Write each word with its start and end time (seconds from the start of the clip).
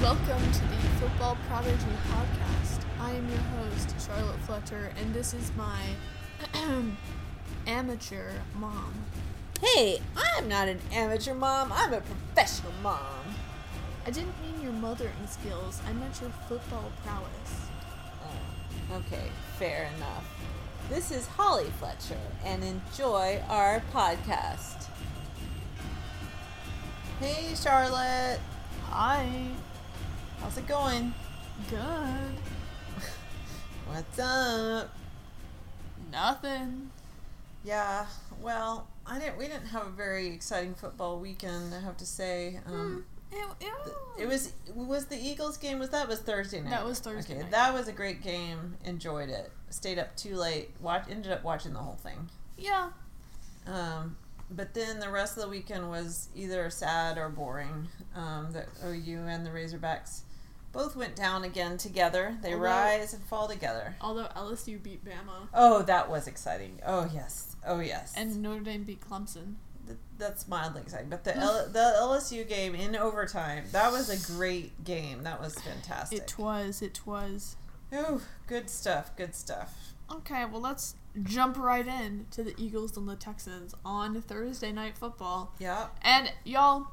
Welcome 0.00 0.52
to 0.52 0.60
the 0.60 0.76
Football 1.00 1.36
Prodigy 1.48 1.74
Podcast. 2.08 2.84
I 3.00 3.10
am 3.10 3.28
your 3.28 3.38
host, 3.38 3.92
Charlotte 4.06 4.38
Fletcher, 4.42 4.92
and 4.96 5.12
this 5.12 5.34
is 5.34 5.50
my 5.56 5.80
amateur 7.66 8.30
mom. 8.54 8.94
Hey, 9.60 10.00
I'm 10.16 10.46
not 10.46 10.68
an 10.68 10.78
amateur 10.92 11.34
mom. 11.34 11.72
I'm 11.72 11.92
a 11.92 12.00
professional 12.00 12.72
mom. 12.80 13.00
I 14.06 14.10
didn't 14.10 14.40
mean 14.40 14.62
your 14.62 14.72
mothering 14.72 15.26
skills, 15.26 15.80
I 15.88 15.92
meant 15.94 16.20
your 16.20 16.30
football 16.48 16.92
prowess. 17.04 17.68
Oh, 18.22 18.98
okay, 18.98 19.30
fair 19.58 19.90
enough. 19.96 20.24
This 20.88 21.10
is 21.10 21.26
Holly 21.26 21.72
Fletcher, 21.80 22.20
and 22.44 22.62
enjoy 22.62 23.42
our 23.48 23.82
podcast. 23.92 24.86
Hey, 27.18 27.52
Charlotte. 27.56 28.38
Hi. 28.90 29.50
How's 30.40 30.56
it 30.58 30.66
going? 30.66 31.12
Good. 31.68 31.78
What's 33.88 34.18
up? 34.18 34.90
Nothing. 36.12 36.90
Yeah, 37.64 38.06
well, 38.40 38.86
I 39.06 39.18
didn't. 39.18 39.38
We 39.38 39.46
didn't 39.48 39.66
have 39.66 39.86
a 39.86 39.90
very 39.90 40.28
exciting 40.28 40.74
football 40.74 41.18
weekend. 41.18 41.74
I 41.74 41.80
have 41.80 41.96
to 41.98 42.06
say. 42.06 42.60
Um, 42.66 43.04
Ew, 43.30 43.46
ew. 43.60 43.72
It 44.18 44.26
was 44.26 44.54
was 44.74 45.04
the 45.06 45.18
Eagles 45.18 45.58
game. 45.58 45.78
Was 45.78 45.90
that 45.90 46.08
was 46.08 46.20
Thursday 46.20 46.62
night? 46.62 46.70
That 46.70 46.86
was 46.86 46.98
Thursday 46.98 47.34
Okay, 47.34 47.42
night. 47.42 47.50
that 47.50 47.74
was 47.74 47.86
a 47.86 47.92
great 47.92 48.22
game. 48.22 48.76
Enjoyed 48.86 49.28
it. 49.28 49.50
Stayed 49.68 49.98
up 49.98 50.16
too 50.16 50.34
late. 50.34 50.70
Watch 50.80 51.04
ended 51.10 51.30
up 51.32 51.44
watching 51.44 51.74
the 51.74 51.78
whole 51.78 51.96
thing. 51.96 52.30
Yeah. 52.56 52.88
Um, 53.66 54.16
but 54.50 54.72
then 54.72 54.98
the 54.98 55.10
rest 55.10 55.36
of 55.36 55.42
the 55.42 55.48
weekend 55.50 55.90
was 55.90 56.30
either 56.34 56.70
sad 56.70 57.18
or 57.18 57.28
boring. 57.28 57.88
Um, 58.16 58.48
the 58.52 58.64
OU 58.82 59.26
and 59.26 59.44
the 59.44 59.50
Razorbacks 59.50 60.20
both 60.72 60.94
went 60.96 61.16
down 61.16 61.44
again 61.44 61.76
together. 61.78 62.36
They 62.42 62.52
Although- 62.54 62.64
rise 62.64 63.14
and 63.14 63.22
fall 63.24 63.48
together. 63.48 63.96
Although 64.00 64.28
LSU 64.36 64.82
beat 64.82 65.04
Bama 65.04 65.48
Oh, 65.54 65.82
that 65.82 66.08
was 66.10 66.26
exciting. 66.26 66.80
Oh 66.86 67.08
yes. 67.12 67.56
Oh 67.66 67.80
yes. 67.80 68.12
and 68.16 68.42
Notre 68.42 68.60
Dame 68.60 68.84
beat 68.84 69.00
Clemson. 69.00 69.54
Th- 69.86 69.98
that's 70.18 70.46
mildly 70.48 70.82
exciting. 70.82 71.08
But 71.08 71.24
the 71.24 71.36
L- 71.36 71.68
the 71.72 71.94
LSU 71.98 72.46
game 72.46 72.74
in 72.74 72.94
overtime, 72.96 73.64
that 73.72 73.90
was 73.92 74.08
a 74.10 74.32
great 74.36 74.84
game. 74.84 75.22
That 75.22 75.40
was 75.40 75.54
fantastic. 75.58 76.18
It 76.18 76.38
was. 76.38 76.82
It 76.82 77.00
was. 77.06 77.56
Ooh, 77.94 78.20
good 78.46 78.68
stuff. 78.68 79.16
Good 79.16 79.34
stuff. 79.34 79.94
Okay, 80.12 80.44
well 80.44 80.60
let's 80.60 80.94
jump 81.22 81.56
right 81.58 81.86
in 81.86 82.26
to 82.30 82.42
the 82.44 82.54
Eagles 82.58 82.96
and 82.96 83.08
the 83.08 83.16
Texans 83.16 83.74
on 83.84 84.20
Thursday 84.22 84.72
night 84.72 84.96
football. 84.96 85.52
Yeah. 85.58 85.86
And 86.02 86.32
y'all, 86.44 86.88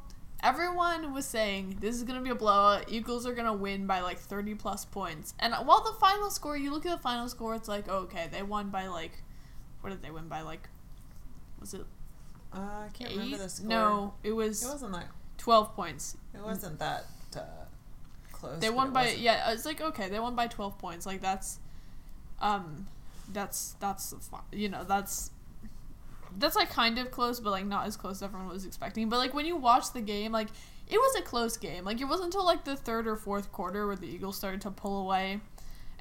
everyone 0.45 1.13
was 1.13 1.25
saying 1.25 1.77
this 1.81 1.95
is 1.95 2.03
gonna 2.03 2.21
be 2.21 2.29
a 2.29 2.35
blowout. 2.35 2.85
Eagles 2.87 3.25
are 3.25 3.33
gonna 3.33 3.53
win 3.53 3.87
by 3.87 4.01
like 4.01 4.19
thirty 4.19 4.53
plus 4.55 4.85
points. 4.85 5.33
And 5.39 5.53
while 5.65 5.81
the 5.83 5.97
final 5.99 6.29
score, 6.29 6.55
you 6.55 6.71
look 6.71 6.85
at 6.85 6.91
the 6.95 7.01
final 7.01 7.27
score, 7.27 7.55
it's 7.55 7.67
like 7.67 7.89
okay, 7.89 8.29
they 8.31 8.43
won 8.43 8.69
by 8.69 8.87
like, 8.87 9.11
what 9.81 9.89
did 9.89 10.01
they 10.01 10.11
win 10.11 10.27
by? 10.27 10.41
Like, 10.41 10.69
was 11.59 11.73
it 11.73 11.85
Uh, 12.53 12.59
I 12.59 12.89
can't 12.93 13.11
eight? 13.11 13.17
remember 13.17 13.37
the 13.39 13.49
score. 13.49 13.67
No, 13.67 14.13
it 14.23 14.31
was, 14.31 14.63
it 14.63 14.67
wasn't 14.67 14.93
that. 14.93 15.07
twelve 15.37 15.75
points. 15.75 16.15
It 16.33 16.41
wasn't 16.41 16.79
that 16.79 17.05
uh, 17.35 17.41
close. 18.31 18.59
They 18.59 18.69
won 18.69 18.93
by 18.93 19.09
yeah. 19.09 19.51
It's 19.51 19.65
like 19.65 19.81
okay, 19.81 20.09
they 20.09 20.19
won 20.19 20.35
by 20.35 20.47
twelve 20.47 20.77
points. 20.77 21.05
Like 21.05 21.21
that's, 21.21 21.59
um, 22.39 22.87
that's 23.33 23.75
that's 23.79 24.13
you 24.51 24.69
know 24.69 24.83
that's 24.83 25.31
that's 26.37 26.55
like 26.55 26.69
kind 26.69 26.97
of 26.99 27.11
close, 27.11 27.39
but 27.39 27.51
like 27.51 27.65
not 27.65 27.85
as 27.87 27.97
close 27.97 28.17
as 28.17 28.23
everyone 28.23 28.47
was 28.49 28.65
expecting. 28.65 29.09
But 29.09 29.17
like 29.17 29.33
when 29.33 29.45
you 29.45 29.55
watch 29.55 29.93
the 29.93 30.01
game, 30.01 30.31
like 30.31 30.49
it 30.87 30.97
was 30.97 31.15
a 31.17 31.21
close 31.21 31.57
game. 31.57 31.85
Like 31.85 32.01
it 32.01 32.05
wasn't 32.05 32.27
until 32.27 32.45
like 32.45 32.63
the 32.63 32.75
third 32.75 33.07
or 33.07 33.15
fourth 33.15 33.51
quarter 33.51 33.87
where 33.87 33.95
the 33.95 34.07
Eagles 34.07 34.37
started 34.37 34.61
to 34.61 34.71
pull 34.71 35.01
away. 35.01 35.39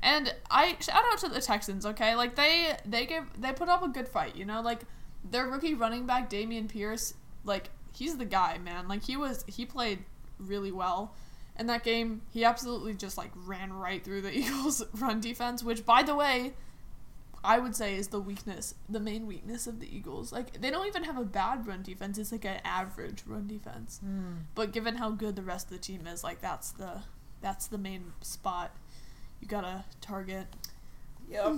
And 0.00 0.34
I 0.50 0.76
shout 0.80 1.02
out 1.10 1.18
to 1.20 1.28
the 1.28 1.40
Texans, 1.40 1.86
okay? 1.86 2.14
Like 2.14 2.36
they 2.36 2.76
they 2.84 3.06
gave 3.06 3.22
they 3.40 3.52
put 3.52 3.68
up 3.68 3.82
a 3.82 3.88
good 3.88 4.08
fight, 4.08 4.36
you 4.36 4.44
know? 4.44 4.60
Like 4.60 4.80
their 5.28 5.46
rookie 5.46 5.74
running 5.74 6.06
back 6.06 6.28
Dameon 6.28 6.68
Pierce, 6.68 7.14
like 7.44 7.70
he's 7.96 8.16
the 8.16 8.26
guy, 8.26 8.58
man. 8.58 8.88
Like 8.88 9.04
he 9.04 9.16
was 9.16 9.44
he 9.48 9.64
played 9.64 10.04
really 10.38 10.72
well. 10.72 11.14
In 11.56 11.66
that 11.68 11.84
game, 11.84 12.22
he 12.30 12.44
absolutely 12.44 12.94
just 12.94 13.16
like 13.16 13.30
ran 13.34 13.72
right 13.72 14.02
through 14.04 14.22
the 14.22 14.36
Eagles 14.38 14.84
run 14.94 15.20
defense, 15.20 15.62
which 15.62 15.86
by 15.86 16.02
the 16.02 16.14
way, 16.14 16.52
I 17.44 17.58
would 17.58 17.76
say 17.76 17.94
is 17.96 18.08
the 18.08 18.20
weakness, 18.20 18.74
the 18.88 18.98
main 19.00 19.26
weakness 19.26 19.66
of 19.66 19.78
the 19.78 19.94
Eagles. 19.96 20.32
Like 20.32 20.60
they 20.60 20.70
don't 20.70 20.86
even 20.86 21.04
have 21.04 21.18
a 21.18 21.24
bad 21.24 21.66
run 21.66 21.82
defense; 21.82 22.16
it's 22.18 22.32
like 22.32 22.44
an 22.44 22.60
average 22.64 23.22
run 23.26 23.46
defense. 23.46 23.98
Hmm. 24.02 24.32
But 24.54 24.72
given 24.72 24.96
how 24.96 25.10
good 25.10 25.36
the 25.36 25.42
rest 25.42 25.66
of 25.66 25.72
the 25.72 25.78
team 25.78 26.06
is, 26.06 26.24
like 26.24 26.40
that's 26.40 26.70
the 26.72 27.02
that's 27.42 27.66
the 27.66 27.78
main 27.78 28.12
spot 28.22 28.70
you 29.40 29.46
gotta 29.46 29.84
target. 30.00 30.46
Yep. 31.28 31.54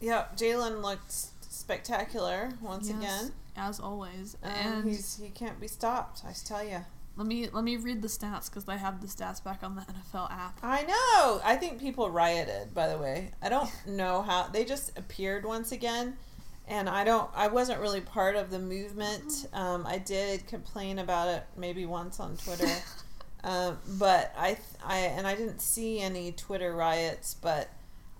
Yep. 0.00 0.36
Jalen 0.36 0.82
looked 0.82 1.12
spectacular 1.50 2.50
once 2.60 2.88
Yes, 2.88 2.98
again. 2.98 3.32
as 3.56 3.80
always. 3.80 4.36
Um, 4.42 4.50
and 4.50 4.84
he's 4.88 5.16
he 5.22 5.30
can't 5.30 5.60
be 5.60 5.68
stopped. 5.68 6.22
I 6.26 6.32
tell 6.32 6.64
you. 6.64 6.84
Let 7.16 7.26
me 7.26 7.48
let 7.52 7.64
me 7.64 7.76
read 7.76 8.02
the 8.02 8.08
stats 8.08 8.48
because 8.48 8.68
I 8.68 8.76
have 8.76 9.00
the 9.00 9.06
stats 9.06 9.42
back 9.42 9.62
on 9.62 9.74
the 9.76 9.82
NFL 9.82 10.30
app. 10.30 10.58
I 10.62 10.82
know. 10.82 11.40
I 11.44 11.56
think 11.56 11.78
people 11.80 12.08
rioted. 12.10 12.72
By 12.74 12.88
the 12.88 12.98
way, 12.98 13.30
I 13.42 13.48
don't 13.48 13.70
know 13.86 14.22
how 14.22 14.44
they 14.48 14.64
just 14.64 14.96
appeared 14.98 15.44
once 15.44 15.72
again, 15.72 16.16
and 16.68 16.88
I 16.88 17.04
don't. 17.04 17.28
I 17.34 17.48
wasn't 17.48 17.80
really 17.80 18.00
part 18.00 18.36
of 18.36 18.50
the 18.50 18.58
movement. 18.58 19.46
Um, 19.52 19.86
I 19.86 19.98
did 19.98 20.46
complain 20.46 20.98
about 20.98 21.28
it 21.28 21.44
maybe 21.56 21.84
once 21.84 22.20
on 22.20 22.36
Twitter, 22.38 22.72
um, 23.44 23.76
but 23.98 24.32
I, 24.38 24.56
I 24.84 24.98
and 24.98 25.26
I 25.26 25.34
didn't 25.34 25.60
see 25.60 26.00
any 26.00 26.32
Twitter 26.32 26.74
riots. 26.74 27.34
But 27.34 27.68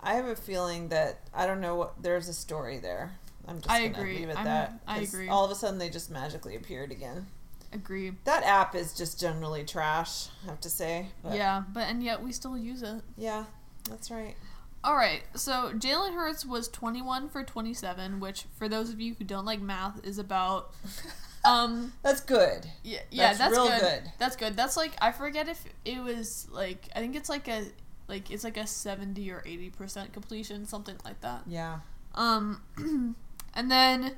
I 0.03 0.15
have 0.15 0.27
a 0.27 0.37
feeling 0.37 0.89
that 0.89 1.21
I 1.33 1.47
don't 1.47 1.61
know 1.61 1.77
what. 1.77 2.03
There's 2.03 2.29
a 2.29 2.35
story 2.35 2.79
there. 2.79 3.13
I'm 3.49 3.57
just 3.61 3.71
I 3.71 3.89
gonna 3.89 3.99
agree. 4.03 4.19
leave 4.19 4.29
it 4.29 4.37
I'm- 4.37 4.45
that. 4.45 4.81
I 4.87 4.99
agree. 5.01 5.29
All 5.29 5.45
of 5.45 5.51
a 5.51 5.55
sudden, 5.55 5.79
they 5.79 5.89
just 5.89 6.11
magically 6.11 6.55
appeared 6.57 6.91
again. 6.93 7.27
Agree. 7.73 8.13
That 8.25 8.43
app 8.45 8.75
is 8.75 8.93
just 8.93 9.21
generally 9.21 9.65
trash. 9.65 10.29
I 10.45 10.51
have 10.51 10.61
to 10.61 10.71
say. 10.71 11.07
But 11.23 11.37
yeah, 11.37 11.63
but 11.73 11.85
and 11.89 12.03
yet 12.03 12.23
we 12.23 12.33
still 12.33 12.59
use 12.59 12.83
it. 12.83 13.03
Yeah, 13.17 13.45
that's 13.89 14.11
right. 14.11 14.35
All 14.83 14.97
right, 14.97 15.23
so 15.35 15.73
Jalen 15.75 16.15
Hurts 16.15 16.47
was 16.47 16.67
21 16.69 17.29
for 17.29 17.45
27, 17.45 18.19
which 18.19 18.47
for 18.57 18.67
those 18.67 18.89
of 18.91 18.99
you 18.99 19.15
who 19.15 19.25
don't 19.25 19.45
like 19.45 19.61
math 19.61 20.03
is 20.07 20.19
about 20.19 20.73
um 21.45 21.93
That's 22.03 22.23
good. 22.23 22.67
yeah, 22.83 23.01
yeah 23.11 23.29
That's 23.29 23.39
that's, 23.39 23.53
real 23.53 23.69
good. 23.69 23.81
good. 23.81 24.03
That's 24.19 24.37
good. 24.37 24.57
That's 24.57 24.79
like 24.79 24.93
I 25.01 25.13
forget 25.13 25.49
if 25.49 25.63
it 25.85 26.03
was 26.03 26.49
like 26.51 26.89
I 26.97 27.01
think 27.01 27.15
it's 27.15 27.29
like 27.29 27.47
a 27.47 27.65
like 28.09 28.31
it's 28.31 28.43
like 28.43 28.57
a 28.57 28.67
70 28.67 29.31
or 29.31 29.43
80% 29.47 30.13
completion, 30.15 30.67
something 30.67 30.97
like 31.05 31.21
that. 31.21 31.43
Yeah. 31.47 31.81
Um 32.15 32.63
and 33.55 33.71
then 33.71 34.17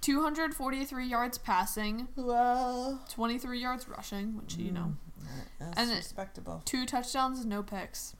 243 0.00 1.06
yards 1.06 1.38
passing, 1.38 2.08
Well, 2.16 3.04
23 3.10 3.60
yards 3.60 3.88
rushing, 3.88 4.36
which 4.36 4.56
you 4.56 4.70
know, 4.72 4.94
mm, 5.20 5.26
that's 5.58 5.78
And 5.78 5.90
it- 5.90 5.96
respectable. 5.96 6.62
two 6.64 6.86
touchdowns, 6.86 7.44
no 7.44 7.62
picks. 7.62 8.14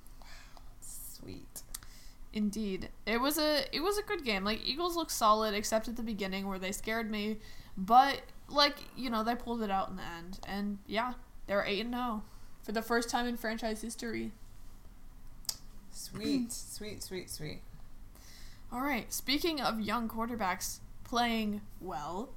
Sweet. 0.81 1.63
Indeed, 2.33 2.91
it 3.07 3.21
was 3.21 3.39
a 3.39 3.65
it 3.75 3.81
was 3.81 3.97
a 3.99 4.03
good 4.03 4.25
game. 4.25 4.45
Like 4.45 4.65
Eagles 4.67 4.97
looked 4.97 5.11
solid, 5.11 5.55
except 5.55 5.89
at 5.89 5.97
the 5.97 6.03
beginning 6.03 6.47
where 6.47 6.59
they 6.59 6.73
scared 6.73 7.11
me, 7.11 7.39
but 7.77 8.21
like 8.49 8.77
you 8.97 9.09
know 9.11 9.25
they 9.25 9.35
pulled 9.35 9.63
it 9.63 9.71
out 9.71 9.89
in 9.89 9.97
the 9.97 10.05
end, 10.05 10.39
and 10.47 10.79
yeah, 10.87 11.15
they're 11.47 11.65
eight 11.65 11.81
and 11.85 11.95
zero 11.95 12.23
for 12.63 12.73
the 12.73 12.83
first 12.83 13.09
time 13.09 13.27
in 13.27 13.37
franchise 13.37 13.81
history. 13.81 14.33
Sweet. 15.91 16.53
sweet. 16.53 17.03
Sweet. 17.03 17.31
Sweet. 17.31 17.63
All 18.71 18.83
right, 18.83 19.11
speaking 19.13 19.61
of 19.61 19.81
young 19.81 20.09
quarterbacks 20.09 20.81
playing 21.09 21.61
well, 21.81 22.31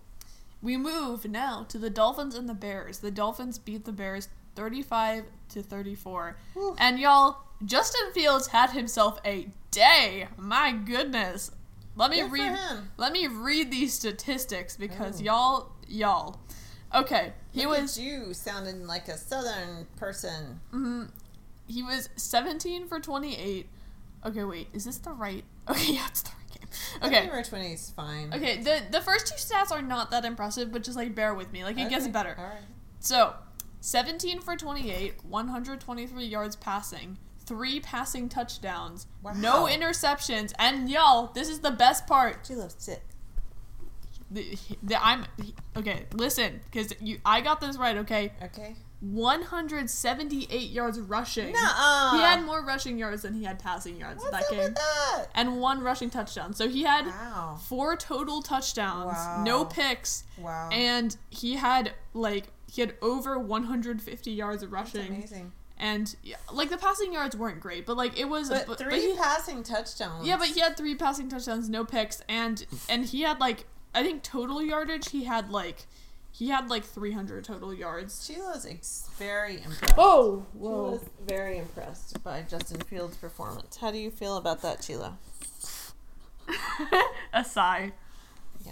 we 0.62 0.78
move 0.78 1.26
now 1.26 1.66
to 1.70 1.78
the 1.78 1.90
Dolphins 1.90 2.36
and 2.36 2.48
the 2.48 2.54
Bears. 2.54 3.00
The 3.00 3.12
Dolphins 3.12 3.58
beat 3.60 3.86
the 3.86 3.92
Bears 3.92 4.30
thirty-five 4.56 5.26
to 5.50 5.62
thirty-four, 5.64 6.38
Whew. 6.54 6.76
and 6.80 7.00
y'all, 7.00 7.38
Justin 7.66 8.12
Fields 8.14 8.48
had 8.48 8.72
himself 8.72 9.20
a 9.26 9.48
day. 9.72 10.28
My 10.38 10.72
goodness. 10.72 11.52
Let 11.96 12.10
me 12.12 12.22
Good 12.22 12.32
read. 12.32 12.58
Let 12.98 13.12
me 13.12 13.28
read 13.28 13.70
these 13.72 13.94
statistics 13.94 14.78
because 14.78 15.20
Oh. 15.20 15.24
y'all, 15.24 15.72
y'all. 15.88 16.40
Okay, 16.94 17.34
he 17.52 17.66
Look 17.66 17.80
was 17.82 17.98
you 18.00 18.34
sounding 18.34 18.86
like 18.88 19.08
a 19.08 19.18
southern 19.18 19.88
person. 19.98 20.60
mhm, 20.74 21.10
he 21.68 21.82
was 21.84 22.10
17 22.18 22.88
for 22.88 23.00
28. 23.00 23.68
Okay, 24.26 24.44
wait, 24.44 24.68
is 24.74 24.86
this 24.86 24.98
the 24.98 25.12
right? 25.12 25.44
Okay, 25.70 25.94
yeah, 25.94 26.08
it's 26.08 26.22
the. 26.22 26.32
Okay. 27.04 27.26
Number 27.26 27.44
20 27.44 27.74
is 27.74 27.92
fine. 27.92 28.34
Okay, 28.34 28.62
the 28.62 28.82
the 28.92 29.02
first 29.02 29.28
two 29.28 29.36
stats 29.36 29.72
are 29.72 29.82
not 29.82 30.12
that 30.12 30.24
impressive, 30.26 30.72
but 30.72 30.84
just 30.84 30.96
like 30.98 31.16
bear 31.16 31.34
with 31.34 31.52
me. 31.52 31.64
Like 31.64 31.78
it 31.80 31.90
gets 31.90 32.08
better. 32.08 32.36
All 32.38 32.46
right. 32.46 32.64
So, 33.00 33.34
17 33.82 34.42
for 34.42 34.56
28, 34.56 35.26
123 35.26 36.26
yards 36.26 36.56
passing, 36.56 37.18
three 37.46 37.80
passing 37.80 38.30
touchdowns, 38.30 39.08
no 39.38 39.66
interceptions, 39.66 40.54
and 40.60 40.90
y'all, 40.90 41.32
this 41.34 41.50
is 41.50 41.60
the 41.60 41.72
best 41.72 42.06
part. 42.06 42.46
She 42.48 42.54
loves 42.56 42.76
sit. 42.78 43.02
The, 44.30 44.56
the, 44.84 45.04
I'm 45.04 45.26
okay. 45.76 46.06
Listen, 46.14 46.62
because 46.66 46.94
you, 47.02 47.20
I 47.26 47.42
got 47.42 47.60
this 47.60 47.78
right. 47.78 47.98
Okay, 47.98 48.32
Okay. 48.44 48.76
178 49.02 50.70
yards 50.70 51.00
rushing. 51.00 51.54
Nuh-uh. 51.54 52.12
He 52.18 52.22
had 52.22 52.44
more 52.46 52.64
rushing 52.64 52.98
yards 52.98 53.24
than 53.24 53.34
he 53.34 53.44
had 53.44 53.60
passing 53.60 53.98
yards 53.98 54.24
in 54.24 54.32
What's 54.32 54.50
that 54.50 54.56
game. 54.56 54.74
that? 54.74 55.26
And 55.36 55.60
one 55.60 55.82
rushing 55.82 56.10
touchdown. 56.10 56.54
So 56.54 56.68
he 56.70 56.84
had 56.84 57.06
Wow. 57.08 57.60
four 57.68 57.96
total 57.96 58.42
touchdowns, 58.42 59.14
Wow. 59.14 59.44
no 59.44 59.66
picks, 59.66 60.24
Wow. 60.38 60.70
and 60.72 61.16
he 61.30 61.56
had 61.56 61.94
like 62.14 62.48
he 62.68 62.82
had 62.82 62.96
over 63.02 63.38
150 63.38 64.32
yards 64.32 64.64
of 64.64 64.72
That's 64.72 64.94
rushing. 64.96 65.14
amazing. 65.16 65.52
And 65.78 66.16
yeah, 66.24 66.38
like 66.54 66.70
the 66.70 66.78
passing 66.78 67.12
yards 67.12 67.36
weren't 67.36 67.60
great, 67.60 67.86
but 67.86 67.98
like 67.98 68.18
it 68.20 68.30
was 68.30 68.50
But, 68.50 68.68
but, 68.68 68.78
but 68.78 68.88
three 68.88 69.12
he- 69.12 69.18
passing 69.18 69.64
touchdowns. 69.64 70.26
Yeah, 70.28 70.38
but 70.38 70.48
he 70.50 70.60
had 70.60 70.78
three 70.78 70.96
passing 70.96 71.28
touchdowns, 71.28 71.70
no 71.70 71.84
picks, 71.84 72.22
and 72.30 72.66
and 72.88 73.06
he 73.06 73.22
had 73.22 73.40
like 73.40 73.66
I 73.94 74.04
think 74.04 74.24
total 74.24 74.62
yardage 74.62 75.10
he 75.10 75.26
had 75.26 75.50
like 75.50 75.86
he 76.42 76.50
had 76.50 76.72
like 76.72 76.84
300 76.84 77.44
total 77.44 77.72
yards. 77.72 78.26
Sheila's 78.26 78.66
ex- 78.66 79.08
very 79.20 79.62
impressed. 79.62 79.94
Oh, 79.96 80.44
whoa. 80.54 80.96
Sheila's 80.98 81.10
very 81.24 81.60
impressed 81.60 82.24
by 82.24 82.42
Justin 82.42 82.82
Fields' 82.82 83.16
performance. 83.16 83.78
How 83.78 83.92
do 83.92 84.00
you 84.00 84.10
feel 84.10 84.38
about 84.38 84.64
that, 84.64 84.84
Sheila? 84.84 85.20
a 87.32 87.46
sigh. 87.46 87.92
Yeah. 88.66 88.72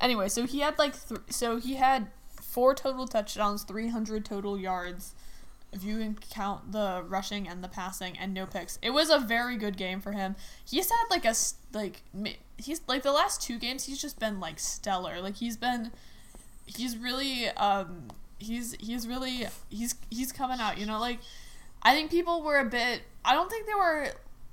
Anyway, 0.00 0.28
so 0.28 0.48
he 0.48 0.58
had 0.58 0.80
like 0.80 0.94
th- 1.08 1.20
so 1.28 1.58
he 1.58 1.74
had 1.76 2.08
four 2.42 2.74
total 2.74 3.06
touchdowns, 3.06 3.62
300 3.62 4.24
total 4.24 4.58
yards. 4.58 5.14
If 5.72 5.84
you 5.84 5.96
can 5.98 6.18
count 6.32 6.72
the 6.72 7.04
rushing 7.06 7.46
and 7.46 7.62
the 7.62 7.68
passing 7.68 8.18
and 8.18 8.34
no 8.34 8.46
picks, 8.46 8.80
it 8.82 8.90
was 8.90 9.10
a 9.10 9.20
very 9.20 9.56
good 9.56 9.76
game 9.76 10.00
for 10.00 10.10
him. 10.10 10.34
He's 10.68 10.90
had 10.90 11.04
like 11.08 11.24
a 11.24 11.36
like 11.72 12.02
he's 12.56 12.80
like 12.88 13.04
the 13.04 13.12
last 13.12 13.40
two 13.40 13.60
games 13.60 13.84
he's 13.84 14.02
just 14.02 14.18
been 14.18 14.40
like 14.40 14.58
stellar. 14.58 15.20
Like 15.20 15.36
he's 15.36 15.56
been 15.56 15.92
he's 16.76 16.96
really 16.96 17.48
um 17.50 18.08
he's 18.38 18.74
he's 18.80 19.06
really 19.06 19.46
he's 19.68 19.94
he's 20.10 20.32
coming 20.32 20.60
out, 20.60 20.78
you 20.78 20.86
know, 20.86 20.98
like 20.98 21.18
I 21.82 21.94
think 21.94 22.10
people 22.10 22.42
were 22.42 22.58
a 22.58 22.64
bit 22.64 23.02
I 23.24 23.34
don't 23.34 23.50
think 23.50 23.66
they 23.66 23.74
were 23.74 24.08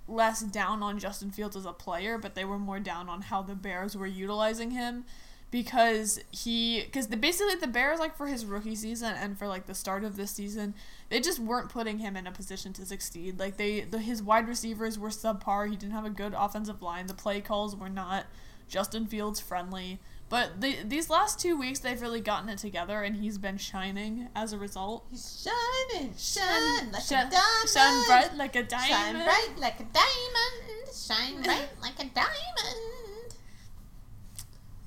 less 0.07 0.41
down 0.41 0.83
on 0.83 0.99
Justin 0.99 1.31
Fields 1.31 1.55
as 1.55 1.65
a 1.65 1.73
player, 1.73 2.17
but 2.17 2.35
they 2.35 2.45
were 2.45 2.59
more 2.59 2.79
down 2.79 3.09
on 3.09 3.23
how 3.23 3.41
the 3.41 3.55
Bears 3.55 3.95
were 3.95 4.07
utilizing 4.07 4.71
him 4.71 5.05
because 5.49 6.19
he 6.29 6.83
because 6.85 7.07
the 7.07 7.15
basically 7.15 7.55
the 7.55 7.67
Bears 7.67 7.99
like 7.99 8.17
for 8.17 8.27
his 8.27 8.45
rookie 8.45 8.75
season 8.75 9.13
and 9.15 9.37
for 9.37 9.47
like 9.47 9.65
the 9.65 9.73
start 9.73 10.03
of 10.03 10.17
this 10.17 10.31
season 10.31 10.73
they 11.09 11.21
just 11.21 11.39
weren't 11.39 11.69
putting 11.69 11.99
him 11.99 12.17
in 12.17 12.27
a 12.27 12.31
position 12.31 12.73
to 12.73 12.85
succeed. 12.85 13.39
Like 13.39 13.57
they 13.57 13.81
the, 13.81 13.99
his 13.99 14.21
wide 14.21 14.47
receivers 14.47 14.99
were 14.99 15.09
subpar. 15.09 15.69
He 15.69 15.75
didn't 15.75 15.93
have 15.93 16.05
a 16.05 16.09
good 16.09 16.33
offensive 16.37 16.81
line. 16.81 17.07
The 17.07 17.13
play 17.13 17.39
calls 17.39 17.75
were 17.75 17.89
not 17.89 18.25
Justin 18.67 19.05
Fields 19.07 19.39
friendly 19.39 19.99
but 20.29 20.59
the, 20.59 20.83
these 20.83 21.09
last 21.09 21.39
two 21.39 21.57
weeks 21.57 21.79
they've 21.79 22.01
really 22.01 22.19
gotten 22.19 22.49
it 22.49 22.57
together 22.57 23.01
and 23.03 23.15
he's 23.15 23.37
been 23.37 23.57
shining 23.57 24.27
as 24.35 24.51
a 24.53 24.57
result 24.57 25.05
He's 25.09 25.45
shining, 25.45 26.13
shine 26.17 26.91
like 26.91 27.01
shine, 27.03 27.27
a 27.27 27.31
diamond. 27.31 27.69
shine 27.73 28.05
bright 28.05 28.37
like 28.37 28.55
a 28.55 28.63
diamond 28.63 28.89
Shine 28.89 29.23
bright 29.23 29.49
like 29.59 29.79
a 29.79 29.83
diamond. 29.83 30.93
Shine 30.93 31.41
bright 31.43 31.69
like 31.81 31.99
a 31.99 32.09
diamond. 32.13 33.35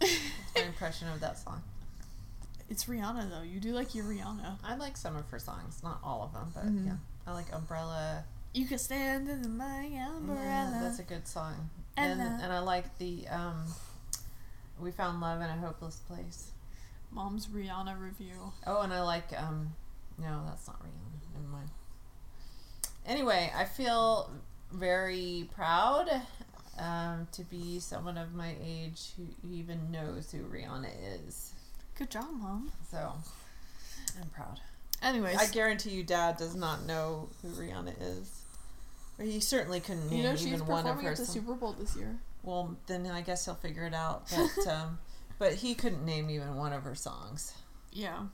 That's 0.00 0.54
my 0.56 0.62
impression 0.62 1.08
of 1.08 1.20
that 1.20 1.38
song. 1.38 1.62
it's 2.68 2.84
Rihanna 2.84 3.30
though 3.30 3.42
you 3.42 3.60
do 3.60 3.72
like 3.72 3.94
your 3.94 4.04
Rihanna 4.04 4.56
I 4.64 4.76
like 4.76 4.96
some 4.96 5.16
of 5.16 5.28
her 5.30 5.38
songs, 5.38 5.80
not 5.82 6.00
all 6.04 6.22
of 6.22 6.32
them, 6.32 6.50
but 6.54 6.66
Mhm. 6.66 6.86
yeah. 6.86 6.92
I 7.26 7.32
like 7.32 7.52
Umbrella. 7.52 8.24
you 8.52 8.66
can 8.66 8.78
stand 8.78 9.28
in 9.28 9.56
my 9.56 9.84
umbrella 10.16 10.42
Yeah, 10.42 10.78
that's 10.82 10.98
a 10.98 11.02
good 11.04 11.26
song. 11.28 11.70
And 11.96 12.20
Ella. 12.20 12.38
and 12.42 12.52
I 12.52 12.60
like 12.60 12.96
the 12.98 13.26
um, 13.28 13.64
We 14.78 14.90
Found 14.92 15.20
Love 15.20 15.40
in 15.40 15.48
a 15.48 15.56
Hopeless 15.56 15.96
Place. 16.06 16.50
mom's 17.10 17.48
Rihanna 17.48 18.00
review 18.00 18.52
Oh, 18.66 18.81
and 18.82 18.92
I 18.92 19.02
like 19.02 19.28
um, 19.37 19.75
no, 20.19 20.42
that's 20.46 20.66
not 20.66 20.81
Rihanna. 20.81 21.34
Never 21.34 21.48
mind. 21.52 21.69
Anyway, 23.06 23.50
I 23.54 23.64
feel 23.64 24.31
very 24.72 25.48
proud 25.54 26.08
um, 26.78 27.26
to 27.32 27.42
be 27.42 27.81
someone 27.81 28.16
of 28.16 28.34
my 28.34 28.54
age 28.64 29.10
who 29.16 29.26
even 29.50 29.90
knows 29.90 30.31
who 30.31 30.38
Rihanna 30.44 30.90
is. 31.26 31.52
good 31.98 32.10
job 32.10 32.26
mom 32.32 32.70
So 32.90 33.12
I'm 34.20 34.28
proud. 34.31 34.60
anyways 35.02 35.37
I 35.37 35.46
guarantee 35.48 35.90
you, 35.90 36.02
Dad 36.04 36.37
does 36.37 36.54
not 36.54 36.84
know 36.87 37.28
who 37.42 37.48
Rihanna 37.48 37.94
is. 38.00 38.39
He 39.20 39.40
certainly 39.40 39.81
couldn't 39.81 40.08
name 40.11 40.19
You 40.19 40.25
know 40.25 40.37
she's 40.37 40.49
even 40.49 40.67
one 40.67 40.81
of 40.81 40.84
performing 40.84 41.06
her 41.06 41.12
at 41.12 41.19
the. 41.19 41.26
Super 41.26 41.55
Bowl 41.55 41.72
this 41.72 41.96
year. 41.96 42.19
Well, 42.43 42.76
then 42.87 43.06
I 43.06 43.20
guess 43.20 43.44
he'll 43.44 43.55
figure 43.55 43.84
it 43.84 43.94
out. 43.94 44.31
But 44.31 44.67
um, 44.72 44.99
but 45.38 45.55
he 45.55 45.75
couldn't 45.75 46.05
name 46.05 46.31
even 46.31 46.56
one 46.56 46.72
of 46.72 46.82
her 46.84 46.94
songs. 46.94 47.55
Yeah, 47.93 48.25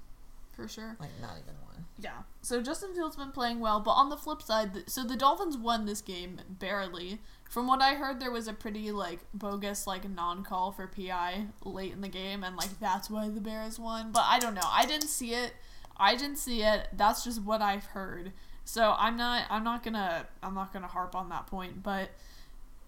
for 0.52 0.68
sure. 0.68 0.96
Like 1.00 1.10
not 1.20 1.32
even 1.32 1.54
one. 1.64 1.84
Yeah. 1.98 2.22
So 2.42 2.62
Justin 2.62 2.94
Fields 2.94 3.16
been 3.16 3.32
playing 3.32 3.60
well, 3.60 3.80
but 3.80 3.92
on 3.92 4.10
the 4.10 4.16
flip 4.16 4.42
side, 4.42 4.88
so 4.88 5.02
the 5.02 5.16
Dolphins 5.16 5.56
won 5.56 5.86
this 5.86 6.00
game 6.00 6.40
barely. 6.48 7.20
From 7.48 7.66
what 7.66 7.80
I 7.80 7.94
heard, 7.94 8.20
there 8.20 8.30
was 8.30 8.48
a 8.48 8.52
pretty 8.52 8.90
like 8.92 9.20
bogus 9.32 9.86
like 9.86 10.08
non-call 10.08 10.72
for 10.72 10.86
PI 10.86 11.46
late 11.64 11.92
in 11.92 12.00
the 12.00 12.08
game, 12.08 12.44
and 12.44 12.56
like 12.56 12.78
that's 12.80 13.08
why 13.08 13.28
the 13.28 13.40
Bears 13.40 13.78
won. 13.78 14.12
But 14.12 14.24
I 14.26 14.38
don't 14.38 14.54
know. 14.54 14.68
I 14.68 14.84
didn't 14.84 15.08
see 15.08 15.32
it. 15.32 15.54
I 15.96 16.14
didn't 16.14 16.36
see 16.36 16.62
it. 16.62 16.88
That's 16.92 17.24
just 17.24 17.42
what 17.42 17.62
I've 17.62 17.86
heard. 17.86 18.32
So 18.66 18.96
I'm 18.98 19.16
not. 19.16 19.44
I'm 19.48 19.62
not 19.62 19.84
gonna. 19.84 20.26
I'm 20.42 20.54
not 20.54 20.72
gonna 20.72 20.88
harp 20.88 21.14
on 21.14 21.28
that 21.28 21.46
point. 21.46 21.84
But 21.84 22.10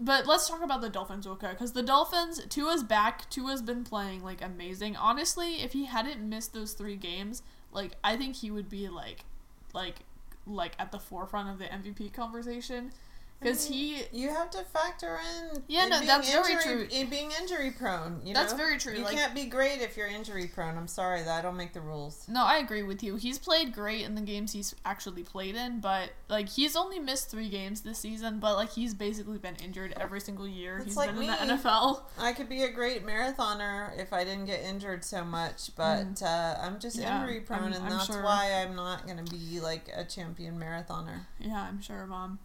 But 0.01 0.27
let's 0.27 0.49
talk 0.49 0.61
about 0.61 0.81
the 0.81 0.91
Dolphins 0.91 1.25
quick 1.25 1.53
because 1.53 1.73
the 1.73 1.85
Dolphins, 1.85 2.45
Tua's 2.49 2.83
back. 2.83 3.31
Tua's 3.31 3.63
been 3.63 3.85
playing 3.85 4.25
like 4.25 4.43
amazing. 4.43 4.97
Honestly, 4.97 5.63
if 5.63 5.73
he 5.73 5.85
hadn't 5.85 6.21
missed 6.21 6.53
those 6.53 6.73
three 6.73 6.97
games, 6.97 7.43
like 7.73 7.93
I 8.03 8.17
think 8.17 8.35
he 8.37 8.51
would 8.51 8.69
be 8.69 8.89
like, 8.89 9.25
like, 9.73 10.01
like 10.49 10.73
at 10.81 10.91
the 10.91 10.99
forefront 10.99 11.49
of 11.49 11.59
the 11.59 11.67
MVP 11.67 12.13
conversation 12.13 12.91
because 13.41 13.67
he. 13.67 14.03
You 14.13 14.31
have 14.31 14.51
to 14.51 14.59
factor 14.65 15.19
in. 15.39 15.63
Yeah, 15.69 15.85
in 15.85 15.91
no, 15.91 15.97
being 15.99 16.07
that's 16.09 16.31
very 16.31 16.53
injury- 16.55 16.87
true. 16.89 16.99
In 16.99 17.09
being 17.11 17.31
injury 17.41 17.71
prone, 17.71 18.21
you 18.25 18.35
That's 18.35 18.53
know? 18.53 18.59
very 18.59 18.79
true, 18.79 18.95
You 18.95 19.05
like- 19.05 19.15
can't 19.17 19.35
be 19.35 19.45
great 19.47 19.81
if 19.81 19.97
you're 19.97 20.07
injury 20.09 20.47
prone. 20.53 20.77
I'm 20.77 20.89
sorry 20.89 21.23
that 21.23 21.39
I 21.39 21.43
don't 21.43 21.57
make 21.57 21.73
the 21.73 21.81
rules. 21.81 22.25
No, 22.29 22.45
I 22.45 22.57
agree 22.59 22.83
with 22.83 23.03
you. 23.03 23.17
He's 23.17 23.39
played 23.39 23.73
great 23.73 24.03
in 24.05 24.15
the 24.15 24.21
games 24.21 24.53
he's 24.53 24.75
actually 24.85 25.23
played 25.23 25.55
in, 25.55 25.81
but 25.81 26.11
like 26.29 26.49
he's 26.49 26.75
only 26.77 26.99
missed 26.99 27.31
three 27.31 27.49
games 27.49 27.83
this 27.83 27.99
season. 27.99 28.39
But 28.41 28.57
like 28.57 28.71
he's 28.71 28.95
basically 28.95 29.39
been 29.39 29.57
injured 29.57 29.95
every 29.99 30.21
single 30.21 30.49
year 30.49 30.77
It's 30.79 30.87
he's 30.87 30.97
like 30.97 31.11
been 31.15 31.23
in 31.25 31.27
the 31.49 31.55
me. 31.55 31.61
NFL. 31.63 32.03
I 32.19 32.33
could 32.33 32.49
be 32.49 32.63
a 32.65 32.71
great 32.73 33.07
marathoner 33.07 33.97
if 33.99 34.13
I 34.13 34.25
didn't 34.25 34.47
get 34.47 34.61
injured 34.63 35.05
so 35.05 35.25
much, 35.25 35.71
but 35.77 36.23
uh, 36.23 36.57
I'm 36.61 36.79
just 36.81 36.97
Mm. 36.99 37.03
Yeah, 37.03 37.21
injury 37.21 37.41
prone, 37.41 37.61
I'm- 37.65 37.73
and 37.75 37.85
I'm 37.85 37.91
that's 37.91 38.07
sure. 38.07 38.23
why 38.23 38.53
I'm 38.63 38.75
not 38.75 39.07
going 39.07 39.23
to 39.25 39.31
be 39.33 39.61
like 39.61 39.89
a 39.95 40.05
champion 40.05 40.59
marathoner. 40.59 41.21
Yeah, 41.39 41.61
I'm 41.63 41.81
sure, 41.81 42.07
mom. 42.07 42.39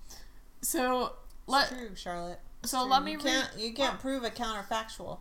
So 0.64 1.06
It's 1.06 1.14
let 1.48 1.68
true, 1.70 1.96
Charlotte. 1.96 2.40
It's 2.64 2.72
so 2.72 2.82
true. 2.82 2.92
let 2.92 3.04
me 3.04 3.12
you 3.12 3.18
can't 3.20 3.50
you 3.58 3.74
can't 3.74 4.00
prove 4.00 4.24
a 4.24 4.30
counterfactual. 4.32 5.20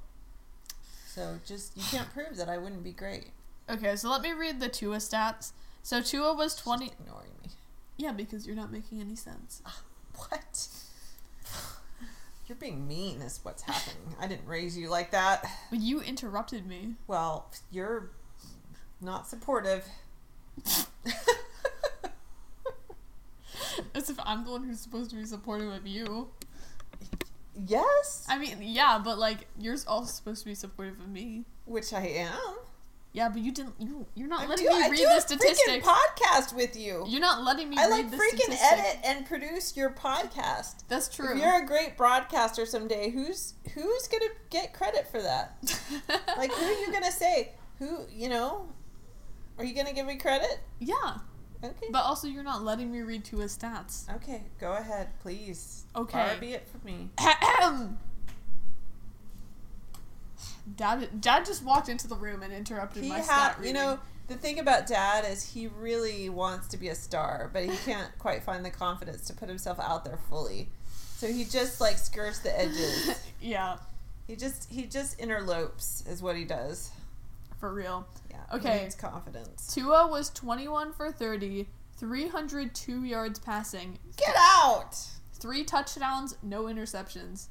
So 1.07 1.39
just 1.45 1.77
you 1.77 1.83
can't 1.91 2.11
prove 2.13 2.37
that 2.39 2.49
I 2.49 2.57
wouldn't 2.59 2.83
be 2.85 2.93
great. 2.93 3.27
Okay, 3.69 3.97
so 3.97 4.11
let 4.11 4.23
me 4.23 4.33
read 4.33 4.61
the 4.61 4.69
Tua 4.69 4.97
stats. 4.97 5.53
So 5.83 6.01
Tua 6.01 6.33
was 6.35 6.55
twenty. 6.55 6.87
ignoring 6.87 7.33
me. 7.43 7.51
Yeah, 7.97 8.13
because 8.13 8.47
you're 8.47 8.57
not 8.57 8.73
making 8.73 9.01
any 9.01 9.17
sense. 9.17 9.61
Ah, 9.67 9.83
what? 10.17 10.69
You're 12.49 12.57
being 12.57 12.89
mean 12.89 13.23
is 13.23 13.39
what's 13.45 13.63
happening. 13.63 14.15
I 14.21 14.27
didn't 14.27 14.47
raise 14.47 14.77
you 14.77 14.89
like 14.91 15.13
that. 15.13 15.45
But 15.71 15.79
you 15.81 16.01
interrupted 16.01 16.67
me. 16.67 16.95
Well, 17.07 17.51
you're 17.71 18.11
not 19.01 19.29
supportive. 19.29 19.85
As 23.95 24.11
if 24.11 24.17
I'm 24.25 24.45
the 24.45 24.51
one 24.51 24.65
who's 24.65 24.81
supposed 24.81 25.11
to 25.11 25.17
be 25.17 25.25
supportive 25.25 25.73
of 25.73 25.87
you. 25.87 26.29
yes, 27.67 28.27
I 28.29 28.39
mean, 28.39 28.59
yeah, 28.61 29.01
but 29.03 29.19
like 29.19 29.47
you're 29.59 29.77
also 29.87 30.11
supposed 30.13 30.41
to 30.43 30.47
be 30.47 30.55
supportive 30.55 30.99
of 31.01 31.09
me. 31.09 31.45
which 31.65 31.93
I 31.93 32.07
am. 32.07 32.57
Yeah, 33.15 33.29
but 33.29 33.43
you 33.43 33.53
didn't. 33.53 33.75
You 33.79 34.07
you're 34.15 34.27
not 34.29 34.45
I 34.45 34.47
letting 34.47 34.67
do, 34.69 34.73
me 34.73 34.83
I 34.85 34.89
read 34.89 35.01
the 35.07 35.21
statistics. 35.21 35.61
freaking 35.69 35.83
podcast 35.83 36.57
with 36.57 36.75
you. 36.77 37.05
You're 37.07 37.21
not 37.21 37.45
letting 37.45 37.69
me 37.69 37.77
I 37.79 37.87
like 37.87 38.07
freaking 38.11 38.57
edit 38.59 39.01
and 39.05 39.27
produce 39.27 39.77
your 39.77 39.91
podcast. 39.91 40.85
That's 40.89 41.15
true. 41.15 41.33
If 41.37 41.39
you're 41.43 41.63
a 41.63 41.67
great 41.67 41.99
broadcaster 41.99 42.65
someday, 42.65 43.11
who's 43.11 43.53
who's 43.75 44.09
gonna 44.09 44.31
get 44.49 44.73
credit 44.73 45.07
for 45.09 45.21
that? 45.21 45.59
Like, 46.39 46.53
who 46.53 46.65
are 46.65 46.73
you 46.81 46.91
gonna 46.91 47.13
say? 47.13 47.53
Who 47.79 48.07
you 48.11 48.31
know? 48.31 48.67
Are 49.59 49.65
you 49.65 49.75
gonna 49.75 49.93
give 49.93 50.07
me 50.07 50.17
credit? 50.17 50.61
yeah, 50.81 51.19
Okay. 51.65 51.87
but 51.91 52.01
also 52.01 52.27
you're 52.27 52.43
not 52.43 52.65
letting 52.65 52.91
me 52.91 53.03
read 53.03 53.25
to 53.27 53.39
his 53.39 53.57
stats. 53.57 54.13
okay, 54.17 54.43
go 54.59 54.73
ahead, 54.73 55.09
please. 55.21 55.85
Okay. 55.95 56.13
Far 56.13 56.37
be 56.39 56.55
it 56.55 56.67
from 56.69 56.81
me. 56.85 57.11
Dad, 60.77 61.21
Dad 61.21 61.45
just 61.45 61.65
walked 61.65 61.89
into 61.89 62.09
the 62.09 62.15
room 62.17 62.43
and 62.43 62.53
interrupted 62.53 63.03
He 63.03 63.09
my 63.09 63.19
had, 63.19 63.25
stat 63.25 63.59
you 63.65 63.73
know, 63.73 63.99
the 64.29 64.35
thing 64.35 64.59
about 64.59 64.87
Dad 64.87 65.25
is 65.31 65.53
he 65.53 65.67
really 65.67 66.29
wants 66.29 66.69
to 66.69 66.77
be 66.77 66.89
a 66.89 66.95
star, 66.95 67.51
but 67.53 67.65
he 67.65 67.77
can't 67.85 68.11
quite 68.19 68.43
find 68.43 68.65
the 68.65 68.71
confidence 68.71 69.27
to 69.27 69.35
put 69.35 69.49
himself 69.49 69.79
out 69.81 70.05
there 70.05 70.19
fully. 70.29 70.69
So 71.17 71.27
he 71.29 71.45
just 71.45 71.81
like 71.81 71.99
skirts 71.99 72.41
the 72.41 72.59
edges. 72.59 73.21
yeah, 73.41 73.77
he 74.27 74.37
just 74.37 74.71
he 74.71 74.85
just 74.87 75.19
interlopes 75.21 76.05
is 76.09 76.23
what 76.23 76.37
he 76.37 76.45
does. 76.45 76.91
For 77.63 77.73
real. 77.73 78.09
Yeah. 78.29 78.39
Okay. 78.53 78.83
Needs 78.83 78.97
confidence. 78.97 79.73
Tua 79.73 80.09
was 80.09 80.31
21 80.31 80.93
for 80.95 81.13
30, 81.13 81.69
302 81.97 83.05
yards 83.05 83.39
passing, 83.39 84.01
Get 84.17 84.35
out. 84.37 84.97
three 85.35 85.63
touchdowns, 85.63 86.37
no 86.43 86.65
interceptions. 86.65 87.47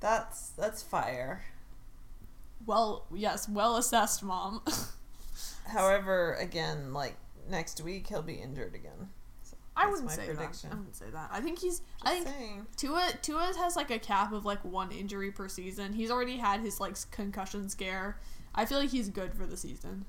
That's 0.00 0.48
that's 0.48 0.82
fire. 0.82 1.44
Well, 2.66 3.06
yes, 3.14 3.48
well 3.48 3.76
assessed, 3.76 4.24
mom. 4.24 4.62
However, 5.68 6.34
again, 6.34 6.92
like 6.92 7.14
next 7.48 7.80
week 7.82 8.08
he'll 8.08 8.20
be 8.20 8.34
injured 8.34 8.74
again. 8.74 9.10
So 9.44 9.56
I 9.76 9.86
wouldn't 9.86 10.06
my 10.06 10.12
say 10.12 10.26
prediction. 10.26 10.70
that. 10.70 10.74
I 10.74 10.78
wouldn't 10.78 10.96
say 10.96 11.10
that. 11.12 11.28
I 11.32 11.40
think 11.40 11.60
he's. 11.60 11.78
Just 11.78 11.84
I 12.02 12.14
think 12.14 12.26
saying. 12.26 12.66
Tua 12.76 13.10
Tua 13.22 13.52
has 13.58 13.76
like 13.76 13.92
a 13.92 14.00
cap 14.00 14.32
of 14.32 14.44
like 14.44 14.64
one 14.64 14.90
injury 14.90 15.30
per 15.30 15.46
season. 15.48 15.92
He's 15.92 16.10
already 16.10 16.36
had 16.38 16.60
his 16.62 16.80
like 16.80 16.96
concussion 17.12 17.68
scare. 17.68 18.18
I 18.54 18.64
feel 18.64 18.78
like 18.78 18.90
he's 18.90 19.08
good 19.08 19.34
for 19.34 19.46
the 19.46 19.56
season. 19.56 20.04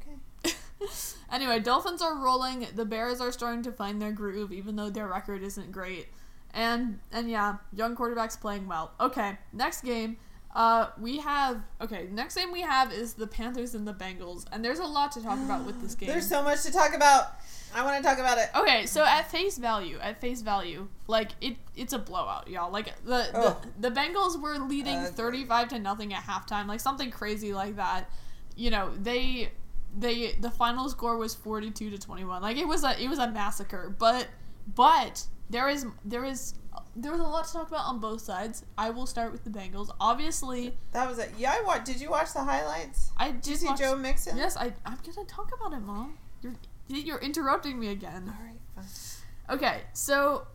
Okay. 0.00 0.54
anyway, 1.32 1.60
Dolphins 1.60 2.02
are 2.02 2.16
rolling. 2.16 2.66
The 2.74 2.84
Bears 2.84 3.20
are 3.20 3.32
starting 3.32 3.62
to 3.62 3.72
find 3.72 4.00
their 4.00 4.12
groove, 4.12 4.52
even 4.52 4.76
though 4.76 4.90
their 4.90 5.06
record 5.06 5.42
isn't 5.42 5.72
great. 5.72 6.08
And 6.54 7.00
and 7.12 7.30
yeah, 7.30 7.56
young 7.72 7.96
quarterbacks 7.96 8.38
playing 8.38 8.68
well. 8.68 8.92
Okay, 9.00 9.38
next 9.52 9.82
game. 9.82 10.18
Uh, 10.54 10.88
we 11.00 11.18
have 11.18 11.62
okay. 11.80 12.08
Next 12.12 12.36
game 12.36 12.52
we 12.52 12.60
have 12.60 12.92
is 12.92 13.14
the 13.14 13.26
Panthers 13.26 13.74
and 13.74 13.88
the 13.88 13.94
Bengals, 13.94 14.44
and 14.52 14.62
there's 14.62 14.80
a 14.80 14.84
lot 14.84 15.12
to 15.12 15.22
talk 15.22 15.38
about 15.38 15.64
with 15.64 15.80
this 15.80 15.94
game. 15.96 16.08
There's 16.08 16.28
so 16.28 16.42
much 16.42 16.62
to 16.62 16.72
talk 16.72 16.94
about. 16.94 17.36
I 17.74 17.84
want 17.84 17.96
to 17.96 18.02
talk 18.08 18.18
about 18.18 18.38
it. 18.38 18.48
Okay, 18.54 18.86
so 18.86 19.04
at 19.04 19.30
face 19.30 19.58
value, 19.58 19.98
at 20.00 20.20
face 20.20 20.42
value, 20.42 20.88
like 21.06 21.30
it, 21.40 21.56
it's 21.76 21.92
a 21.92 21.98
blowout, 21.98 22.48
y'all. 22.48 22.70
Like 22.70 22.92
the 23.04 23.30
Oh. 23.34 23.60
the, 23.80 23.88
the 23.88 23.94
Bengals 24.00 24.40
were 24.40 24.58
leading 24.58 24.96
Uh, 24.96 25.06
thirty-five 25.12 25.68
to 25.68 25.78
nothing 25.78 26.12
at 26.14 26.22
halftime, 26.24 26.66
like 26.66 26.80
something 26.80 27.10
crazy 27.10 27.52
like 27.54 27.76
that. 27.76 28.10
You 28.56 28.70
know, 28.70 28.92
they 29.00 29.52
they 29.98 30.32
the 30.40 30.50
final 30.50 30.88
score 30.88 31.16
was 31.16 31.34
forty-two 31.34 31.90
to 31.90 31.98
twenty-one. 31.98 32.42
Like 32.42 32.56
it 32.56 32.66
was 32.68 32.84
a 32.84 33.00
it 33.02 33.08
was 33.08 33.18
a 33.18 33.30
massacre. 33.30 33.94
But 33.98 34.28
but 34.74 35.24
there 35.50 35.68
is 35.68 35.86
there 36.04 36.24
is 36.24 36.54
there 36.94 37.12
was 37.12 37.20
a 37.20 37.24
lot 37.24 37.46
to 37.46 37.52
talk 37.52 37.68
about 37.68 37.86
on 37.86 37.98
both 38.00 38.20
sides. 38.20 38.64
I 38.76 38.90
will 38.90 39.06
start 39.06 39.32
with 39.32 39.44
the 39.44 39.50
Bengals. 39.50 39.90
Obviously, 39.98 40.76
That 40.92 41.08
was 41.08 41.18
it. 41.18 41.30
Yeah, 41.38 41.54
I 41.58 41.62
watched. 41.62 41.86
Did 41.86 42.00
you 42.00 42.10
watch 42.10 42.32
the 42.34 42.42
highlights? 42.44 43.12
I 43.16 43.30
Did 43.32 43.46
you 43.46 43.56
see 43.56 43.66
watched- 43.66 43.80
Joe 43.80 43.96
Mixon? 43.96 44.36
Yes, 44.36 44.56
I 44.56 44.72
I'm 44.84 44.98
gonna 45.14 45.26
talk 45.26 45.50
about 45.54 45.72
it, 45.72 45.80
mom. 45.80 46.18
You're 46.42 46.54
you're 46.88 47.18
interrupting 47.18 47.78
me 47.78 47.88
again. 47.88 48.24
All 48.38 48.44
right. 48.44 48.58
Fine. 48.74 49.56
Okay, 49.56 49.80
so 49.92 50.46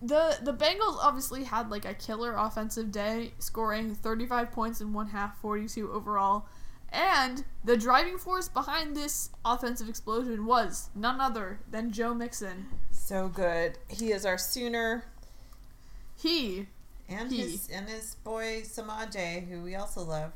the 0.00 0.38
the 0.42 0.52
Bengals 0.54 0.98
obviously 1.00 1.44
had 1.44 1.70
like 1.70 1.84
a 1.84 1.94
killer 1.94 2.34
offensive 2.36 2.90
day, 2.92 3.32
scoring 3.38 3.94
35 3.94 4.52
points 4.52 4.80
in 4.80 4.92
one 4.92 5.08
half, 5.08 5.40
42 5.40 5.90
overall. 5.92 6.46
And 6.90 7.44
the 7.64 7.76
driving 7.76 8.16
force 8.16 8.48
behind 8.48 8.96
this 8.96 9.28
offensive 9.44 9.90
explosion 9.90 10.46
was 10.46 10.88
none 10.94 11.20
other 11.20 11.58
than 11.70 11.92
Joe 11.92 12.14
Mixon. 12.14 12.66
So 12.90 13.28
good. 13.28 13.76
He 13.88 14.12
is 14.12 14.24
our 14.24 14.38
Sooner, 14.38 15.04
He, 16.16 16.66
and 17.08 17.30
He. 17.30 17.42
his 17.42 17.68
and 17.70 17.88
his 17.88 18.14
boy 18.16 18.62
Samaje, 18.64 19.46
who 19.48 19.62
we 19.62 19.74
also 19.74 20.02
love. 20.02 20.32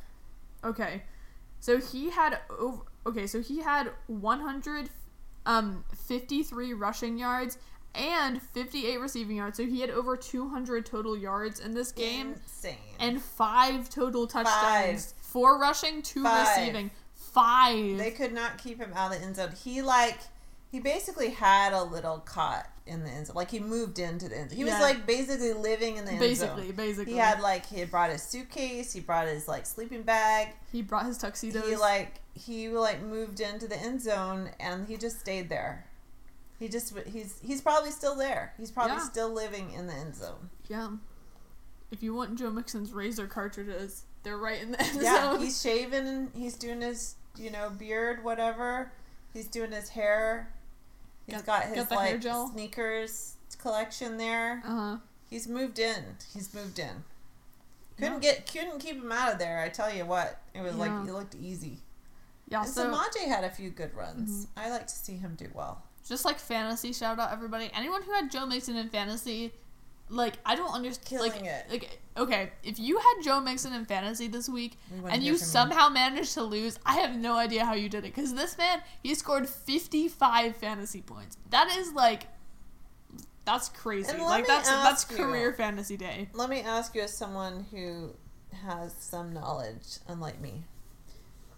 okay, 0.62 1.04
so 1.60 1.78
he 1.80 2.10
had 2.10 2.38
over. 2.50 2.82
Okay, 3.06 3.26
so 3.26 3.40
he 3.40 3.60
had 3.62 3.90
100, 4.06 4.90
um, 5.46 5.84
53 6.06 6.72
rushing 6.74 7.18
yards 7.18 7.58
and 7.94 8.40
58 8.40 8.98
receiving 9.00 9.36
yards. 9.36 9.56
So 9.56 9.66
he 9.66 9.80
had 9.80 9.90
over 9.90 10.16
200 10.16 10.86
total 10.86 11.16
yards 11.16 11.60
in 11.60 11.74
this 11.74 11.92
game. 11.92 12.32
Insane. 12.34 12.76
and 12.98 13.20
five 13.20 13.88
total 13.90 14.26
touchdowns. 14.26 15.12
Five. 15.12 15.22
Four 15.22 15.58
rushing, 15.58 16.02
two 16.02 16.22
Five. 16.22 16.46
receiving. 16.58 16.90
Five. 17.14 17.98
they 17.98 18.10
could 18.10 18.32
not 18.32 18.58
keep 18.58 18.78
him 18.78 18.92
out 18.94 19.12
of 19.14 19.18
the 19.20 19.24
end 19.26 19.36
zone. 19.36 19.52
He 19.64 19.80
like 19.82 20.18
he 20.70 20.80
basically 20.80 21.30
had 21.30 21.72
a 21.74 21.82
little 21.82 22.18
cot 22.18 22.66
in 22.86 23.04
the 23.04 23.10
end 23.10 23.26
zone. 23.26 23.36
Like 23.36 23.50
he 23.50 23.58
moved 23.60 23.98
into 23.98 24.28
the 24.28 24.38
end 24.38 24.50
zone. 24.50 24.56
He 24.58 24.64
was 24.64 24.72
Yeah. 24.74 24.80
like 24.80 25.06
basically 25.06 25.52
living 25.52 25.96
in 25.98 26.04
the 26.04 26.12
end 26.12 26.20
basically, 26.20 26.66
zone. 26.68 26.76
basically. 26.76 27.12
He 27.14 27.18
had 27.18 27.40
like 27.40 27.66
he 27.66 27.78
had 27.80 27.90
brought 27.90 28.10
his 28.10 28.22
suitcase. 28.22 28.92
He 28.92 29.00
brought 29.00 29.28
his 29.28 29.48
like 29.48 29.64
sleeping 29.66 30.02
bag. 30.02 30.48
he 30.70 30.82
brought 30.82 31.06
his 31.06 31.18
tuxedos. 31.18 31.66
He 31.68 31.76
like 31.76 32.20
he 32.34 32.68
like 32.68 33.02
moved 33.02 33.40
into 33.40 33.66
the 33.68 33.76
end 33.78 34.00
zone 34.00 34.50
and 34.60 34.88
he 34.88 34.96
just 34.96 35.20
stayed 35.20 35.48
there. 35.48 35.86
He 36.58 36.68
just 36.68 36.96
he's 37.06 37.38
he's 37.44 37.60
probably 37.60 37.90
still 37.90 38.14
there. 38.16 38.54
He's 38.58 38.70
probably 38.70 38.96
Yeah. 38.96 39.02
still 39.04 39.30
living 39.32 39.72
in 39.72 39.86
the 39.86 39.94
end 39.94 40.14
zone. 40.16 40.50
yeah. 40.68 40.88
If 41.90 42.02
you 42.02 42.14
want 42.14 42.38
Joe 42.38 42.50
Mixon's 42.50 42.90
razor 42.92 43.26
cartridges, 43.26 44.04
they're 44.22 44.38
right 44.38 44.62
in 44.62 44.72
the 44.72 44.80
end 44.82 45.02
Yeah, 45.02 45.32
zone. 45.32 45.40
he's 45.40 45.60
shaving 45.60 46.06
and 46.06 46.30
he's 46.34 46.54
doing 46.56 46.80
his 46.80 47.16
you 47.36 47.50
know 47.50 47.68
beard 47.70 48.24
whatever. 48.24 48.92
He's 49.34 49.46
doing 49.48 49.72
his 49.72 49.90
hair. 49.90 50.52
He's 51.26 51.36
Got- 51.42 51.46
got, 51.46 51.64
his 51.76 51.86
got 51.86 51.96
like 51.96 52.22
sneakers 52.52 53.36
collection 53.58 54.16
there. 54.16 54.62
uh 54.64 54.70
huh. 54.70 54.96
He's 55.28 55.48
moved 55.48 55.78
in. 55.78 56.16
He's 56.34 56.52
moved 56.54 56.78
in. 56.78 57.04
Couldn't 57.96 58.22
Yeah. 58.22 58.32
get 58.34 58.50
couldn't 58.52 58.78
keep 58.80 58.96
him 59.02 59.12
out 59.12 59.32
of 59.32 59.38
there. 59.38 59.60
I 59.60 59.68
tell 59.68 59.92
you 59.92 60.04
what, 60.06 60.40
it 60.54 60.62
was 60.62 60.74
Yeah. 60.74 60.78
like 60.80 61.08
it 61.08 61.12
looked 61.12 61.34
easy. 61.34 61.80
Yeah. 62.52 62.62
And 62.62 62.70
So 62.70 62.86
Mm-hmm. 62.86 62.94
Samaje 62.94 63.26
had 63.28 63.44
a 63.44 63.50
few 63.50 63.70
good 63.70 63.92
runs. 63.94 64.46
I 64.56 64.70
like 64.70 64.86
to 64.86 64.94
see 64.94 65.16
him 65.16 65.34
do 65.36 65.48
well. 65.54 65.82
just 66.08 66.24
like 66.24 66.38
fantasy, 66.38 66.92
shout 66.92 67.18
out 67.18 67.32
everybody. 67.32 67.70
Anyone 67.74 68.02
who 68.02 68.12
had 68.12 68.30
Joe 68.30 68.46
Mixon 68.46 68.76
in 68.76 68.88
fantasy, 68.88 69.52
like 70.10 70.34
I 70.44 70.54
don't 70.54 70.74
understand. 70.74 71.06
Killing 71.08 71.32
like, 71.32 71.42
it. 71.44 71.66
Like 71.70 71.98
okay, 72.18 72.52
if 72.62 72.78
you 72.78 72.98
had 72.98 73.14
Joe 73.24 73.40
Mixon 73.40 73.72
in 73.72 73.84
fantasy 73.86 74.28
this 74.28 74.48
week, 74.48 74.72
We 75.02 75.10
and 75.10 75.22
you 75.22 75.32
him. 75.32 75.38
somehow 75.38 75.88
managed 75.88 76.34
to 76.34 76.42
lose, 76.42 76.78
I 76.84 76.94
have 77.00 77.16
no 77.16 77.36
idea 77.36 77.64
how 77.64 77.74
you 77.74 77.88
did 77.88 78.04
it. 78.04 78.14
Because 78.14 78.34
this 78.34 78.58
man, 78.58 78.82
he 79.02 79.14
scored 79.14 79.48
55 79.48 80.56
fantasy 80.56 81.00
points. 81.00 81.38
That 81.50 81.74
is 81.78 81.92
like, 81.94 82.26
that's 83.44 83.68
crazy. 83.70 84.12
Like 84.18 84.46
that's 84.46 84.68
that's 84.68 85.04
ask 85.04 85.10
you- 85.10 85.16
career 85.16 85.52
fantasy 85.54 85.96
day. 85.96 86.28
Let 86.34 86.50
me 86.50 86.60
ask 86.60 86.94
you, 86.94 87.02
as 87.02 87.16
someone 87.16 87.64
who 87.70 88.10
has 88.66 88.92
some 88.98 89.32
knowledge, 89.32 89.98
unlike 90.08 90.40
me. 90.40 90.64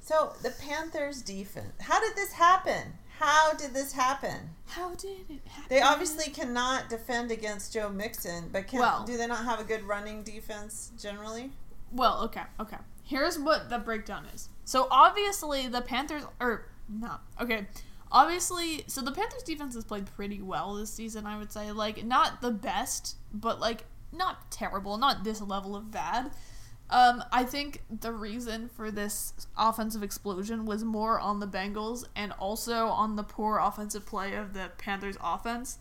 So 0.04 0.34
the 0.42 0.50
Panthers' 0.50 1.22
defense. 1.22 1.72
How 1.80 1.98
did 1.98 2.14
this 2.14 2.32
happen? 2.32 2.92
How 3.18 3.54
did 3.54 3.72
this 3.72 3.92
happen? 3.92 4.50
How 4.66 4.94
did 4.94 5.30
it 5.30 5.40
happen? 5.48 5.64
They 5.70 5.80
obviously 5.80 6.30
cannot 6.30 6.90
defend 6.90 7.30
against 7.30 7.72
Joe 7.72 7.88
Mixon, 7.88 8.50
but 8.52 8.66
can 8.66 8.80
Well- 8.80 9.04
do 9.04 9.16
they 9.16 9.26
not 9.26 9.46
have 9.46 9.60
a 9.60 9.64
good 9.64 9.82
running 9.84 10.22
defense 10.22 10.92
generally? 10.98 11.52
Well, 11.90 12.20
okay, 12.24 12.42
okay. 12.60 12.76
Here's 13.02 13.38
what 13.38 13.70
the 13.70 13.78
breakdown 13.78 14.26
is. 14.26 14.50
So 14.66 14.88
obviously 14.90 15.68
the 15.68 15.80
Panthers 15.80 16.24
or 16.38 16.66
not 16.86 17.22
okay. 17.40 17.66
Obviously, 18.12 18.84
so 18.86 19.00
the 19.00 19.10
Panthers 19.10 19.42
defense 19.42 19.74
has 19.74 19.84
played 19.84 20.04
pretty 20.04 20.42
well 20.42 20.74
this 20.74 20.92
season. 20.92 21.24
I 21.26 21.38
would 21.38 21.50
say, 21.50 21.72
like 21.72 22.04
not 22.04 22.42
the 22.42 22.50
best, 22.50 23.16
but 23.32 23.58
like 23.58 23.84
not 24.12 24.50
terrible, 24.50 24.98
not 24.98 25.24
this 25.24 25.40
level 25.40 25.74
of 25.74 25.90
bad. 25.90 26.30
Um, 26.90 27.24
I 27.32 27.44
think 27.44 27.82
the 27.90 28.12
reason 28.12 28.68
for 28.68 28.90
this 28.90 29.32
offensive 29.56 30.02
explosion 30.02 30.66
was 30.66 30.84
more 30.84 31.18
on 31.18 31.40
the 31.40 31.46
Bengals 31.46 32.04
and 32.14 32.32
also 32.32 32.86
on 32.88 33.16
the 33.16 33.22
poor 33.22 33.58
offensive 33.58 34.04
play 34.06 34.34
of 34.34 34.52
the 34.52 34.70
Panthers 34.78 35.16
offense. 35.22 35.78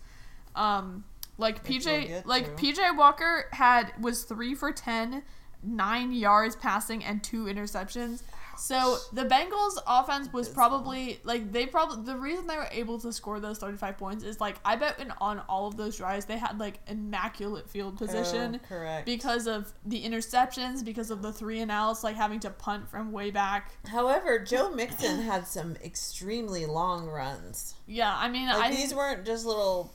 Um, 0.56 1.04
like 1.38 1.68
Which 1.68 1.86
we'll 1.86 1.96
PJ, 1.96 2.26
like 2.26 2.56
to. 2.56 2.64
PJ 2.64 2.98
Walker 2.98 3.46
had 3.52 3.92
was 4.00 4.24
three 4.24 4.56
for 4.56 4.72
ten, 4.72 5.24
nine 5.62 6.12
yards 6.14 6.56
passing 6.56 7.04
and 7.04 7.24
two 7.24 7.46
interceptions. 7.46 8.22
So 8.64 8.98
the 9.12 9.26
Bengals 9.26 9.78
offense 9.86 10.32
was 10.32 10.48
probably 10.48 11.20
like 11.26 11.52
they 11.52 11.66
probably 11.66 12.06
the 12.06 12.18
reason 12.18 12.48
they 12.48 12.56
were 12.56 12.70
able 12.72 12.98
to 13.02 13.12
score 13.12 13.42
those 13.42 13.58
35 13.58 13.98
points 13.98 14.24
is 14.24 14.40
like 14.40 14.56
I 14.64 14.78
bet 14.78 15.02
in 15.02 15.12
on 15.20 15.42
all 15.50 15.68
of 15.68 15.76
those 15.76 15.98
drives 15.98 16.24
they 16.24 16.38
had 16.38 16.58
like 16.60 16.80
immaculate 16.88 17.70
field 17.70 17.96
oh, 17.98 18.06
position 18.06 18.62
Oh, 18.64 18.68
correct. 18.70 19.06
because 19.06 19.48
of 19.48 19.74
the 19.86 20.02
interceptions, 20.02 20.82
because 20.86 21.12
of 21.12 21.22
the 21.22 21.34
three 21.34 21.60
and 21.60 21.70
outs, 21.70 22.06
like 22.06 22.16
having 22.16 22.40
to 22.40 22.50
punt 22.50 22.88
from 22.90 23.12
way 23.12 23.32
back. 23.32 23.74
However, 23.86 24.40
Joe 24.40 24.70
Mixon 24.70 25.22
had 25.24 25.46
some 25.46 25.76
extremely 25.84 26.66
long 26.66 27.08
runs. 27.08 27.76
Yeah, 27.86 28.16
I 28.18 28.30
mean, 28.30 28.48
Like 28.48 28.72
I 28.72 28.72
these 28.74 28.96
weren't 28.96 29.26
just 29.26 29.46
little, 29.46 29.92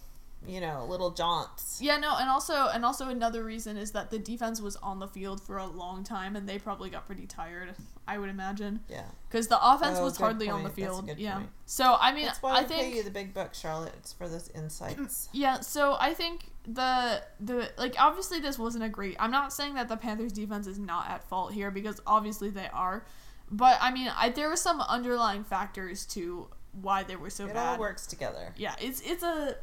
you 0.46 0.60
know, 0.60 0.84
little 0.86 1.10
jaunts. 1.12 1.78
yeah 1.80 1.96
no, 1.96 2.16
and 2.20 2.28
also 2.28 2.68
and 2.68 2.84
also 2.84 3.08
another 3.08 3.44
reason 3.44 3.78
is 3.78 3.92
that 3.92 4.10
the 4.10 4.18
defense 4.18 4.60
was 4.60 4.76
on 4.76 4.98
the 4.98 5.08
field 5.08 5.40
for 5.40 5.56
a 5.56 5.66
long 5.66 6.04
time 6.04 6.36
and 6.36 6.46
they 6.46 6.58
probably 6.58 6.90
got 6.90 7.06
pretty 7.06 7.26
tired. 7.26 7.74
I 8.08 8.18
would 8.18 8.30
imagine 8.30 8.80
Yeah. 8.88 9.04
because 9.28 9.48
the 9.48 9.58
offense 9.64 9.98
Oh, 10.00 10.04
was 10.04 10.16
hardly 10.16 10.48
on 10.48 10.62
the 10.64 10.70
point. 10.70 10.76
That's 10.80 10.98
a 10.98 11.02
field. 11.04 11.18
Yeah. 11.18 11.34
point. 11.36 11.50
So 11.66 11.96
I 12.00 12.12
mean, 12.14 12.26
That's 12.26 12.42
why 12.42 12.56
I 12.56 12.64
think 12.64 12.80
pay 12.92 12.96
you 12.96 13.02
the 13.02 13.10
big 13.10 13.34
bucks, 13.34 13.58
Charlotte. 13.60 13.92
It's 13.98 14.12
for 14.12 14.28
those 14.28 14.48
insights. 14.54 14.98
Mm, 14.98 15.28
yeah, 15.32 15.60
so 15.60 15.96
I 16.00 16.14
think 16.14 16.50
the 16.66 17.22
the 17.40 17.70
like 17.78 17.94
obviously 17.98 18.40
this 18.40 18.58
wasn't 18.58 18.84
a 18.84 18.88
great. 18.88 19.16
I'm 19.20 19.30
not 19.30 19.52
saying 19.52 19.74
that 19.74 19.88
the 19.88 19.96
Panthers 19.96 20.32
defense 20.32 20.66
is 20.66 20.78
not 20.78 21.08
at 21.08 21.22
fault 21.28 21.52
here 21.52 21.70
because 21.70 22.00
obviously 22.06 22.50
they 22.50 22.68
are, 22.72 23.04
but 23.50 23.78
I 23.80 23.90
mean 23.92 24.10
I, 24.16 24.30
there 24.30 24.48
were 24.48 24.56
some 24.56 24.80
underlying 24.80 25.44
factors 25.44 26.04
to 26.06 26.48
why 26.80 27.02
they 27.02 27.16
were 27.16 27.30
so 27.30 27.46
it 27.46 27.54
bad. 27.54 27.74
all 27.74 27.78
works 27.78 28.06
together. 28.06 28.54
Yeah, 28.56 28.74
it's 28.80 29.00
it's 29.02 29.22
a 29.22 29.56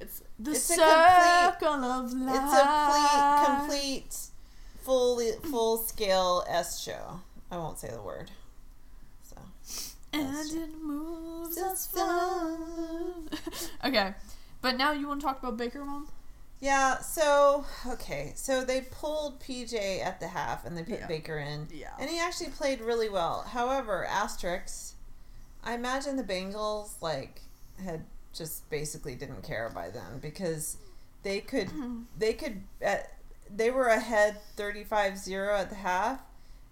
it's 0.00 0.22
the 0.38 0.50
It's 0.50 0.70
a 0.70 0.74
circle 0.74 1.68
of 1.68 2.12
life. 2.12 2.34
It's 2.34 2.54
a 2.54 3.44
complete, 3.46 4.02
complete, 4.02 4.16
full 4.80 5.20
full 5.50 5.78
scale 5.78 6.44
S 6.48 6.80
show. 6.82 7.20
I 7.50 7.56
won't 7.58 7.78
say 7.78 7.88
the 7.88 8.02
word. 8.02 8.30
And 10.12 10.50
it 10.50 10.70
moves 10.82 11.58
us 11.58 11.86
fun. 11.88 13.28
okay, 13.84 14.14
but 14.62 14.76
now 14.78 14.92
you 14.92 15.08
want 15.08 15.20
to 15.20 15.26
talk 15.26 15.42
about 15.42 15.58
Baker, 15.58 15.84
Mom? 15.84 16.08
Yeah, 16.58 17.00
so 17.00 17.66
okay, 17.86 18.32
so 18.34 18.64
they 18.64 18.80
pulled 18.80 19.40
PJ 19.40 20.02
at 20.02 20.20
the 20.20 20.28
half 20.28 20.64
and 20.64 20.74
they 20.76 20.84
put 20.84 21.00
Yeah. 21.00 21.06
Baker 21.06 21.36
in. 21.38 21.68
Yeah. 21.70 21.90
And 22.00 22.08
he 22.08 22.18
actually 22.18 22.48
played 22.50 22.80
really 22.80 23.10
well. 23.10 23.42
However, 23.42 24.06
asterisks, 24.06 24.94
I 25.62 25.74
imagine 25.74 26.16
the 26.16 26.24
Bengals 26.24 26.92
like 27.02 27.42
had 27.84 28.04
just 28.32 28.68
basically 28.70 29.16
didn't 29.16 29.42
care 29.42 29.70
by 29.74 29.90
then 29.90 30.18
because 30.22 30.78
they 31.24 31.40
could 31.40 31.68
they 32.18 32.32
could 32.32 32.62
uh, 32.84 32.96
they 33.54 33.70
were 33.70 33.88
ahead 33.88 34.38
35-0 34.56 35.58
at 35.60 35.68
the 35.68 35.76
half 35.76 36.20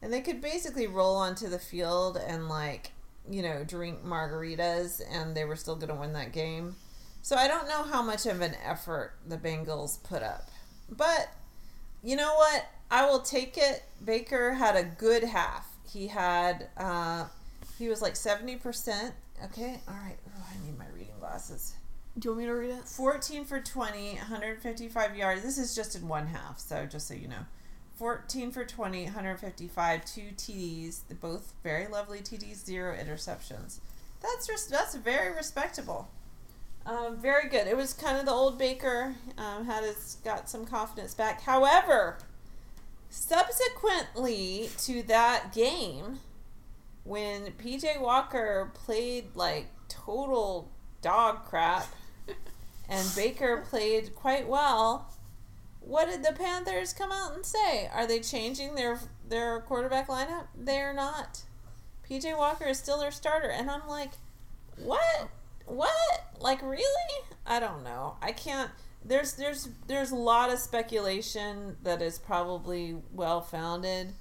and 0.04 0.12
they 0.12 0.20
could 0.20 0.42
basically 0.42 0.86
roll 0.86 1.16
onto 1.16 1.48
the 1.48 1.58
field 1.58 2.18
and 2.18 2.46
like 2.46 2.92
you 3.28 3.40
know 3.40 3.64
drink 3.64 4.04
margaritas 4.04 5.00
and 5.10 5.34
they 5.34 5.46
were 5.46 5.56
still 5.56 5.76
going 5.76 5.88
to 5.88 5.94
win 5.94 6.12
that 6.12 6.30
game. 6.30 6.76
So 7.22 7.36
I 7.36 7.48
don't 7.48 7.66
know 7.66 7.82
how 7.84 8.02
much 8.02 8.26
of 8.26 8.42
an 8.42 8.54
effort 8.62 9.14
the 9.26 9.38
Bengals 9.38 10.02
put 10.04 10.22
up. 10.22 10.50
But 10.90 11.30
you 12.02 12.16
know 12.16 12.34
what? 12.34 12.66
I 12.90 13.06
will 13.06 13.20
take 13.20 13.56
it. 13.56 13.82
Baker 14.04 14.52
had 14.52 14.76
a 14.76 14.84
good 14.84 15.24
half. 15.24 15.66
He 15.90 16.08
had 16.08 16.68
uh 16.76 17.24
he 17.78 17.88
was 17.88 18.02
like 18.02 18.14
70%. 18.14 19.12
Okay. 19.46 19.80
All 19.88 19.94
right. 19.94 20.18
Oh, 20.36 20.46
I 20.48 20.66
need 20.66 20.78
my 20.78 20.86
reading 20.94 21.14
glasses. 21.18 21.74
Do 22.18 22.28
you 22.28 22.32
want 22.32 22.40
me 22.42 22.46
to 22.46 22.52
read 22.52 22.70
it? 22.70 22.84
14 22.84 23.44
for 23.46 23.58
20, 23.58 24.14
155 24.16 25.16
yards. 25.16 25.42
This 25.42 25.58
is 25.58 25.74
just 25.74 25.96
in 25.96 26.06
one 26.06 26.26
half, 26.26 26.60
so 26.60 26.86
just 26.86 27.08
so 27.08 27.14
you 27.14 27.26
know. 27.26 27.46
14 27.96 28.50
for 28.50 28.64
20, 28.64 29.04
155, 29.04 30.04
two 30.04 30.30
TDs, 30.36 31.00
both 31.20 31.52
very 31.62 31.86
lovely 31.86 32.18
TDs, 32.18 32.64
zero 32.64 32.96
interceptions. 32.96 33.78
That's 34.20 34.48
res- 34.48 34.66
that's 34.66 34.94
very 34.94 35.34
respectable. 35.34 36.08
Um, 36.86 37.16
very 37.16 37.48
good. 37.48 37.66
It 37.66 37.76
was 37.76 37.92
kind 37.92 38.18
of 38.18 38.26
the 38.26 38.32
old 38.32 38.58
Baker 38.58 39.14
um, 39.38 39.64
had 39.64 39.84
his 39.84 40.18
got 40.24 40.50
some 40.50 40.66
confidence 40.66 41.14
back. 41.14 41.42
However, 41.42 42.18
subsequently 43.08 44.70
to 44.78 45.02
that 45.04 45.54
game, 45.54 46.20
when 47.04 47.52
PJ 47.52 48.00
Walker 48.00 48.70
played 48.74 49.34
like 49.34 49.66
total 49.88 50.70
dog 51.00 51.44
crap 51.44 51.86
and 52.88 53.06
Baker 53.14 53.64
played 53.68 54.14
quite 54.14 54.48
well. 54.48 55.13
What 55.86 56.08
did 56.08 56.24
the 56.24 56.32
Panthers 56.32 56.92
come 56.92 57.12
out 57.12 57.34
and 57.34 57.44
say? 57.44 57.88
Are 57.92 58.06
they 58.06 58.20
changing 58.20 58.74
their 58.74 58.98
their 59.28 59.60
quarterback 59.60 60.08
lineup? 60.08 60.46
They're 60.56 60.94
not. 60.94 61.42
PJ 62.08 62.36
Walker 62.36 62.64
is 62.64 62.78
still 62.78 62.98
their 62.98 63.10
starter, 63.10 63.50
and 63.50 63.70
I'm 63.70 63.86
like, 63.88 64.10
what? 64.78 65.28
What? 65.66 65.90
Like 66.40 66.62
really? 66.62 66.84
I 67.46 67.60
don't 67.60 67.84
know. 67.84 68.16
I 68.22 68.32
can't. 68.32 68.70
There's 69.04 69.34
there's 69.34 69.68
there's 69.86 70.10
a 70.10 70.16
lot 70.16 70.52
of 70.52 70.58
speculation 70.58 71.76
that 71.82 72.00
is 72.00 72.18
probably 72.18 72.96
well 73.12 73.40
founded 73.40 74.14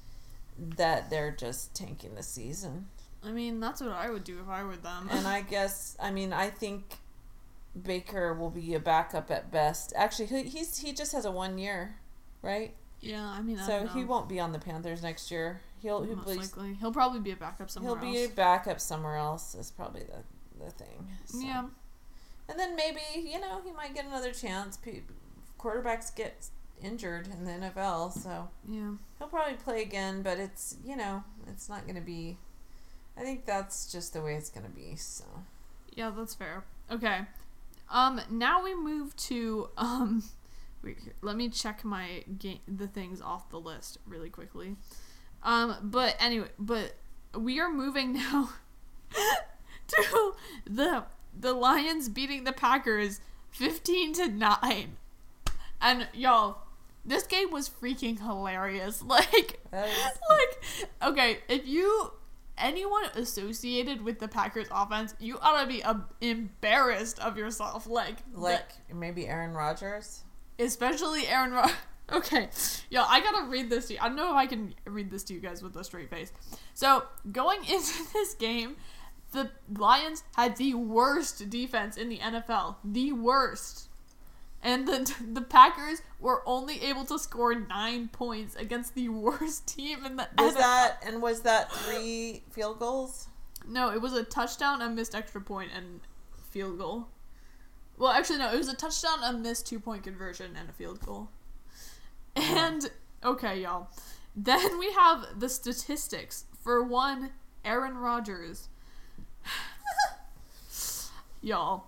that 0.57 1.09
they're 1.09 1.31
just 1.31 1.75
tanking 1.75 2.15
the 2.15 2.23
season. 2.23 2.87
I 3.23 3.31
mean, 3.31 3.61
that's 3.61 3.81
what 3.81 3.91
I 3.91 4.09
would 4.09 4.25
do 4.25 4.39
if 4.41 4.49
I 4.49 4.63
were 4.63 4.75
them. 4.75 5.07
And 5.09 5.25
I 5.25 5.41
guess 5.49 5.95
I 5.99 6.11
mean 6.11 6.33
I 6.33 6.49
think 6.49 6.97
Baker 7.81 8.33
will 8.33 8.49
be 8.49 8.73
a 8.73 8.79
backup 8.79 9.31
at 9.31 9.51
best. 9.51 9.93
Actually, 9.95 10.27
he, 10.27 10.43
he's 10.43 10.79
he 10.79 10.93
just 10.93 11.11
has 11.13 11.25
a 11.25 11.31
one 11.31 11.57
year, 11.57 11.95
right? 12.41 12.73
yeah, 13.03 13.25
I 13.25 13.41
mean, 13.41 13.59
I 13.59 13.67
so 13.67 13.87
he 13.87 14.05
won't 14.05 14.29
be 14.29 14.39
on 14.39 14.53
the 14.53 14.59
Panthers 14.59 15.03
next 15.03 15.29
year. 15.29 15.59
He'll 15.81 16.03
he'll 16.03 16.15
be, 16.15 16.35
likely, 16.35 16.73
he'll 16.79 16.93
probably 16.93 17.19
be 17.19 17.31
a 17.31 17.35
backup 17.35 17.69
somewhere 17.69 17.99
he'll 17.99 18.11
be 18.11 18.17
a 18.19 18.23
else. 18.23 18.31
backup 18.31 18.79
somewhere 18.79 19.17
else. 19.17 19.55
Is 19.55 19.71
probably 19.71 20.03
the 20.03 20.63
the 20.63 20.71
thing. 20.71 21.07
So. 21.25 21.39
Yeah, 21.39 21.65
And 22.47 22.57
then 22.57 22.75
maybe 22.75 23.01
you 23.15 23.39
know 23.39 23.61
he 23.63 23.71
might 23.71 23.93
get 23.93 24.05
another 24.05 24.31
chance. 24.31 24.79
Quarterbacks 25.59 26.15
get 26.15 26.47
injured 26.81 27.27
in 27.27 27.43
the 27.45 27.51
NFL, 27.51 28.13
so 28.13 28.49
yeah. 28.67 28.91
he'll 29.17 29.27
probably 29.27 29.55
play 29.55 29.81
again. 29.81 30.21
But 30.21 30.39
it's 30.39 30.77
you 30.85 30.95
know 30.95 31.23
it's 31.47 31.67
not 31.67 31.83
going 31.83 31.95
to 31.95 32.01
be. 32.01 32.37
I 33.17 33.21
think 33.21 33.45
that's 33.45 33.91
just 33.91 34.13
the 34.13 34.21
way 34.21 34.35
it's 34.35 34.49
going 34.49 34.65
to 34.65 34.71
be. 34.71 34.95
So. 34.95 35.25
Yeah, 35.93 36.11
that's 36.15 36.33
fair. 36.33 36.63
Okay. 36.89 37.19
Um 37.93 38.19
now 38.29 38.63
we 38.63 38.75
move 38.75 39.15
to 39.17 39.69
um 39.77 40.23
wait 40.83 40.97
here, 41.01 41.13
let 41.21 41.37
me 41.37 41.47
check 41.47 41.85
my 41.85 42.23
game 42.37 42.59
the 42.67 42.87
things 42.87 43.21
off 43.21 43.49
the 43.49 43.59
list 43.59 43.99
really 44.05 44.29
quickly. 44.29 44.75
Um 45.43 45.77
but 45.83 46.17
anyway, 46.19 46.49
but 46.57 46.95
we 47.37 47.59
are 47.59 47.71
moving 47.71 48.13
now 48.13 48.49
to 49.87 50.33
the 50.65 51.05
the 51.39 51.53
Lions 51.53 52.09
beating 52.09 52.43
the 52.43 52.51
Packers 52.51 53.21
15 53.51 54.13
to 54.13 54.27
9. 54.27 54.97
And 55.81 56.07
y'all, 56.13 56.59
this 57.05 57.23
game 57.23 57.51
was 57.51 57.69
freaking 57.69 58.19
hilarious. 58.19 59.03
Like 59.07 59.59
like 59.71 60.89
okay 61.03 61.39
if 61.47 61.67
you 61.67 62.13
anyone 62.57 63.03
associated 63.15 64.01
with 64.03 64.19
the 64.19 64.27
packers 64.27 64.67
offense 64.71 65.15
you 65.19 65.37
ought 65.41 65.61
to 65.61 65.67
be 65.67 65.83
uh, 65.83 65.95
embarrassed 66.21 67.19
of 67.19 67.37
yourself 67.37 67.87
like 67.87 68.17
Like 68.33 68.69
maybe 68.93 69.27
Aaron 69.27 69.53
Rodgers. 69.53 70.23
especially 70.59 71.27
aaron 71.27 71.51
Rod- 71.51 71.71
okay 72.11 72.49
yo 72.89 73.03
i 73.07 73.19
gotta 73.21 73.45
read 73.47 73.69
this 73.69 73.87
to 73.87 73.93
you 73.93 73.99
i 74.01 74.07
don't 74.07 74.15
know 74.17 74.29
if 74.31 74.35
i 74.35 74.45
can 74.45 74.73
read 74.85 75.09
this 75.09 75.23
to 75.23 75.33
you 75.33 75.39
guys 75.39 75.63
with 75.63 75.75
a 75.77 75.83
straight 75.83 76.09
face 76.09 76.31
so 76.73 77.03
going 77.31 77.59
into 77.69 78.03
this 78.13 78.33
game 78.35 78.75
the 79.31 79.49
lions 79.79 80.23
had 80.35 80.55
the 80.57 80.75
worst 80.75 81.49
defense 81.49 81.97
in 81.97 82.07
the 82.09 82.19
nfl 82.19 82.75
the 82.83 83.11
worst 83.13 83.89
and 84.63 84.87
the 84.87 85.13
the 85.33 85.41
Packers 85.41 86.01
were 86.19 86.41
only 86.47 86.81
able 86.83 87.05
to 87.05 87.19
score 87.19 87.53
nine 87.53 88.07
points 88.07 88.55
against 88.55 88.95
the 88.95 89.09
worst 89.09 89.67
team 89.75 90.05
in 90.05 90.15
the 90.15 90.27
Was 90.37 90.53
NFL. 90.53 90.57
that 90.57 91.03
and 91.05 91.21
was 91.21 91.41
that 91.41 91.71
three 91.71 92.43
field 92.51 92.79
goals? 92.79 93.27
No, 93.67 93.91
it 93.91 94.01
was 94.01 94.13
a 94.13 94.23
touchdown, 94.23 94.81
a 94.81 94.89
missed 94.89 95.13
extra 95.15 95.41
point, 95.41 95.71
and 95.75 96.01
field 96.51 96.77
goal. 96.79 97.07
Well, 97.97 98.11
actually, 98.11 98.39
no, 98.39 98.51
it 98.51 98.57
was 98.57 98.67
a 98.67 98.75
touchdown, 98.75 99.19
a 99.23 99.33
missed 99.33 99.67
two 99.67 99.79
point 99.79 100.03
conversion, 100.03 100.55
and 100.59 100.69
a 100.69 100.73
field 100.73 100.99
goal. 101.05 101.29
And, 102.35 102.89
okay, 103.23 103.61
y'all. 103.61 103.87
Then 104.35 104.79
we 104.79 104.91
have 104.93 105.39
the 105.39 105.47
statistics. 105.47 106.45
For 106.63 106.83
one, 106.83 107.31
Aaron 107.63 107.97
Rodgers. 107.97 108.69
y'all. 111.41 111.87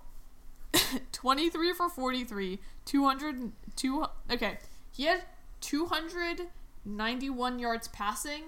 23 1.12 1.74
for 1.74 1.90
43, 1.90 2.60
200, 2.86 3.52
two, 3.76 4.06
okay, 4.32 4.58
he 4.92 5.04
had 5.06 5.24
291 5.62 7.60
yards 7.60 7.88
passing, 7.90 8.44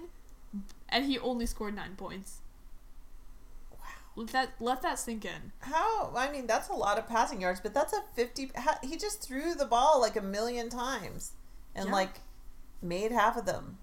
and 0.88 1.04
he 1.04 1.18
only 1.18 1.46
scored 1.46 1.74
nine 1.74 1.94
points. 1.96 2.38
Wow. 3.72 3.78
Let 4.16 4.28
that 4.28 4.50
let 4.60 4.82
that 4.82 4.98
sink 4.98 5.24
in. 5.24 5.52
How? 5.60 6.12
I 6.16 6.30
mean, 6.30 6.46
that's 6.46 6.68
a 6.68 6.72
lot 6.74 6.98
of 6.98 7.08
passing 7.08 7.40
yards, 7.40 7.60
but 7.60 7.74
that's 7.74 7.92
a 7.92 8.02
fifty. 8.14 8.50
He 8.82 8.96
just 8.96 9.20
threw 9.22 9.54
the 9.54 9.64
ball 9.66 10.00
like 10.00 10.16
a 10.16 10.22
million 10.22 10.68
times, 10.68 11.32
and 11.74 11.86
Yeah. 11.88 11.92
like 11.94 12.20
made 12.82 13.12
half 13.12 13.36
of 13.36 13.44
them. 13.46 13.78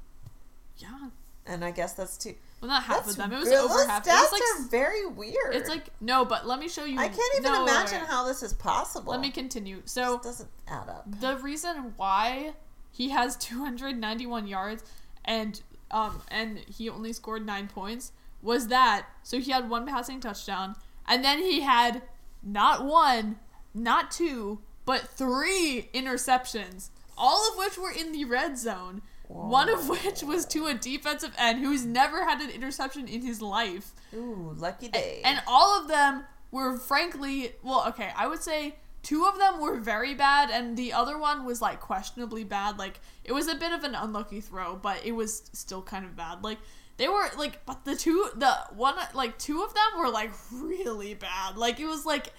Yeah, 0.78 1.10
And 1.46 1.64
I 1.64 1.72
guess 1.72 1.94
that's 1.94 2.18
too. 2.18 2.36
Well, 2.62 2.70
not 2.70 2.84
half 2.84 2.98
that's 3.06 3.12
of 3.12 3.18
them. 3.18 3.32
It 3.34 3.39
was 3.39 3.50
real- 3.50 3.60
over 3.62 3.86
half. 3.88 4.06
It 4.06 4.10
Stats 4.10 4.22
was 4.22 4.32
like 4.32 4.41
are 4.41 4.70
very 4.70 5.06
weird. 5.06 5.54
it's 5.54 5.70
like 5.70 5.86
no, 6.02 6.26
but 6.26 6.48
let 6.48 6.60
me 6.60 6.68
show 6.68 6.86
you. 6.86 7.00
I 7.00 7.08
can't 7.08 7.38
even 7.38 7.52
no, 7.52 7.63
imagine 7.63 8.00
how 8.02 8.26
this 8.26 8.41
is 8.44 8.54
possible. 8.54 9.12
Let 9.12 9.22
me 9.22 9.32
continue. 9.32 9.82
So 9.86 10.20
doesn't 10.24 10.50
add 10.68 10.89
up. 10.89 11.04
the 11.20 11.38
reason 11.38 11.94
why 11.98 12.54
he 12.91 13.10
has 13.10 13.36
291 13.38 14.48
yards 14.48 14.84
and 15.26 15.62
um 15.91 16.22
and 16.30 16.60
he 16.60 16.89
only 16.89 17.13
scored 17.13 17.46
9 17.46 17.68
points 17.68 18.12
was 18.41 18.68
that 18.68 19.08
so 19.24 19.39
he 19.39 19.52
had 19.52 19.70
one 19.70 19.86
passing 19.86 20.20
touchdown 20.20 20.76
and 21.08 21.24
then 21.24 21.39
he 21.39 21.62
had 21.62 22.02
not 22.44 22.86
one, 22.86 23.38
not 23.74 24.12
two, 24.12 24.60
but 24.86 25.02
3 25.02 25.89
interceptions, 25.94 26.89
all 27.18 27.50
of 27.52 27.58
which 27.58 27.78
were 27.78 27.91
in 27.91 28.12
the 28.12 28.26
red 28.26 28.58
zone. 28.58 29.02
One 29.28 29.70
of 29.70 29.90
which 29.90 30.24
was 30.24 30.46
to 30.48 30.68
a 30.68 30.74
defensive 30.74 31.34
end 31.38 31.60
who's 31.60 31.86
never 31.86 32.24
had 32.24 32.42
an 32.42 32.50
interception 32.50 33.08
in 33.08 33.22
his 33.22 33.42
life. 33.42 33.94
Ooh, 34.14 34.54
lucky 34.58 34.88
day. 34.90 35.22
And 35.24 35.42
all 35.48 35.80
of 35.82 35.88
them 35.88 36.24
were 36.52 36.78
frankly, 36.78 37.54
well, 37.64 37.86
okay, 37.90 38.12
I 38.16 38.28
would 38.28 38.42
say 38.42 38.76
two 39.04 39.26
of 39.26 39.38
them 39.38 39.60
were 39.60 39.78
very 39.80 40.14
bad, 40.14 40.50
and 40.50 40.76
the 40.78 40.94
other 40.94 41.18
one 41.18 41.46
was 41.46 41.62
like 41.62 41.80
questionably 41.80 42.44
bad. 42.44 42.78
Like 42.78 43.00
it 43.24 43.34
was 43.34 43.48
a 43.48 43.56
bit 43.56 43.72
of 43.72 43.84
an 43.84 43.96
unlucky 43.96 44.42
throw, 44.42 44.76
but 44.76 45.06
it 45.06 45.12
was 45.12 45.50
still 45.54 45.82
kind 45.82 46.06
of 46.06 46.16
bad. 46.16 46.44
Like 46.44 46.58
they 46.98 47.08
were 47.08 47.30
like, 47.38 47.66
but 47.66 47.86
the 47.86 47.96
two, 47.96 48.30
the 48.36 48.52
one, 48.76 48.96
like 49.14 49.38
two 49.38 49.64
of 49.64 49.74
them 49.74 50.00
were 50.00 50.10
like 50.10 50.32
really 50.52 51.14
bad. 51.14 51.58
Like 51.58 51.80
it 51.80 51.86
was 51.86 52.06
like. 52.06 52.34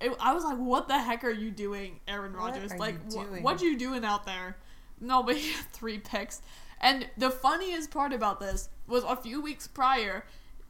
It, 0.00 0.12
I 0.20 0.32
was 0.32 0.44
like, 0.44 0.58
"What 0.58 0.86
the 0.86 0.98
heck 0.98 1.24
are 1.24 1.30
you 1.30 1.50
doing, 1.50 1.98
Aaron 2.06 2.34
Rodgers? 2.34 2.72
Like, 2.74 3.04
wh- 3.06 3.14
doing?" 3.14 3.42
what 3.42 3.62
you 3.62 3.76
doing 3.76 4.04
out 4.04 4.26
there?" 4.26 4.56
No, 5.02 5.22
but 5.22 5.36
he 5.38 5.52
had 5.52 5.66
three 5.72 5.98
picks. 5.98 6.40
And 6.80 7.06
the 7.16 7.30
funniest 7.30 7.90
part 7.90 8.12
about 8.12 8.40
this 8.40 8.68
was 8.86 9.04
a 9.04 9.16
few 9.16 9.40
weeks 9.40 9.66
prior, 9.66 10.24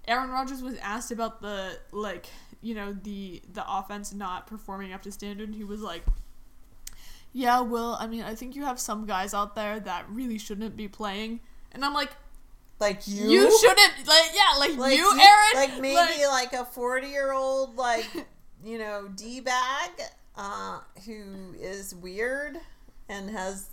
Aaron 0.06 0.30
Rodgers 0.30 0.62
was 0.62 0.76
asked 0.78 1.10
about 1.10 1.40
the 1.40 1.78
like 1.92 2.26
you 2.60 2.74
know 2.74 2.92
the 2.92 3.42
the 3.52 3.64
offense 3.66 4.12
not 4.12 4.46
performing 4.46 4.92
up 4.92 5.02
to 5.02 5.12
standard. 5.12 5.48
And 5.48 5.56
he 5.56 5.64
was 5.64 5.80
like, 5.80 6.02
"Yeah, 7.32 7.60
well, 7.60 7.96
I 7.98 8.06
mean, 8.06 8.22
I 8.22 8.34
think 8.34 8.54
you 8.56 8.64
have 8.64 8.78
some 8.78 9.06
guys 9.06 9.32
out 9.32 9.54
there 9.54 9.80
that 9.80 10.04
really 10.10 10.38
shouldn't 10.38 10.76
be 10.76 10.88
playing." 10.88 11.40
And 11.72 11.84
I'm 11.84 11.94
like, 11.94 12.10
Like 12.78 13.06
you. 13.08 13.30
"You, 13.30 13.58
shouldn't 13.58 14.06
like 14.06 14.32
yeah, 14.34 14.58
like, 14.58 14.76
Like 14.76 14.96
you, 14.96 15.08
Aaron, 15.08 15.70
Like 15.70 15.80
maybe 15.80 16.26
like, 16.26 16.52
a 16.52 16.64
forty-year-old, 16.66 17.76
like 17.76 18.06
you 18.64 18.78
know, 18.78 19.08
d 19.14 19.40
bag, 19.40 19.90
uh, 20.36 20.80
who 21.06 21.54
is 21.58 21.94
weird 21.94 22.58
and 23.08 23.30
has 23.30 23.71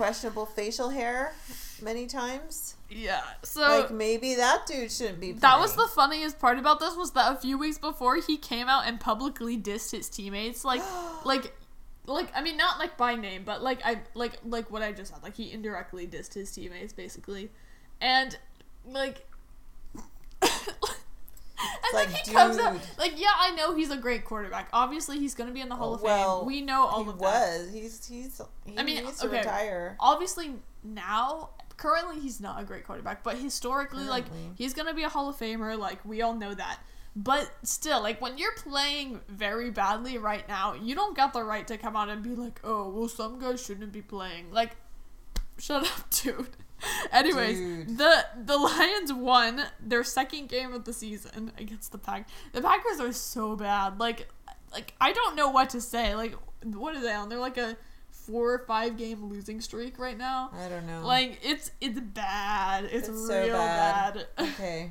questionable 0.00 0.46
facial 0.46 0.88
hair 0.88 1.32
many 1.82 2.06
times. 2.06 2.74
yeah." 2.88 3.22
So 3.42 3.60
like 3.60 3.90
maybe 3.90 4.34
that 4.36 4.66
dude 4.66 4.90
shouldn't 4.90 5.20
be. 5.20 5.28
Playing. 5.28 5.40
That 5.40 5.60
was 5.60 5.74
the 5.74 5.88
funniest 5.94 6.38
part 6.38 6.58
about 6.58 6.80
this 6.80 6.96
was 6.96 7.12
that 7.12 7.32
a 7.32 7.36
few 7.36 7.58
weeks 7.58 7.78
before 7.78 8.16
he 8.16 8.36
came 8.36 8.68
out 8.68 8.86
and 8.86 8.98
publicly 8.98 9.56
dissed 9.58 9.90
his 9.92 10.08
teammates, 10.08 10.64
like, 10.64 10.82
like, 11.24 11.54
like 12.06 12.32
I 12.34 12.42
mean 12.42 12.56
not 12.56 12.78
like 12.78 12.96
by 12.96 13.14
name, 13.14 13.42
but 13.44 13.62
like 13.62 13.80
I 13.84 14.00
like 14.14 14.38
like 14.44 14.70
what 14.70 14.82
I 14.82 14.92
just 14.92 15.12
said, 15.12 15.22
like 15.22 15.36
he 15.36 15.52
indirectly 15.52 16.06
dissed 16.06 16.34
his 16.34 16.50
teammates 16.50 16.92
basically, 16.92 17.50
and 18.00 18.36
like. 18.86 19.26
And 21.94 22.12
like, 22.12 22.26
he 22.26 22.32
comes 22.32 22.58
out 22.58 22.72
dude. 22.72 22.82
like, 22.98 23.20
yeah, 23.20 23.32
I 23.38 23.50
know 23.52 23.74
he's 23.74 23.90
a 23.90 23.96
great 23.96 24.24
quarterback. 24.24 24.68
Obviously, 24.72 25.18
he's 25.18 25.34
going 25.34 25.48
to 25.48 25.54
be 25.54 25.60
in 25.60 25.68
the 25.68 25.76
Hall 25.76 25.94
of 25.94 26.02
well, 26.02 26.40
Fame. 26.40 26.46
We 26.46 26.60
know 26.60 26.86
all 26.86 27.04
he 27.04 27.10
of 27.10 27.18
that. 27.18 27.22
was. 27.22 27.70
He's 27.72 28.06
he's. 28.06 28.40
He 28.64 28.78
I 28.78 28.82
mean, 28.82 29.04
needs 29.04 29.18
to 29.20 29.26
okay. 29.28 29.38
retire. 29.38 29.96
obviously 30.00 30.54
now 30.82 31.50
currently 31.76 32.20
he's 32.20 32.40
not 32.40 32.60
a 32.60 32.64
great 32.64 32.84
quarterback 32.84 33.24
but 33.24 33.36
historically 33.36 34.04
like 34.04 34.24
he's 34.54 34.74
gonna 34.74 34.92
be 34.94 35.02
a 35.02 35.08
hall 35.08 35.28
of 35.30 35.36
famer 35.36 35.78
like 35.78 36.02
we 36.04 36.20
all 36.20 36.34
know 36.34 36.52
that 36.52 36.78
but 37.16 37.50
still 37.62 38.02
like 38.02 38.20
when 38.20 38.36
you're 38.38 38.54
playing 38.56 39.20
very 39.28 39.70
badly 39.70 40.18
right 40.18 40.46
now 40.46 40.74
you 40.74 40.94
don't 40.94 41.16
got 41.16 41.32
the 41.32 41.42
right 41.42 41.66
to 41.66 41.78
come 41.78 41.96
out 41.96 42.08
and 42.08 42.22
be 42.22 42.34
like 42.34 42.60
oh 42.64 42.88
well 42.90 43.08
some 43.08 43.38
guys 43.38 43.64
shouldn't 43.64 43.92
be 43.92 44.02
playing 44.02 44.50
like 44.52 44.76
shut 45.58 45.82
up 45.98 46.10
dude 46.10 46.48
anyways 47.12 47.58
Dude. 47.58 47.98
the 47.98 48.24
the 48.44 48.56
lions 48.56 49.12
won 49.12 49.62
their 49.80 50.04
second 50.04 50.48
game 50.48 50.72
of 50.72 50.84
the 50.84 50.92
season 50.92 51.52
against 51.58 51.92
the 51.92 51.98
pack 51.98 52.28
the 52.52 52.62
packers 52.62 53.00
are 53.00 53.12
so 53.12 53.56
bad 53.56 53.98
like 53.98 54.28
like 54.72 54.94
i 55.00 55.12
don't 55.12 55.36
know 55.36 55.50
what 55.50 55.70
to 55.70 55.80
say 55.80 56.14
like 56.14 56.34
what 56.64 56.94
are 56.94 57.00
they 57.00 57.12
on 57.12 57.28
they're 57.28 57.38
like 57.38 57.58
a 57.58 57.76
four 58.30 58.52
or 58.54 58.58
five 58.66 58.96
game 58.96 59.24
losing 59.24 59.60
streak 59.60 59.98
right 59.98 60.18
now 60.18 60.50
I 60.54 60.68
don't 60.68 60.86
know. 60.86 61.02
like 61.04 61.38
it's 61.42 61.70
it's 61.80 61.98
bad. 61.98 62.84
It's, 62.84 63.08
It's 63.08 63.08
real 63.08 63.26
so 63.26 63.48
bad. 63.48 64.26
bad. 64.36 64.48
okay. 64.48 64.90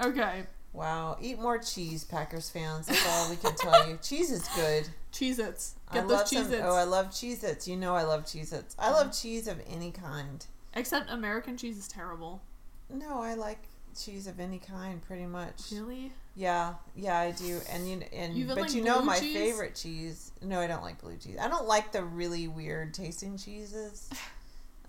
okay. 0.00 0.42
Wow. 0.72 1.16
Eat 1.20 1.40
more 1.40 1.58
cheese, 1.58 2.04
Packers 2.04 2.50
fans. 2.50 2.86
That's 2.86 3.06
all 3.08 3.30
we 3.30 3.36
can 3.36 3.54
tell 3.56 3.88
you. 3.88 3.98
Cheese 4.02 4.30
is 4.30 4.46
good. 4.54 4.88
Cheez 5.12 5.38
Its. 5.38 5.74
I 5.88 5.94
Get 5.94 6.06
love 6.06 6.30
those 6.30 6.46
Cheez. 6.46 6.52
Its. 6.52 6.62
Oh, 6.62 6.74
I 6.74 6.84
love 6.84 7.08
Cheez 7.08 7.42
Its. 7.42 7.66
You 7.66 7.76
know 7.76 7.94
I 7.94 8.04
love 8.04 8.24
Cheez 8.24 8.52
Its. 8.52 8.76
I 8.78 8.90
love 8.90 9.08
mm. 9.08 9.22
cheese 9.22 9.48
of 9.48 9.60
any 9.68 9.90
kind. 9.90 10.46
Except 10.74 11.10
American 11.10 11.56
cheese 11.56 11.78
is 11.78 11.88
terrible. 11.88 12.42
No, 12.90 13.20
I 13.20 13.34
like 13.34 13.68
cheese 13.98 14.26
of 14.26 14.38
any 14.40 14.58
kind 14.58 15.02
pretty 15.02 15.26
much. 15.26 15.72
Really? 15.72 16.12
Yeah, 16.34 16.74
yeah, 16.94 17.18
I 17.18 17.32
do. 17.32 17.60
And 17.70 17.88
you 17.88 18.02
and 18.12 18.34
You 18.34 18.46
but 18.46 18.58
like 18.58 18.74
you 18.74 18.82
know 18.82 19.02
my 19.02 19.18
cheese? 19.18 19.36
favorite 19.36 19.74
cheese. 19.74 20.32
No, 20.42 20.60
I 20.60 20.66
don't 20.66 20.82
like 20.82 21.00
blue 21.00 21.16
cheese. 21.16 21.36
I 21.40 21.48
don't 21.48 21.66
like 21.66 21.92
the 21.92 22.04
really 22.04 22.48
weird 22.48 22.94
tasting 22.94 23.36
cheeses. 23.36 24.08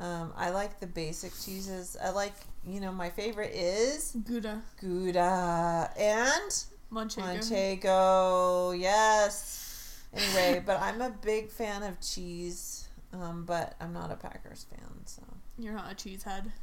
Um, 0.02 0.32
I 0.38 0.52
like 0.52 0.80
the 0.80 0.88
basic 0.88 1.34
cheeses. 1.34 1.98
I 2.02 2.12
like, 2.12 2.32
you 2.66 2.80
know, 2.80 2.92
my 2.94 3.10
favorite 3.10 3.52
is 3.54 4.16
Gouda. 4.26 4.62
Gouda 4.80 5.92
and 6.00 6.52
Manchego. 6.90 7.22
Manchego. 7.22 8.80
Yes. 8.80 10.02
Anyway, 10.14 10.64
but 10.66 10.80
I'm 10.80 11.02
a 11.02 11.10
big 11.10 11.52
fan 11.52 11.84
of 11.84 12.00
cheese. 12.00 12.88
Um, 13.12 13.44
but 13.46 13.76
I'm 13.82 13.92
not 13.92 14.10
a 14.10 14.16
Packers 14.16 14.66
fan, 14.70 14.88
so. 15.06 15.22
You're 15.60 15.74
not 15.74 15.92
a 15.92 15.96
cheese 15.96 16.24
head. 16.24 16.54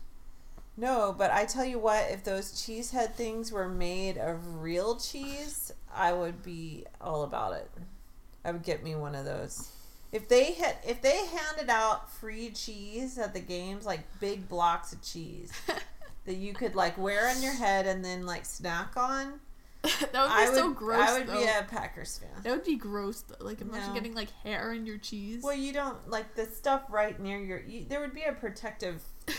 No, 0.79 1.15
but 1.17 1.31
I 1.31 1.45
tell 1.45 1.65
you 1.65 1.79
what, 1.79 2.11
if 2.11 2.25
those 2.25 2.53
cheesehead 2.53 3.13
things 3.15 3.53
were 3.53 3.69
made 3.69 4.17
of 4.19 4.63
real 4.63 4.97
cheese, 4.97 5.73
I 5.95 6.13
would 6.13 6.43
be 6.43 6.85
all 7.01 7.23
about 7.23 7.55
it. 7.55 7.71
I 8.45 8.53
would 8.53 8.63
get 8.63 8.83
me 8.83 8.95
one 8.95 9.15
of 9.15 9.25
those. 9.25 9.71
If 10.13 10.29
they 10.29 10.53
had 10.53 10.77
if 10.87 11.03
they 11.03 11.27
handed 11.27 11.69
out 11.69 12.11
free 12.11 12.51
cheese 12.51 13.19
at 13.19 13.35
the 13.35 13.41
games, 13.41 13.85
like 13.85 14.01
big 14.21 14.49
blocks 14.49 14.93
of 14.93 15.03
cheese 15.03 15.53
that 16.25 16.37
you 16.37 16.55
could 16.55 16.75
like 16.75 16.97
wear 16.97 17.29
on 17.29 17.43
your 17.43 17.55
head 17.55 17.87
and 17.87 18.05
then 18.05 18.25
like 18.25 18.47
snack 18.47 18.97
on, 18.97 19.41
that 20.01 20.01
would 20.01 20.11
be 20.13 20.17
I 20.19 20.47
would 20.49 20.55
so 20.59 20.71
gross. 20.73 21.09
I 21.09 21.19
would 21.19 21.27
though. 21.29 21.39
be 21.39 21.45
a 21.45 21.67
Packers 21.69 22.19
fan. 22.19 22.43
That 22.43 22.51
would 22.53 22.65
be 22.65 22.77
gross. 22.77 23.23
Though. 23.23 23.45
Like 23.45 23.61
imagine 23.61 23.89
No. 23.89 23.95
getting 23.95 24.15
like 24.15 24.31
hair 24.43 24.73
in 24.73 24.87
your 24.87 24.99
cheese. 24.99 25.43
Well, 25.43 25.55
you 25.57 25.73
don't 25.73 26.09
like 26.09 26.35
the 26.35 26.47
stuff 26.47 26.83
right 26.91 27.19
near 27.21 27.39
your. 27.39 27.61
You, 27.61 27.85
there 27.89 28.01
would 28.01 28.15
be 28.15 28.23
a 28.25 28.33
protective. 28.33 29.03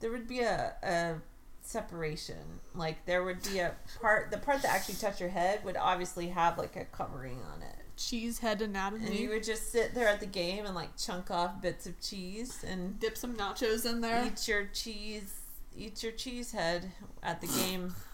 There 0.00 0.10
would 0.10 0.26
be 0.26 0.40
a, 0.40 0.72
a 0.82 1.16
separation. 1.60 2.60
Like 2.74 3.04
there 3.04 3.22
would 3.22 3.42
be 3.42 3.58
a 3.58 3.74
part. 4.00 4.30
The 4.30 4.38
part 4.38 4.62
that 4.62 4.72
actually 4.72 4.94
touched 4.94 5.20
your 5.20 5.28
head 5.28 5.62
would 5.64 5.76
obviously 5.76 6.28
have 6.28 6.56
like 6.56 6.74
a 6.76 6.86
covering 6.86 7.38
on 7.52 7.60
it, 7.60 7.76
cheese 7.98 8.38
head 8.38 8.62
anatomy. 8.62 9.04
and 9.06 9.14
you 9.14 9.28
would 9.28 9.44
just 9.44 9.70
sit 9.70 9.94
there 9.94 10.08
at 10.08 10.20
the 10.20 10.26
game 10.26 10.64
and 10.64 10.74
like 10.74 10.96
chunk 10.96 11.30
off 11.30 11.60
bits 11.60 11.86
of 11.86 12.00
cheese 12.00 12.64
and 12.66 12.98
dip 12.98 13.16
some 13.16 13.34
nachos 13.36 13.84
in 13.84 14.00
there. 14.00 14.24
eat 14.26 14.48
your 14.48 14.64
cheese. 14.72 15.34
Eat 15.76 16.02
your 16.02 16.12
cheese 16.12 16.52
head 16.52 16.90
at 17.22 17.40
the 17.42 17.46
game. 17.46 17.94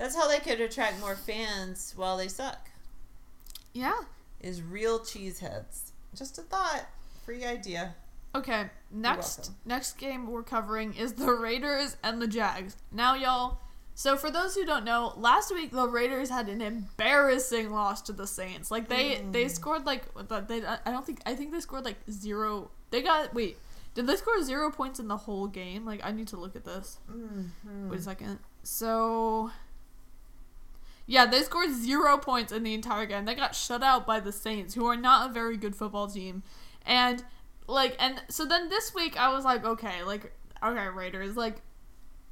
That's 0.00 0.16
how 0.16 0.26
they 0.28 0.38
could 0.38 0.62
attract 0.62 0.98
more 0.98 1.14
fans 1.14 1.92
while 1.94 2.16
they 2.16 2.28
suck. 2.28 2.70
Yeah. 3.74 4.00
Is 4.40 4.62
real 4.62 5.04
cheese 5.04 5.40
heads. 5.40 5.92
Just 6.16 6.38
a 6.38 6.42
thought. 6.42 6.86
Free 7.22 7.44
idea. 7.44 7.94
Okay, 8.34 8.70
next 8.90 9.50
next 9.66 9.98
game 9.98 10.26
we're 10.30 10.42
covering 10.42 10.94
is 10.94 11.12
the 11.12 11.30
Raiders 11.32 11.98
and 12.02 12.22
the 12.22 12.26
Jags. 12.26 12.76
Now, 12.90 13.14
y'all. 13.14 13.58
So 13.94 14.16
for 14.16 14.30
those 14.30 14.54
who 14.54 14.64
don't 14.64 14.86
know, 14.86 15.12
last 15.18 15.52
week 15.52 15.70
the 15.70 15.86
Raiders 15.86 16.30
had 16.30 16.48
an 16.48 16.62
embarrassing 16.62 17.70
loss 17.70 18.00
to 18.02 18.14
the 18.14 18.26
Saints. 18.26 18.70
Like 18.70 18.88
they 18.88 19.22
they 19.30 19.48
scored 19.48 19.84
like 19.84 20.04
they 20.48 20.64
I 20.64 20.78
don't 20.86 21.04
think 21.04 21.20
I 21.26 21.34
think 21.34 21.52
they 21.52 21.60
scored 21.60 21.84
like 21.84 21.98
zero. 22.10 22.70
They 22.90 23.02
got 23.02 23.34
wait. 23.34 23.58
Did 23.92 24.06
they 24.06 24.16
score 24.16 24.42
zero 24.42 24.70
points 24.70 24.98
in 24.98 25.08
the 25.08 25.18
whole 25.18 25.46
game? 25.46 25.84
Like 25.84 26.00
I 26.02 26.10
need 26.12 26.28
to 26.28 26.38
look 26.38 26.56
at 26.56 26.64
this. 26.64 26.96
Mm-hmm. 27.10 27.90
Wait 27.90 28.00
a 28.00 28.02
second. 28.02 28.38
So 28.62 29.50
yeah, 31.10 31.26
they 31.26 31.42
scored 31.42 31.72
zero 31.72 32.18
points 32.18 32.52
in 32.52 32.62
the 32.62 32.72
entire 32.72 33.04
game. 33.04 33.24
They 33.24 33.34
got 33.34 33.56
shut 33.56 33.82
out 33.82 34.06
by 34.06 34.20
the 34.20 34.30
Saints, 34.30 34.74
who 34.74 34.86
are 34.86 34.96
not 34.96 35.28
a 35.28 35.32
very 35.32 35.56
good 35.56 35.74
football 35.74 36.06
team. 36.06 36.44
And 36.86 37.24
like 37.66 37.96
and 37.98 38.22
so 38.28 38.44
then 38.44 38.68
this 38.68 38.94
week 38.94 39.18
I 39.18 39.32
was 39.32 39.44
like, 39.44 39.64
okay, 39.64 40.04
like 40.04 40.32
okay, 40.62 40.86
Raiders, 40.86 41.36
like 41.36 41.62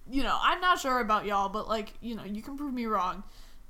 you 0.09 0.23
know, 0.23 0.39
I'm 0.41 0.61
not 0.61 0.79
sure 0.79 1.01
about 1.01 1.27
y'all, 1.27 1.49
but 1.49 1.67
like, 1.67 1.95
you 2.01 2.15
know, 2.15 2.23
you 2.23 2.41
can 2.41 2.57
prove 2.57 2.73
me 2.73 2.87
wrong. 2.87 3.25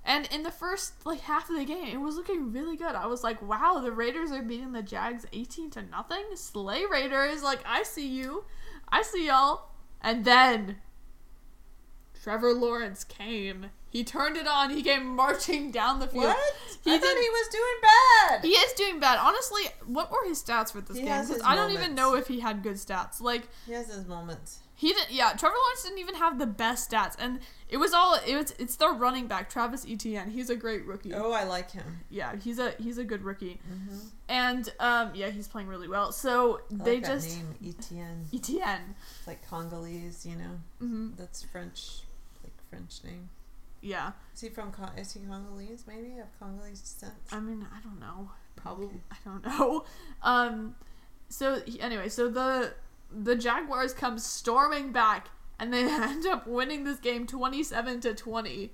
And 0.04 0.28
in 0.30 0.42
the 0.42 0.50
first 0.50 1.06
like 1.06 1.20
half 1.20 1.48
of 1.48 1.56
the 1.56 1.64
game, 1.64 1.88
it 1.88 2.00
was 2.00 2.16
looking 2.16 2.52
really 2.52 2.76
good. 2.76 2.94
I 2.94 3.06
was 3.06 3.24
like, 3.24 3.40
wow, 3.40 3.80
the 3.82 3.90
Raiders 3.90 4.30
are 4.30 4.42
beating 4.42 4.72
the 4.72 4.82
Jags 4.82 5.24
18 5.32 5.70
to 5.70 5.82
nothing. 5.84 6.24
Slay 6.34 6.84
Raiders, 6.84 7.42
like 7.42 7.60
I 7.64 7.82
see 7.82 8.06
you. 8.06 8.44
I 8.90 9.00
see 9.00 9.28
y'all. 9.28 9.70
And 10.02 10.26
then 10.26 10.76
Trevor 12.22 12.52
Lawrence 12.52 13.04
came. 13.04 13.70
He 13.90 14.04
turned 14.04 14.36
it 14.36 14.46
on. 14.46 14.70
He 14.70 14.82
came 14.82 15.06
marching 15.16 15.70
down 15.70 15.98
the 15.98 16.06
field. 16.08 16.24
What? 16.24 16.54
He 16.84 16.94
I 16.94 16.98
thought 16.98 17.16
he 17.16 17.28
was 17.30 17.48
doing 17.48 17.80
bad. 17.82 18.44
He 18.44 18.50
is 18.50 18.72
doing 18.74 19.00
bad. 19.00 19.18
Honestly, 19.18 19.62
what 19.86 20.10
were 20.10 20.24
his 20.26 20.42
stats 20.42 20.72
for 20.72 20.80
this 20.80 20.96
He 20.96 21.04
game? 21.04 21.12
has 21.12 21.26
'Cause 21.28 21.36
his 21.36 21.44
I 21.46 21.54
don't 21.56 21.72
even 21.72 21.94
know 21.94 22.14
if 22.14 22.28
he 22.28 22.40
had 22.40 22.62
good 22.62 22.76
stats. 22.76 23.20
Like 23.20 23.48
He 23.66 23.72
has 23.72 23.86
his 23.92 24.06
moments. 24.06 24.58
he 24.74 24.92
didn't. 24.92 25.10
Yeah, 25.10 25.32
Trevor 25.32 25.56
Lawrence 25.56 25.82
didn't 25.84 25.98
even 25.98 26.14
have 26.16 26.38
the 26.38 26.46
best 26.46 26.90
stats, 26.90 27.16
and 27.18 27.40
it 27.68 27.78
was 27.78 27.92
all. 27.94 28.14
It 28.26 28.36
was. 28.36 28.54
It's 28.58 28.76
their 28.76 28.92
running 28.92 29.26
back, 29.26 29.50
Travis 29.50 29.84
Etienne. 29.88 30.30
He's 30.30 30.50
a 30.50 30.56
great 30.56 30.84
rookie. 30.86 31.12
Oh, 31.14 31.32
I 31.32 31.44
like 31.44 31.70
him. 31.72 32.00
Yeah, 32.10 32.36
he's 32.36 32.58
a 32.58 32.72
he's 32.78 32.98
a 32.98 33.04
good 33.04 33.22
rookie, 33.24 33.58
Mm-hmm. 33.70 33.98
and 34.28 34.72
um 34.80 35.10
yeah, 35.14 35.30
he's 35.30 35.48
playing 35.48 35.68
really 35.68 35.88
well. 35.88 36.12
So 36.12 36.60
I 36.80 36.84
they 36.84 36.94
like 36.96 37.06
just 37.06 37.28
name 37.36 37.54
Etienne. 37.66 38.26
Etienne. 38.32 38.94
It's 39.18 39.26
like 39.26 39.48
Congolese, 39.48 40.24
you 40.26 40.36
know. 40.36 40.60
hmm 40.78 41.10
That's 41.16 41.42
French, 41.42 42.02
like 42.44 42.52
French 42.70 43.02
name. 43.02 43.30
Yeah, 43.80 44.12
Is 44.34 44.40
he 44.40 44.48
from? 44.48 44.72
Con- 44.72 44.96
is 44.98 45.12
he 45.12 45.20
Congolese? 45.20 45.84
Maybe 45.86 46.18
of 46.18 46.26
Congolese 46.40 46.80
descent. 46.80 47.14
I 47.30 47.38
mean 47.40 47.66
I 47.72 47.80
don't 47.80 48.00
know. 48.00 48.30
Probably 48.56 48.88
I 49.10 49.16
don't 49.24 49.44
know. 49.44 49.84
Um, 50.22 50.74
so 51.28 51.60
anyway, 51.80 52.08
so 52.08 52.28
the 52.28 52.74
the 53.10 53.36
Jaguars 53.36 53.92
come 53.94 54.18
storming 54.18 54.90
back, 54.92 55.28
and 55.60 55.72
they 55.72 55.82
end 55.90 56.26
up 56.26 56.46
winning 56.46 56.84
this 56.84 56.98
game 56.98 57.26
twenty 57.26 57.62
seven 57.62 58.00
to 58.00 58.14
twenty. 58.14 58.72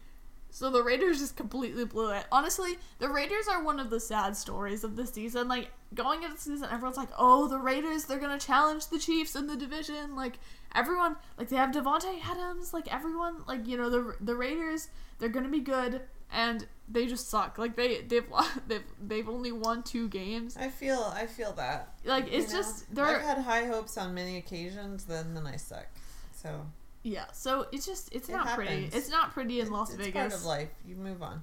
So 0.50 0.70
the 0.70 0.84
Raiders 0.84 1.18
just 1.18 1.36
completely 1.36 1.84
blew 1.84 2.10
it. 2.12 2.26
Honestly, 2.30 2.78
the 3.00 3.08
Raiders 3.08 3.48
are 3.50 3.62
one 3.64 3.80
of 3.80 3.90
the 3.90 3.98
sad 3.98 4.36
stories 4.36 4.84
of 4.84 4.94
the 4.94 5.04
season. 5.04 5.48
Like 5.48 5.68
going 5.94 6.22
into 6.22 6.36
the 6.36 6.40
season, 6.40 6.68
everyone's 6.70 6.96
like, 6.96 7.08
"Oh, 7.18 7.48
the 7.48 7.58
Raiders, 7.58 8.04
they're 8.04 8.20
gonna 8.20 8.38
challenge 8.38 8.86
the 8.86 9.00
Chiefs 9.00 9.34
in 9.34 9.48
the 9.48 9.56
division." 9.56 10.14
Like 10.14 10.38
everyone 10.74 11.16
like 11.38 11.48
they 11.48 11.56
have 11.56 11.70
Davante 11.70 12.20
Adams, 12.24 12.72
like 12.74 12.92
everyone, 12.92 13.42
like 13.46 13.66
you 13.66 13.76
know 13.76 13.90
the 13.90 14.16
the 14.20 14.34
Raiders, 14.34 14.88
they're 15.18 15.28
gonna 15.28 15.48
be 15.48 15.60
good, 15.60 16.02
and 16.32 16.66
they 16.88 17.06
just 17.06 17.28
suck. 17.28 17.58
Like 17.58 17.76
they 17.76 18.02
they've 18.02 18.26
they've 18.66 18.84
they've 19.00 19.28
only 19.28 19.52
won 19.52 19.82
two 19.82 20.08
games. 20.08 20.56
I 20.58 20.68
feel 20.68 21.12
I 21.14 21.26
feel 21.26 21.52
that. 21.52 21.94
Like 22.04 22.26
it's 22.26 22.52
you 22.52 22.58
know? 22.58 22.62
just 22.62 22.94
they're 22.94 23.06
I've 23.06 23.22
had 23.22 23.38
high 23.38 23.66
hopes 23.66 23.96
on 23.96 24.14
many 24.14 24.36
occasions, 24.36 25.04
then 25.04 25.34
then 25.34 25.46
I 25.46 25.56
suck. 25.56 25.86
So 26.32 26.66
yeah. 27.02 27.26
So 27.32 27.66
it's 27.72 27.86
just 27.86 28.14
it's 28.14 28.28
It 28.28 28.32
not 28.32 28.48
pretty. 28.48 28.90
It's 28.92 29.10
not 29.10 29.32
pretty 29.32 29.60
in 29.60 29.66
it's, 29.66 29.72
Las 29.72 29.90
it's 29.90 29.98
Vegas. 29.98 30.14
part 30.14 30.32
of 30.32 30.44
life. 30.44 30.70
You 30.86 30.96
move 30.96 31.22
on. 31.22 31.42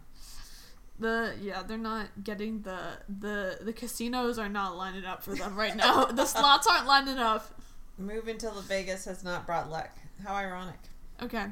The 1.00 1.34
yeah, 1.42 1.64
they're 1.64 1.78
not 1.78 2.08
getting 2.24 2.62
the 2.62 2.78
the 3.08 3.60
the 3.62 3.74
casinos 3.74 4.38
are 4.38 4.50
not 4.50 4.76
lining 4.78 5.06
up 5.06 5.24
for 5.24 5.34
them 5.34 5.56
right 5.56 5.76
now. 5.76 6.06
the 6.06 6.26
slots 6.28 6.68
aren't 6.68 6.86
lining 6.86 7.18
up. 7.18 7.48
Move 8.02 8.28
until 8.28 8.52
the 8.54 8.62
Vegas 8.62 9.06
has 9.06 9.24
not 9.24 9.46
brought 9.46 9.70
luck. 9.70 9.90
How 10.26 10.34
ironic. 10.36 10.80
Okay. 11.22 11.48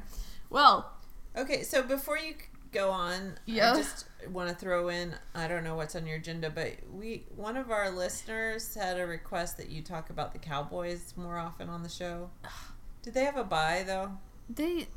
Well, 0.50 0.92
Okay, 1.36 1.62
so 1.62 1.82
before 1.84 2.18
you 2.18 2.34
go 2.72 2.90
on, 2.90 3.38
Yeah. 3.46 3.72
I 3.72 3.76
just 3.76 4.06
want 4.32 4.48
to 4.48 4.54
throw 4.54 4.88
in. 4.88 5.14
I 5.34 5.46
don't 5.46 5.62
know 5.62 5.76
what's 5.76 5.94
on 5.94 6.06
your 6.06 6.16
agenda, 6.16 6.50
but 6.50 6.72
we 6.92 7.24
one 7.36 7.56
of 7.56 7.70
our 7.70 7.88
listeners 7.90 8.74
had 8.74 8.98
a 8.98 9.06
request 9.06 9.56
that 9.58 9.70
you 9.70 9.80
talk 9.82 10.10
about 10.10 10.32
the 10.32 10.38
Cowboys 10.40 11.14
more 11.16 11.38
often 11.38 11.68
on 11.68 11.82
the 11.84 11.88
show. 11.88 12.30
Did 13.02 13.14
they 13.14 13.24
have 13.24 13.36
a 13.36 13.44
bye 13.44 13.84
though? 13.86 14.18
they 14.48 14.88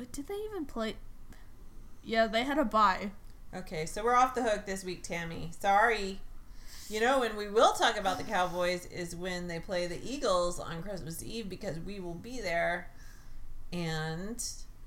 uh, 0.00 0.04
did 0.10 0.26
they 0.26 0.34
even 0.50 0.64
play? 0.64 0.96
Yeah, 2.02 2.26
they 2.26 2.42
had 2.44 2.58
a 2.58 2.64
bye. 2.64 3.10
Okay, 3.54 3.84
so 3.84 4.02
we're 4.02 4.14
off 4.14 4.34
the 4.34 4.42
hook 4.42 4.64
this 4.64 4.82
week, 4.82 5.02
Tammy. 5.02 5.50
Sorry. 5.60 6.20
You 6.88 7.00
know, 7.00 7.20
when 7.20 7.36
we 7.36 7.48
will 7.48 7.72
talk 7.72 7.98
about 7.98 8.18
the 8.18 8.24
Cowboys 8.24 8.86
is 8.86 9.16
when 9.16 9.48
they 9.48 9.60
play 9.60 9.86
the 9.86 9.98
Eagles 10.04 10.60
on 10.60 10.82
Christmas 10.82 11.22
Eve 11.22 11.48
because 11.48 11.78
we 11.80 12.00
will 12.00 12.14
be 12.14 12.40
there. 12.40 12.90
And 13.72 14.42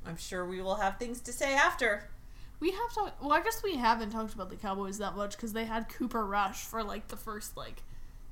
I'm 0.06 0.18
sure 0.18 0.46
we 0.46 0.62
will 0.62 0.76
have 0.76 1.00
things 1.00 1.22
to 1.22 1.34
say 1.34 1.56
after. 1.56 2.10
We 2.60 2.72
have 2.72 2.94
talked. 2.94 3.22
Well, 3.22 3.34
I 3.34 3.42
guess 3.42 3.62
we 3.64 3.76
haven't 3.76 4.12
talked 4.12 4.34
about 4.34 4.50
the 4.50 4.56
Cowboys 4.56 5.00
that 5.00 5.16
much 5.16 5.36
because 5.36 5.54
they 5.54 5.66
had 5.66 5.90
Cooper 5.90 6.26
Rush 6.26 6.64
for 6.64 6.84
like 6.84 7.08
the 7.10 7.18
first 7.18 7.58
like, 7.58 7.82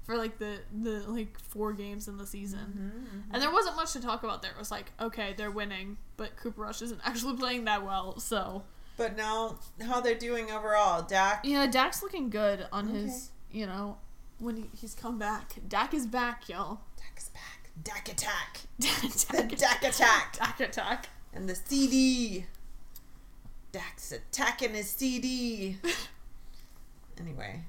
for 0.04 0.16
like 0.18 0.38
the 0.38 0.60
the 0.72 1.04
like 1.08 1.38
four 1.40 1.74
games 1.74 2.08
in 2.08 2.18
the 2.18 2.26
season, 2.26 2.60
mm-hmm, 2.60 2.88
mm-hmm. 3.18 3.34
and 3.34 3.42
there 3.42 3.52
wasn't 3.52 3.76
much 3.76 3.92
to 3.94 4.02
talk 4.02 4.24
about 4.24 4.42
there. 4.42 4.52
It 4.52 4.58
was 4.60 4.72
like, 4.72 4.92
okay, 5.02 5.34
they're 5.36 5.52
winning, 5.52 5.98
but 6.16 6.38
Cooper 6.38 6.62
Rush 6.62 6.82
isn't 6.82 7.02
actually 7.06 7.36
playing 7.36 7.66
that 7.66 7.84
well. 7.84 8.20
So 8.20 8.64
But 8.96 9.18
now, 9.18 9.58
how 9.86 10.00
they're 10.00 10.16
doing 10.16 10.52
overall. 10.52 11.02
Dak, 11.02 11.42
yeah, 11.44 11.68
Dak's 11.68 12.02
looking 12.02 12.30
good 12.30 12.66
on 12.72 12.88
Okay. 12.90 13.02
his. 13.02 13.32
You 13.54 13.68
know, 13.68 13.98
when 14.40 14.58
he, 14.58 14.66
he's 14.76 14.96
come 14.96 15.20
back. 15.20 15.54
Dak 15.68 15.94
is 15.94 16.08
back, 16.08 16.50
y'all. 16.50 16.82
Dak 16.98 17.18
is 17.18 17.30
back. 17.30 17.70
Dak 17.84 18.10
attack. 18.10 18.62
Dak, 18.80 19.02
The 19.02 19.56
Dak 19.56 19.84
attack. 19.84 20.34
Dak 20.40 20.60
attack. 20.60 21.10
And 21.34 21.48
the 21.48 21.56
CD. 21.56 22.46
Dak's 23.72 24.12
attacking 24.12 24.74
his 24.74 24.90
CD. 24.90 25.78
anyway, 27.20 27.62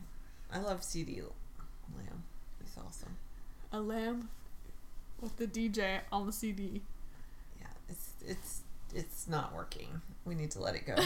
I 0.53 0.59
love 0.59 0.81
CeeDee 0.81 1.23
Lamb. 1.97 2.25
He's 2.63 2.77
awesome. 2.79 3.17
A 3.73 3.81
lamb 3.81 4.31
with 5.21 5.37
the 5.37 5.47
DJ 5.47 6.01
on 6.13 6.27
the 6.27 6.33
CD. 6.33 6.83
Yeah, 7.59 7.67
it's 7.89 8.11
it's 8.27 8.61
it's 8.95 9.29
not 9.29 9.55
working. 9.55 10.03
We 10.25 10.35
need 10.35 10.51
to 10.53 10.61
let 10.61 10.75
it 10.75 10.87
go. 10.87 10.97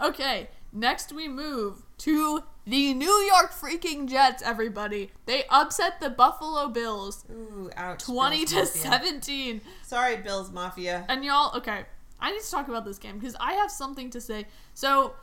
okay, 0.08 0.48
next 0.72 1.12
we 1.12 1.28
move 1.28 1.82
to 1.98 2.42
the 2.66 2.94
New 2.94 3.12
York 3.32 3.52
freaking 3.52 4.08
Jets, 4.08 4.42
everybody. 4.42 5.10
They 5.26 5.44
upset 5.48 6.00
the 6.00 6.10
Buffalo 6.10 6.68
Bills 6.68 7.24
Ooh, 7.30 7.70
ouch. 7.76 8.02
20 8.02 8.36
Bills 8.36 8.50
to 8.50 8.56
Mafia. 8.56 9.00
17. 9.00 9.60
Sorry, 9.82 10.16
Bills 10.16 10.50
Mafia. 10.50 11.04
And 11.08 11.24
y'all, 11.24 11.56
okay, 11.56 11.84
I 12.18 12.32
need 12.32 12.42
to 12.42 12.50
talk 12.50 12.68
about 12.68 12.84
this 12.84 12.98
game 12.98 13.18
because 13.18 13.36
I 13.38 13.52
have 13.54 13.70
something 13.70 14.10
to 14.10 14.20
say. 14.20 14.46
So, 14.74 15.14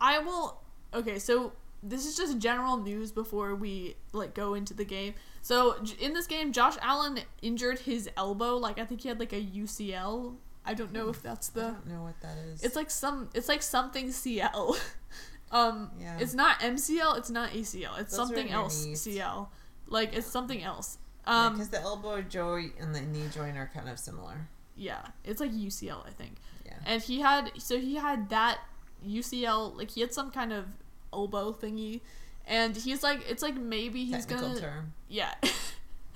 I 0.00 0.18
will 0.18 0.60
Okay, 0.94 1.18
so 1.18 1.52
this 1.82 2.06
is 2.06 2.16
just 2.16 2.38
general 2.38 2.76
news 2.76 3.10
before 3.10 3.54
we 3.54 3.96
like 4.12 4.32
go 4.32 4.54
into 4.54 4.72
the 4.72 4.84
game. 4.84 5.14
So, 5.42 5.76
in 6.00 6.14
this 6.14 6.26
game, 6.26 6.52
Josh 6.52 6.76
Allen 6.80 7.18
injured 7.42 7.80
his 7.80 8.08
elbow, 8.16 8.56
like 8.56 8.78
I 8.78 8.84
think 8.84 9.02
he 9.02 9.08
had 9.08 9.18
like 9.18 9.32
a 9.32 9.42
UCL. 9.42 10.36
I 10.66 10.74
don't 10.74 10.92
know 10.92 11.08
if 11.10 11.22
that's 11.22 11.48
the. 11.48 11.60
I 11.62 11.70
don't 11.70 11.86
know 11.88 12.02
what 12.02 12.20
that 12.22 12.36
is. 12.52 12.62
It's 12.62 12.76
like 12.76 12.90
some. 12.90 13.28
It's 13.34 13.48
like 13.48 13.62
something 13.62 14.10
CL. 14.12 14.76
um, 15.52 15.90
Yeah. 16.00 16.16
it's 16.18 16.34
not 16.34 16.60
MCL. 16.60 17.18
It's 17.18 17.30
not 17.30 17.50
ACL. 17.50 17.98
It's 18.00 18.16
Those 18.16 18.26
something 18.28 18.50
else. 18.50 18.86
CL. 19.00 19.50
Like 19.88 20.14
it's 20.16 20.26
something 20.26 20.62
else. 20.62 20.98
Um, 21.26 21.52
because 21.54 21.66
Um, 21.68 21.70
the 21.72 21.80
elbow 21.80 22.22
joint 22.22 22.72
and 22.80 22.94
the 22.94 23.00
knee 23.00 23.28
joint 23.32 23.56
are 23.56 23.70
kind 23.74 23.88
of 23.88 23.98
similar. 23.98 24.48
yeah, 24.76 25.02
it's 25.24 25.40
like 25.40 25.52
UCL, 25.52 26.06
I 26.06 26.10
think. 26.10 26.36
Yeah. 26.66 26.72
And 26.86 27.02
he 27.02 27.20
had 27.20 27.52
so 27.58 27.78
he 27.78 27.96
had 27.96 28.28
that 28.30 28.58
UCL. 29.06 29.76
Like 29.76 29.90
he 29.90 30.00
had 30.00 30.12
some 30.12 30.30
kind 30.30 30.52
of 30.52 30.66
elbow 31.12 31.52
thingy, 31.52 32.00
and 32.46 32.76
he's 32.76 33.02
like, 33.02 33.20
it's 33.28 33.42
like 33.42 33.54
maybe 33.56 34.04
he's 34.04 34.24
Technical 34.26 34.48
gonna. 34.48 34.60
term. 34.60 34.92
Yeah. 35.08 35.34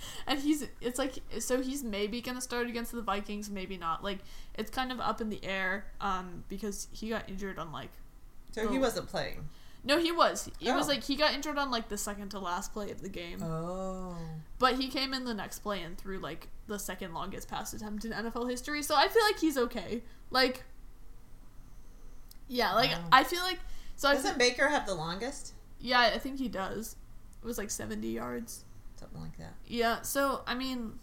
and 0.26 0.38
he's 0.38 0.66
it's 0.80 0.98
like 0.98 1.14
so 1.40 1.60
he's 1.62 1.82
maybe 1.82 2.20
gonna 2.20 2.40
start 2.40 2.66
against 2.68 2.92
the 2.92 3.02
Vikings, 3.02 3.50
maybe 3.50 3.76
not. 3.76 4.02
Like 4.04 4.18
it's 4.54 4.70
kind 4.70 4.90
of 4.92 5.00
up 5.00 5.20
in 5.20 5.28
the 5.30 5.44
air, 5.44 5.86
um, 6.00 6.44
because 6.48 6.88
he 6.92 7.08
got 7.10 7.28
injured 7.28 7.58
on 7.58 7.72
like 7.72 7.90
So 8.52 8.68
he 8.68 8.76
Oh. 8.76 8.80
wasn't 8.80 9.08
playing. 9.08 9.48
No, 9.84 9.98
he 9.98 10.10
was. 10.10 10.50
It 10.60 10.72
was 10.74 10.86
Oh. 10.86 10.88
like 10.90 11.04
he 11.04 11.14
got 11.16 11.32
injured 11.34 11.56
on 11.56 11.70
like 11.70 11.88
the 11.88 11.96
second 11.98 12.30
to 12.30 12.38
last 12.40 12.72
play 12.72 12.90
of 12.90 13.00
the 13.00 13.08
game, 13.08 13.42
Oh. 13.42 14.16
but 14.58 14.74
he 14.74 14.88
came 14.88 15.14
in 15.14 15.24
the 15.24 15.34
next 15.34 15.60
play 15.60 15.82
and 15.82 15.96
threw 15.96 16.18
like 16.18 16.48
the 16.66 16.78
second 16.78 17.14
longest 17.14 17.48
pass 17.48 17.72
attempt 17.72 18.04
in 18.04 18.12
NFL 18.12 18.50
history. 18.50 18.82
So 18.82 18.94
I 18.96 19.08
feel 19.08 19.22
like 19.22 19.38
he's 19.38 19.56
okay. 19.56 20.02
Like, 20.30 20.64
yeah, 22.48 22.74
like 22.74 22.90
Wow. 22.90 23.04
I 23.12 23.24
feel 23.24 23.40
like 23.42 23.58
so. 23.96 24.08
I 24.08 24.14
Doesn't 24.14 24.30
feel, 24.32 24.38
Baker 24.38 24.68
have 24.68 24.86
the 24.86 24.94
longest? 24.94 25.52
yeah, 25.80 26.00
I 26.00 26.18
think 26.18 26.38
he 26.38 26.48
does. 26.48 26.96
It 27.42 27.46
was 27.46 27.58
like 27.58 27.70
seventy 27.70 28.08
yards. 28.08 28.64
Something 28.98 29.20
like 29.20 29.36
that. 29.38 29.54
Yeah. 29.66 30.02
So 30.02 30.42
I 30.46 30.54
mean, 30.54 30.94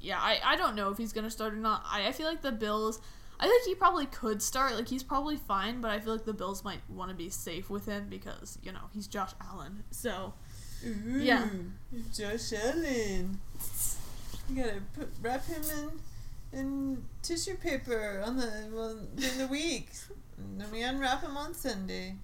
yeah, 0.00 0.18
I 0.18 0.38
I 0.44 0.56
don't 0.56 0.74
know 0.74 0.90
if 0.90 0.98
he's 0.98 1.12
gonna 1.12 1.30
start 1.30 1.52
or 1.52 1.56
not. 1.56 1.84
I 1.86 2.08
I 2.08 2.12
feel 2.12 2.26
like 2.26 2.42
the 2.42 2.52
Bills. 2.52 3.00
I 3.40 3.46
think 3.46 3.64
he 3.66 3.74
probably 3.76 4.06
could 4.06 4.42
start. 4.42 4.74
Like 4.74 4.88
he's 4.88 5.04
probably 5.04 5.36
fine, 5.36 5.80
but 5.80 5.90
I 5.92 6.00
feel 6.00 6.12
like 6.12 6.24
the 6.24 6.32
Bills 6.32 6.64
might 6.64 6.80
want 6.88 7.10
to 7.10 7.16
be 7.16 7.30
safe 7.30 7.70
with 7.70 7.86
him 7.86 8.06
because 8.08 8.58
you 8.62 8.72
know 8.72 8.88
he's 8.92 9.06
Josh 9.06 9.30
Allen. 9.40 9.84
So. 9.90 10.34
Ooh, 10.86 11.18
Yeah. 11.20 11.46
Josh 12.14 12.52
Allen. 12.52 13.40
You 14.48 14.56
gotta 14.56 14.80
put, 14.94 15.08
wrap 15.20 15.44
him 15.46 15.62
in 15.62 16.58
in 16.58 17.04
tissue 17.22 17.56
paper 17.56 18.22
on 18.24 18.36
the 18.38 18.50
well, 18.72 18.98
in 19.16 19.38
the 19.38 19.46
week. 19.48 19.90
And 20.38 20.60
then 20.60 20.70
we 20.70 20.82
unwrap 20.82 21.22
him 21.22 21.36
on 21.36 21.52
Sunday. 21.54 22.14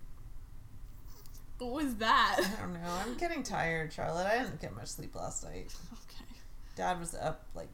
What 1.58 1.72
was 1.72 1.94
that? 1.96 2.36
I 2.40 2.62
don't 2.62 2.74
know. 2.74 2.80
I'm 3.06 3.14
getting 3.16 3.42
tired, 3.42 3.92
Charlotte. 3.92 4.26
I 4.26 4.38
didn't 4.42 4.60
get 4.60 4.74
much 4.74 4.88
sleep 4.88 5.14
last 5.14 5.44
night. 5.44 5.72
Okay. 5.92 6.24
Dad 6.76 6.98
was 7.00 7.14
up 7.14 7.46
like 7.54 7.68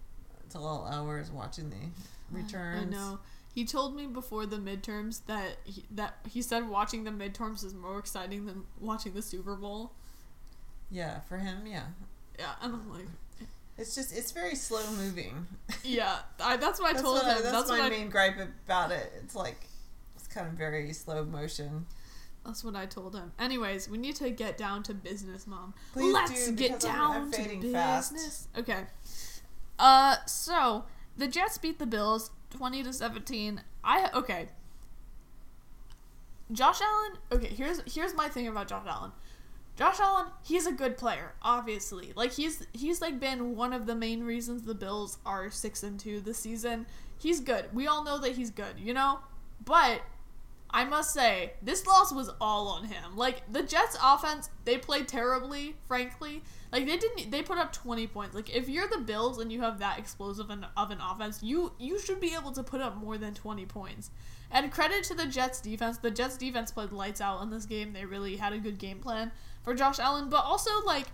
till 0.51 0.67
all 0.67 0.87
hours 0.87 1.31
watching 1.31 1.71
the 1.71 1.77
uh, 1.77 2.43
returns. 2.43 2.87
I 2.95 2.97
know. 2.97 3.19
He 3.55 3.65
told 3.65 3.97
me 3.97 4.07
before 4.07 4.47
the 4.47 4.59
midterms 4.59 5.23
that 5.27 5.57
he, 5.65 5.85
that 5.93 6.15
he 6.31 6.41
said 6.43 6.69
watching 6.69 7.03
the 7.05 7.11
midterms 7.11 7.65
is 7.65 7.75
more 7.75 7.99
exciting 7.99 8.47
than 8.47 8.65
watching 8.79 9.13
the 9.15 9.23
Super 9.23 9.57
Bowl. 9.57 9.93
Yeah, 10.91 11.21
for 11.21 11.39
him, 11.39 11.67
yeah. 11.67 11.85
Yeah, 12.39 12.53
and 12.63 12.75
I'm 12.75 12.93
like, 12.93 13.07
It's 13.79 13.95
just 13.95 14.17
it's 14.17 14.31
very 14.33 14.55
slow 14.55 14.89
moving. 14.93 15.47
yeah, 15.83 16.19
I, 16.43 16.57
that's 16.59 16.79
what 16.79 16.91
I 16.91 16.93
That's, 16.93 17.03
told 17.03 17.17
what 17.19 17.27
I- 17.27 17.35
him. 17.37 17.43
that's, 17.43 17.53
that's 17.57 17.71
my 17.71 17.79
what 17.81 17.87
I, 17.87 17.91
main 17.91 18.09
gripe 18.11 18.37
about 18.67 18.93
it. 18.93 19.11
It's 19.25 19.35
like 19.35 19.67
it's 20.15 20.27
kind 20.29 20.47
of 20.47 20.53
very 20.55 20.93
slow 20.93 21.25
motion. 21.25 21.87
That's 22.45 22.65
what 22.65 22.75
I 22.77 22.87
told 22.87 23.15
him. 23.15 23.33
Anyways, 23.39 23.89
we 23.89 23.99
need 23.99 24.17
to 24.17 24.31
get 24.31 24.57
down 24.59 24.83
to 24.85 24.95
business, 24.95 25.47
mom. 25.47 25.75
Please 25.93 26.13
Let's 26.13 26.47
do, 26.49 26.53
get 26.53 26.69
because 26.73 26.85
I'm- 26.87 26.95
down 26.97 27.17
I'm 27.17 27.31
to 27.33 27.37
fading 27.37 27.61
business. 27.61 27.75
fast. 27.75 28.49
Okay. 28.59 28.85
Uh, 29.79 30.17
so 30.27 30.85
the 31.17 31.29
Jets 31.29 31.59
beat 31.59 31.79
the 31.79 31.87
Bills 31.87 32.31
twenty 32.51 32.83
to 32.83 32.93
seventeen. 32.93 33.63
I 33.85 34.11
okay. 34.15 34.49
Josh 36.53 36.81
Allen. 36.81 37.13
Okay, 37.33 37.55
here's 37.55 37.81
here's 37.93 38.15
my 38.15 38.29
thing 38.29 38.49
about 38.49 38.69
Josh 38.69 38.87
Allen. 38.87 39.13
Josh 39.77 40.01
Allen, 40.01 40.27
he's 40.43 40.67
a 40.67 40.73
good 40.73 40.97
player, 40.99 41.33
obviously. 41.43 42.13
Like 42.17 42.33
he's 42.33 42.67
he's 42.73 43.01
like 43.01 43.21
been 43.21 43.57
one 43.57 43.73
of 43.73 43.87
the 43.87 43.95
main 43.95 44.25
reasons 44.25 44.63
the 44.63 44.75
Bills 44.75 45.19
are 45.25 45.51
six 45.51 45.83
and 45.83 45.99
two 45.99 46.21
this 46.21 46.39
season. 46.39 46.87
He's 47.19 47.41
good. 47.41 47.67
We 47.73 47.87
all 47.87 48.03
know 48.05 48.19
that 48.19 48.33
he's 48.33 48.51
good, 48.51 48.79
you 48.79 48.93
know. 48.95 49.21
But 49.65 50.03
I 50.73 50.85
must 50.85 51.13
say, 51.13 51.55
this 51.63 51.87
loss 51.87 52.13
was 52.13 52.31
all 52.41 52.69
on 52.69 52.85
him. 52.85 53.17
Like 53.17 53.51
the 53.53 53.63
Jets 53.63 53.97
offense, 54.03 54.51
they 54.65 54.79
played 54.79 55.09
terribly, 55.09 55.77
frankly. 55.87 56.43
Like 56.73 56.87
they 56.87 56.97
didn't 56.97 57.31
they 57.31 57.43
put 57.43 57.59
up 57.59 57.73
20 57.73 58.07
points. 58.07 58.35
Like 58.35 58.55
if 58.55 58.69
you're 58.69 58.89
the 58.89 58.99
Bills 58.99 59.39
and 59.39 59.53
you 59.53 59.61
have 59.63 59.81
that 59.81 59.99
explosive 59.99 60.51
an, 60.51 60.67
of 60.77 60.91
an 60.91 60.99
offense, 61.01 61.43
you 61.43 61.73
you 61.79 61.99
should 61.99 62.21
be 62.21 62.35
able 62.35 62.53
to 62.53 62.63
put 62.63 62.81
up 62.81 62.97
more 62.97 63.19
than 63.19 63.35
20 63.35 63.67
points. 63.67 64.11
And 64.53 64.71
credit 64.71 65.05
to 65.05 65.15
the 65.15 65.27
Jets 65.27 65.61
defense. 65.61 65.99
The 65.99 66.11
Jets 66.11 66.37
defense 66.37 66.71
played 66.71 66.93
lights 66.93 67.21
out 67.21 67.43
in 67.43 67.51
this 67.51 67.67
game. 67.67 67.93
They 67.93 68.05
really 68.05 68.37
had 68.37 68.53
a 68.53 68.59
good 68.59 68.79
game 68.79 68.99
plan 68.99 69.33
for 69.63 69.75
Josh 69.75 69.99
Allen, 69.99 70.29
but 70.29 70.45
also 70.45 70.71
like 70.85 71.07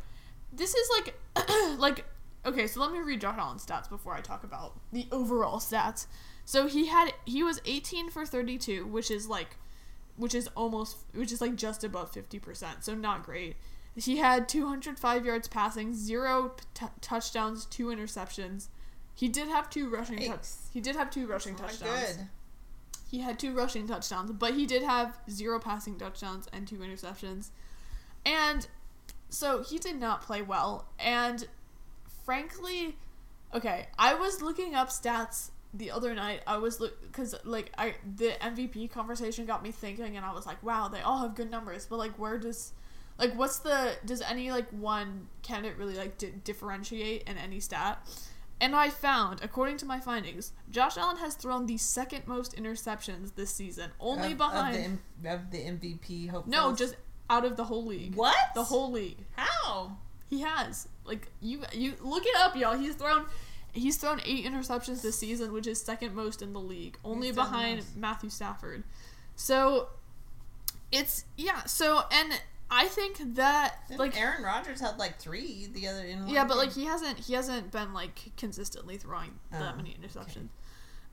this 0.53 0.75
is 0.75 0.89
like 0.93 1.19
like 1.79 2.05
okay, 2.45 2.67
so 2.67 2.81
let 2.81 2.93
me 2.93 2.99
read 2.99 3.21
Josh 3.21 3.39
Allen's 3.39 3.65
stats 3.65 3.89
before 3.89 4.15
I 4.15 4.21
talk 4.21 4.45
about 4.45 4.79
the 4.93 5.07
overall 5.11 5.59
stats. 5.59 6.07
So 6.47 6.69
he 6.69 6.87
had 6.87 7.13
he 7.27 7.43
was 7.43 7.61
18 7.67 8.09
for 8.09 8.25
32, 8.25 8.87
which 8.87 9.11
is 9.11 9.29
like 9.29 9.57
which 10.17 10.35
is 10.35 10.49
almost 10.55 10.97
which 11.13 11.33
is 11.33 11.41
like 11.41 11.57
just 11.57 11.85
above 11.85 12.13
50%. 12.13 12.83
So 12.83 12.95
not 12.95 13.25
great. 13.25 13.57
He 13.97 14.19
had 14.19 14.49
205 14.49 15.27
yards 15.27 15.49
passing, 15.49 15.93
zero 15.93 16.53
t- 16.75 16.87
touchdowns, 17.01 17.65
two 17.65 17.87
interceptions. 17.87 18.69
He 19.15 19.29
did 19.29 19.49
have 19.49 19.69
two 19.71 19.89
rushing 19.89 20.19
touchdowns. 20.19 20.69
He 20.73 20.81
did 20.81 20.95
have 20.97 21.11
two 21.11 21.27
rushing 21.27 21.57
touchdowns. 21.57 22.17
good. 22.17 22.29
He 23.11 23.21
had 23.21 23.39
two 23.39 23.55
rushing 23.55 23.89
touchdowns, 23.89 24.31
but 24.33 24.55
he 24.55 24.67
did 24.67 24.83
have 24.83 25.19
zero 25.29 25.59
passing 25.59 25.99
touchdowns 25.99 26.49
and 26.53 26.69
two 26.69 26.77
interceptions. 26.79 27.51
And 28.25 28.67
so 29.31 29.63
he 29.63 29.79
did 29.79 29.99
not 29.99 30.23
play 30.23 30.43
well. 30.43 30.87
And 30.99 31.49
frankly, 32.25 32.99
okay, 33.55 33.89
I 33.99 34.15
was 34.15 34.43
looking 34.43 34.75
up 34.75 34.91
stats 34.91 35.51
the 35.77 35.91
other 35.91 36.15
night. 36.15 36.41
I 36.47 36.59
was 36.59 36.81
look 36.81 37.01
because 37.03 37.35
like 37.45 37.73
I 37.79 37.95
the 38.17 38.31
MVP 38.41 38.91
conversation 38.91 39.47
got 39.47 39.63
me 39.63 39.71
thinking, 39.71 40.17
and 40.17 40.25
I 40.25 40.33
was 40.33 40.47
like, 40.47 40.63
wow, 40.63 40.89
they 40.89 41.01
all 41.01 41.19
have 41.19 41.35
good 41.35 41.51
numbers, 41.51 41.87
but 41.89 41.97
like, 41.97 42.19
where 42.19 42.39
does 42.39 42.73
like 43.19 43.35
what's 43.37 43.61
the 43.61 43.93
does 44.05 44.21
any 44.23 44.51
like 44.51 44.69
one 44.71 45.29
candidate 45.43 45.79
really 45.79 45.95
like 45.97 46.19
di- 46.19 46.33
differentiate 46.45 47.23
in 47.29 47.37
any 47.39 47.61
stat? 47.61 48.07
And 48.59 48.75
I 48.75 48.89
found, 48.89 49.41
according 49.43 49.77
to 49.79 49.85
my 49.87 50.01
findings, 50.01 50.53
Josh 50.71 50.97
Allen 50.97 51.19
has 51.19 51.35
thrown 51.35 51.67
the 51.67 51.77
second 51.77 52.27
most 52.27 52.57
interceptions 52.57 53.35
this 53.35 53.51
season, 53.51 53.91
only 54.01 54.33
Of- 54.33 54.39
behind. 54.39 54.77
of 54.77 54.83
the, 55.23 55.29
M- 55.29 55.35
of 55.41 55.51
the 55.51 55.59
MVP. 55.59 56.31
Hopefuls. 56.31 56.47
no, 56.51 56.75
just 56.75 56.97
out 57.29 57.45
of 57.45 57.57
the 57.59 57.65
whole 57.65 57.85
league. 57.85 58.15
what 58.15 58.35
The 58.55 58.65
whole 58.65 58.91
league. 58.91 59.19
how? 59.37 59.99
He 60.31 60.41
has. 60.41 60.89
Like 61.05 61.29
you 61.43 61.61
you 61.73 61.95
look 62.01 62.25
it 62.27 62.35
up, 62.37 62.57
y'all. 62.57 62.77
He's 62.79 62.95
thrown 62.95 63.27
he's 63.77 63.97
thrown 63.97 64.21
eight 64.25 64.45
interceptions 64.45 65.03
this 65.03 65.19
season, 65.19 65.53
which 65.53 65.67
is 65.67 65.81
second 65.81 66.15
most 66.15 66.43
in 66.43 66.53
the 66.53 66.61
league. 66.61 66.99
Only 67.05 67.29
He's 67.29 67.37
behind. 67.37 67.85
Matthew 67.97 68.31
Stafford. 68.31 68.85
So 69.35 69.89
it's 70.93 71.25
yeah, 71.37 71.65
so 71.65 72.03
and 72.11 72.41
I 72.71 72.87
think 72.87 73.35
that 73.37 73.77
like 73.97 74.19
Aaron 74.21 74.43
Rodgers 74.43 74.81
had 74.81 74.99
like 74.99 75.19
three 75.19 75.69
the 75.73 75.89
other 75.89 76.05
in 76.05 76.27
yeah, 76.29 76.45
but 76.45 76.55
game? 76.55 76.59
like 76.59 76.73
he 76.73 76.85
hasn't 76.85 77.19
he 77.19 77.35
hasn't 77.35 77.71
been 77.71 77.93
like 77.93 78.33
consistently 78.37 78.97
throwing 78.97 79.39
that 79.53 79.75
Oh, 79.75 79.77
many 79.77 79.95
interceptions. 80.01 80.49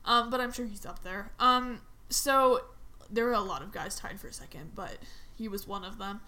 Um, 0.04 0.30
but 0.30 0.40
I'm 0.40 0.52
sure 0.52 0.66
he's 0.66 0.84
up 0.84 1.02
there. 1.02 1.30
Um, 1.38 1.80
so 2.10 2.60
there 3.10 3.28
are 3.28 3.32
a 3.34 3.40
lot 3.40 3.62
of 3.62 3.72
guys 3.72 3.96
tied 3.96 4.20
for 4.20 4.30
second, 4.30 4.72
but 4.74 4.98
he 5.36 5.48
was 5.48 5.66
one 5.66 5.84
of 5.84 5.98
them. 5.98 6.20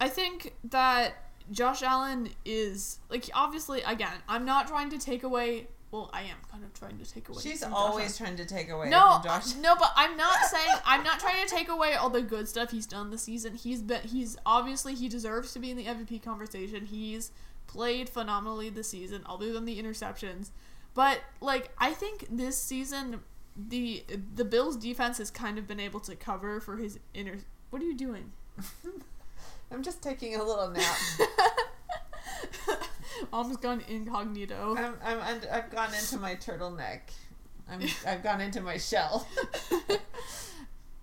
I 0.00 0.08
think 0.08 0.54
that 0.64 1.29
Josh 1.50 1.82
Allen 1.82 2.30
is 2.44 2.98
like 3.08 3.28
obviously 3.34 3.82
again. 3.82 4.12
I'm 4.28 4.44
not 4.44 4.68
trying 4.68 4.90
to 4.90 4.98
take 4.98 5.22
away. 5.22 5.66
Well, 5.90 6.08
I 6.12 6.22
am 6.22 6.36
kind 6.48 6.62
of 6.62 6.72
trying 6.72 6.98
to 6.98 7.10
take 7.10 7.28
away. 7.28 7.42
she's 7.42 7.64
always 7.64 8.16
trying 8.16 8.36
to 8.36 8.44
take 8.44 8.70
away 8.70 8.88
No, 8.88 9.20
no, 9.60 9.74
but 9.74 9.92
I'm 9.96 10.16
not 10.16 10.44
saying 10.44 10.68
I'm 10.84 11.02
not 11.02 11.18
trying 11.18 11.44
to 11.44 11.52
take 11.52 11.68
away 11.68 11.94
all 11.94 12.10
the 12.10 12.22
good 12.22 12.48
stuff 12.48 12.70
he's 12.70 12.86
done 12.86 13.10
this 13.10 13.22
season. 13.22 13.54
He's 13.54 13.82
been 13.82 14.02
he's 14.02 14.36
obviously 14.46 14.94
he 14.94 15.08
deserves 15.08 15.52
to 15.54 15.58
be 15.58 15.70
in 15.70 15.76
the 15.76 15.86
MVP 15.86 16.22
conversation. 16.22 16.86
He's 16.86 17.32
played 17.66 18.08
phenomenally 18.08 18.70
this 18.70 18.88
season, 18.88 19.22
other 19.26 19.52
than 19.52 19.64
the 19.64 19.82
interceptions. 19.82 20.50
But 20.94 21.20
like 21.40 21.70
I 21.78 21.92
think 21.92 22.26
this 22.30 22.56
season 22.56 23.20
the 23.56 24.04
the 24.34 24.44
Bills 24.44 24.76
defense 24.76 25.18
has 25.18 25.30
kind 25.30 25.58
of 25.58 25.66
been 25.66 25.80
able 25.80 26.00
to 26.00 26.14
cover 26.14 26.60
for 26.60 26.76
his 26.76 27.00
inter 27.14 27.38
What 27.70 27.82
are 27.82 27.86
you 27.86 27.96
doing? 27.96 28.30
I'm 29.70 29.82
just 29.82 30.02
taking 30.02 30.36
a 30.36 30.42
little 30.42 30.68
nap. 30.68 30.96
Mom's 33.32 33.56
gone 33.58 33.82
incognito. 33.88 34.76
I'm, 34.76 34.94
I'm 35.02 35.40
I've 35.50 35.70
gone 35.70 35.94
into 35.94 36.18
my 36.18 36.34
turtleneck. 36.36 37.00
I'm, 37.70 37.82
I've 38.06 38.22
gone 38.22 38.40
into 38.40 38.60
my 38.60 38.78
shell. 38.78 39.26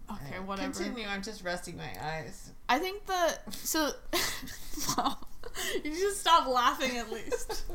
Okay, 0.09 0.39
whatever. 0.45 0.71
Continue. 0.71 1.05
I'm 1.05 1.21
just 1.21 1.43
resting 1.43 1.75
my 1.77 1.91
eyes. 2.01 2.51
I 2.69 2.79
think 2.79 3.05
the 3.05 3.37
so 3.51 3.91
wow. 4.97 5.17
You 5.83 5.91
just 5.91 6.21
stop 6.21 6.47
laughing 6.47 6.97
at 6.97 7.11
least. 7.11 7.65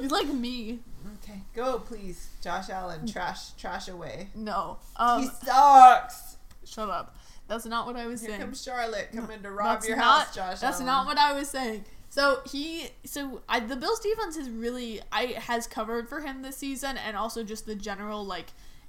You're 0.00 0.10
like 0.10 0.26
me. 0.26 0.80
Okay, 1.22 1.42
go 1.54 1.78
please, 1.78 2.28
Josh 2.42 2.70
Allen. 2.70 3.06
Trash, 3.06 3.52
trash 3.52 3.88
away. 3.88 4.30
No. 4.34 4.78
Um 4.96 5.22
he 5.22 5.28
sucks. 5.28 6.38
shut 6.64 6.90
up. 6.90 7.16
That's 7.48 7.64
not 7.64 7.86
what 7.86 7.96
I 7.96 8.06
was 8.06 8.20
Here 8.20 8.30
saying. 8.30 8.40
comes 8.42 8.62
Charlotte 8.62 9.08
coming 9.14 9.42
to 9.42 9.50
rob 9.50 9.78
That's 9.78 9.88
your 9.88 9.96
not, 9.96 10.26
house, 10.26 10.34
Josh. 10.34 10.60
That's 10.60 10.76
Allen. 10.76 10.86
not 10.86 11.06
what 11.06 11.18
I 11.18 11.32
was 11.32 11.48
saying. 11.48 11.84
So 12.10 12.40
he, 12.46 12.88
so 13.04 13.42
I, 13.48 13.60
the 13.60 13.76
Bills 13.76 14.00
defense 14.00 14.36
is 14.36 14.48
really, 14.48 15.00
I 15.10 15.26
has 15.38 15.66
covered 15.66 16.08
for 16.08 16.20
him 16.20 16.42
this 16.42 16.56
season, 16.56 16.96
and 16.96 17.16
also 17.16 17.42
just 17.42 17.66
the 17.66 17.74
general 17.74 18.24
like 18.24 18.46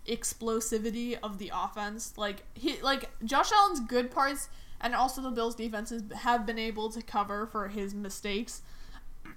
explosivity 0.07 1.17
of 1.23 1.37
the 1.37 1.51
offense. 1.53 2.13
Like 2.17 2.43
he, 2.53 2.81
like 2.81 3.09
Josh 3.23 3.51
Allen's 3.51 3.79
good 3.79 4.11
parts, 4.11 4.49
and 4.81 4.93
also 4.93 5.21
the 5.21 5.31
Bills 5.31 5.55
defenses 5.55 6.03
have 6.13 6.45
been 6.45 6.59
able 6.59 6.89
to 6.91 7.01
cover 7.01 7.45
for 7.45 7.67
his 7.69 7.93
mistakes 7.93 8.61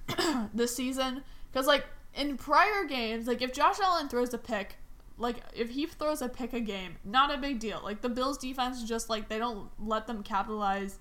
this 0.55 0.75
season. 0.75 1.23
Because 1.53 1.67
like 1.67 1.85
in 2.15 2.37
prior 2.37 2.85
games, 2.85 3.27
like 3.27 3.43
if 3.43 3.53
Josh 3.53 3.79
Allen 3.81 4.09
throws 4.09 4.33
a 4.35 4.39
pick, 4.39 4.77
like 5.19 5.37
if 5.55 5.71
he 5.71 5.87
throws 5.87 6.23
a 6.23 6.29
pick 6.29 6.53
a 6.53 6.61
game, 6.61 6.97
not 7.05 7.33
a 7.33 7.39
big 7.39 7.59
deal. 7.59 7.81
Like 7.83 8.01
the 8.01 8.09
Bills 8.09 8.39
defense 8.39 8.83
just 8.85 9.09
like 9.09 9.29
they 9.29 9.39
don't 9.39 9.69
let 9.79 10.07
them 10.07 10.23
capitalize 10.23 10.99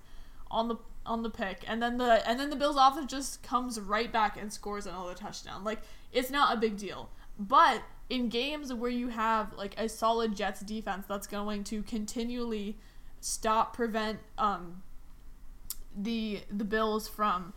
on 0.50 0.68
the 0.68 0.76
on 1.04 1.24
the 1.24 1.30
pick 1.30 1.64
and 1.66 1.82
then 1.82 1.98
the 1.98 2.28
and 2.28 2.38
then 2.38 2.50
the 2.50 2.56
Bills 2.56 2.76
offense 2.78 3.10
just 3.10 3.42
comes 3.42 3.80
right 3.80 4.12
back 4.12 4.40
and 4.40 4.52
scores 4.52 4.86
another 4.86 5.14
touchdown. 5.14 5.64
Like 5.64 5.80
it's 6.12 6.30
not 6.30 6.56
a 6.56 6.60
big 6.60 6.76
deal. 6.76 7.10
But 7.38 7.82
in 8.10 8.28
games 8.28 8.72
where 8.72 8.90
you 8.90 9.08
have 9.08 9.52
like 9.54 9.74
a 9.78 9.88
solid 9.88 10.36
Jets 10.36 10.60
defense 10.60 11.06
that's 11.08 11.26
going 11.26 11.64
to 11.64 11.82
continually 11.82 12.76
stop 13.20 13.74
prevent 13.74 14.18
um 14.36 14.82
the 15.96 16.40
the 16.50 16.64
Bills 16.64 17.08
from 17.08 17.52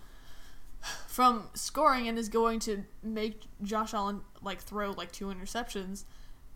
from 1.08 1.50
scoring 1.54 2.08
and 2.08 2.18
is 2.18 2.30
going 2.30 2.60
to 2.60 2.84
make 3.04 3.41
Josh 3.62 3.94
Allen 3.94 4.22
like 4.41 4.62
throw 4.62 4.91
like 4.91 5.12
two 5.12 5.28
interceptions 5.28 6.06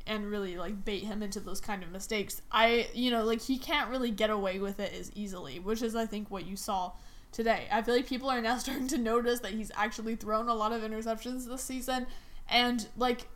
and 0.09 0.29
really 0.29 0.57
like 0.57 0.83
bait 0.83 1.03
him 1.03 1.23
into 1.23 1.39
those 1.39 1.61
kind 1.61 1.83
of 1.83 1.91
mistakes. 1.91 2.41
I 2.51 2.87
you 2.93 3.11
know 3.11 3.23
like 3.23 3.41
he 3.41 3.57
can't 3.57 3.89
really 3.89 4.11
get 4.11 4.29
away 4.29 4.59
with 4.59 4.79
it 4.79 4.91
as 4.93 5.11
easily, 5.15 5.59
which 5.59 5.81
is 5.81 5.95
I 5.95 6.05
think 6.05 6.29
what 6.29 6.45
you 6.45 6.57
saw 6.57 6.91
today. 7.31 7.67
I 7.71 7.81
feel 7.81 7.95
like 7.95 8.07
people 8.07 8.29
are 8.29 8.41
now 8.41 8.57
starting 8.59 8.87
to 8.89 8.97
notice 8.97 9.39
that 9.41 9.51
he's 9.51 9.71
actually 9.75 10.15
thrown 10.15 10.49
a 10.49 10.53
lot 10.53 10.73
of 10.73 10.81
interceptions 10.81 11.47
this 11.47 11.61
season 11.61 12.07
and 12.49 12.87
like 12.97 13.27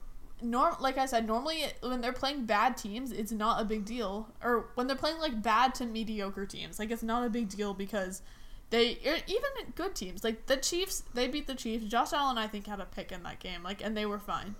norm 0.41 0.75
like 0.79 0.97
I 0.97 1.05
said 1.05 1.25
normally 1.25 1.63
when 1.81 2.01
they're 2.01 2.11
playing 2.11 2.45
bad 2.45 2.75
teams 2.75 3.11
it's 3.11 3.31
not 3.31 3.61
a 3.61 3.65
big 3.65 3.85
deal 3.85 4.27
or 4.43 4.65
when 4.75 4.87
they're 4.87 4.95
playing 4.95 5.19
like 5.19 5.41
bad 5.41 5.73
to 5.75 5.85
mediocre 5.85 6.45
teams 6.45 6.79
like 6.79 6.91
it's 6.91 7.03
not 7.03 7.25
a 7.25 7.29
big 7.29 7.49
deal 7.49 7.73
because 7.73 8.21
they 8.69 8.97
er, 9.05 9.17
even 9.27 9.71
good 9.75 9.95
teams 9.95 10.23
like 10.23 10.47
the 10.47 10.57
Chiefs 10.57 11.03
they 11.13 11.27
beat 11.27 11.47
the 11.47 11.55
Chiefs 11.55 11.85
Josh 11.85 12.11
Allen 12.11 12.37
I 12.37 12.47
think 12.47 12.67
had 12.67 12.81
a 12.81 12.85
pick 12.85 13.11
in 13.11 13.23
that 13.23 13.39
game 13.39 13.63
like 13.63 13.81
and 13.81 13.95
they 13.95 14.05
were 14.05 14.19
fine 14.19 14.55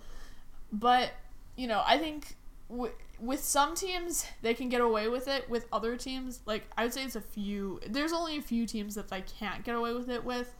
but 0.72 1.10
you 1.56 1.66
know 1.66 1.82
I 1.86 1.98
think 1.98 2.36
w- 2.68 2.92
with 3.20 3.42
some 3.42 3.74
teams 3.74 4.26
they 4.42 4.54
can 4.54 4.68
get 4.68 4.80
away 4.80 5.08
with 5.08 5.28
it 5.28 5.48
with 5.48 5.66
other 5.72 5.96
teams 5.96 6.40
like 6.46 6.64
I 6.76 6.84
would 6.84 6.92
say 6.92 7.04
it's 7.04 7.16
a 7.16 7.20
few 7.20 7.80
there's 7.86 8.12
only 8.12 8.36
a 8.36 8.42
few 8.42 8.66
teams 8.66 8.94
that 8.96 9.08
they 9.08 9.22
can't 9.22 9.64
get 9.64 9.74
away 9.74 9.92
with 9.94 10.10
it 10.10 10.24
with 10.24 10.54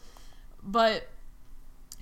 but 0.62 1.08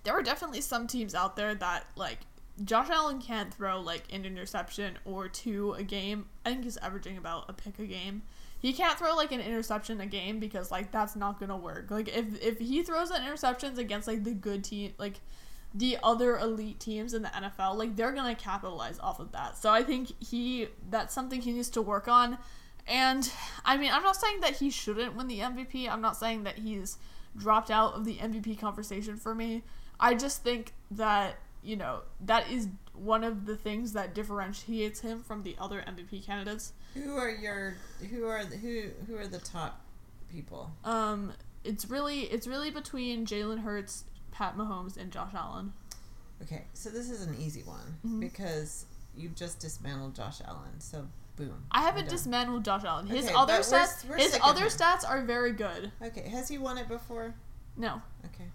there 0.05 0.15
are 0.15 0.23
definitely 0.23 0.61
some 0.61 0.87
teams 0.87 1.15
out 1.15 1.37
there 1.37 1.55
that 1.55 1.87
like 1.97 2.19
Josh 2.65 2.91
Allen 2.91 3.21
can't 3.21 3.53
throw 3.53 3.81
like 3.81 4.05
an 4.13 4.25
interception 4.25 4.99
or 5.05 5.29
two 5.29 5.73
a 5.73 5.83
game. 5.83 6.27
I 6.45 6.51
think 6.51 6.65
he's 6.65 6.77
averaging 6.77 7.17
about 7.17 7.49
a 7.49 7.53
pick 7.53 7.79
a 7.79 7.87
game. 7.87 8.23
He 8.59 8.73
can't 8.73 8.99
throw 8.99 9.17
like 9.17 9.33
an 9.33 9.41
interception 9.41 10.01
a 10.01 10.07
game 10.07 10.39
because 10.39 10.71
like 10.71 10.93
that's 10.93 11.17
not 11.17 11.41
gonna 11.41 11.57
work. 11.57 11.91
Like 11.91 12.09
if 12.09 12.41
if 12.43 12.59
he 12.59 12.83
throws 12.83 13.11
an 13.11 13.23
interceptions 13.23 13.79
against 13.79 14.07
like 14.07 14.25
the 14.25 14.35
good 14.35 14.65
team 14.65 14.93
like 14.99 15.21
the 15.75 15.99
other 16.03 16.39
elite 16.39 16.81
teams 16.81 17.15
in 17.15 17.23
the 17.23 17.29
NFL, 17.29 17.77
like 17.77 17.97
they're 17.97 18.13
gonna 18.13 18.35
capitalize 18.35 18.99
off 18.99 19.21
of 19.21 19.33
that. 19.33 19.57
So 19.57 19.71
I 19.71 19.83
think 19.83 20.13
he 20.23 20.69
that's 20.91 21.15
something 21.15 21.41
he 21.41 21.53
needs 21.53 21.71
to 21.71 21.83
work 21.83 22.09
on. 22.09 22.39
And 22.87 23.31
I 23.65 23.77
mean, 23.77 23.93
I'm 23.93 24.03
not 24.03 24.17
saying 24.17 24.41
that 24.41 24.57
he 24.57 24.71
shouldn't 24.71 25.15
win 25.15 25.29
the 25.29 25.39
MVP. 25.39 25.89
I'm 25.89 26.01
not 26.01 26.17
saying 26.17 26.45
that 26.45 26.59
he's 26.59 26.99
dropped 27.37 27.71
out 27.71 27.95
of 27.95 28.05
the 28.05 28.17
MVP 28.17 28.59
conversation 28.59 29.17
for 29.17 29.35
me. 29.35 29.63
I 29.99 30.15
just 30.15 30.43
think 30.43 30.73
that, 30.91 31.37
you 31.63 31.77
know, 31.77 32.01
that 32.21 32.51
is 32.51 32.69
one 32.95 33.25
of 33.25 33.47
the 33.47 33.57
things 33.57 33.93
that 33.93 34.15
differentiates 34.15 35.01
him 35.01 35.23
from 35.23 35.43
the 35.43 35.57
other 35.59 35.83
MVP 35.87 36.27
candidates. 36.27 36.73
Who 36.95 37.17
are 37.17 37.31
your 37.31 37.77
who 38.11 38.27
are 38.27 38.45
the, 38.45 38.57
who 38.57 38.89
who 39.07 39.17
are 39.17 39.27
the 39.27 39.39
top 39.39 39.81
people? 40.31 40.71
Um 40.85 41.33
it's 41.65 41.89
really 41.89 42.23
it's 42.23 42.47
really 42.47 42.71
between 42.71 43.25
Jalen 43.25 43.61
Hurts, 43.61 44.05
Pat 44.33 44.57
Mahomes, 44.57 44.97
and 44.97 45.13
Josh 45.13 45.33
Allen. 45.35 45.73
Okay, 46.43 46.65
so 46.75 46.91
this 46.91 47.09
is 47.09 47.23
an 47.23 47.37
easy 47.39 47.63
one 47.63 47.99
Mhm. 48.05 48.21
because 48.21 48.87
you 49.17 49.29
just 49.29 49.61
dismantled 49.61 50.15
Josh 50.15 50.41
Allen. 50.45 50.81
So 50.81 51.07
boom. 51.37 51.65
I 51.71 51.83
haven't 51.83 52.09
dismantled 52.09 52.65
Josh 52.65 52.83
Allen. 52.85 53.07
His 53.07 53.27
Okay, 53.27 53.35
other 53.35 53.59
but 53.59 53.69
we're- 53.71 53.85
stats 53.85 54.05
we're 54.09 54.17
his 54.17 54.39
other 54.43 54.67
stats 54.67 55.09
are 55.09 55.23
very 55.23 55.53
good. 55.53 55.93
Okay, 56.03 56.29
has 56.29 56.49
he 56.49 56.59
won 56.59 56.79
it 56.79 56.89
before? 56.89 57.35
No. 57.77 58.03
Okay. 58.27 58.49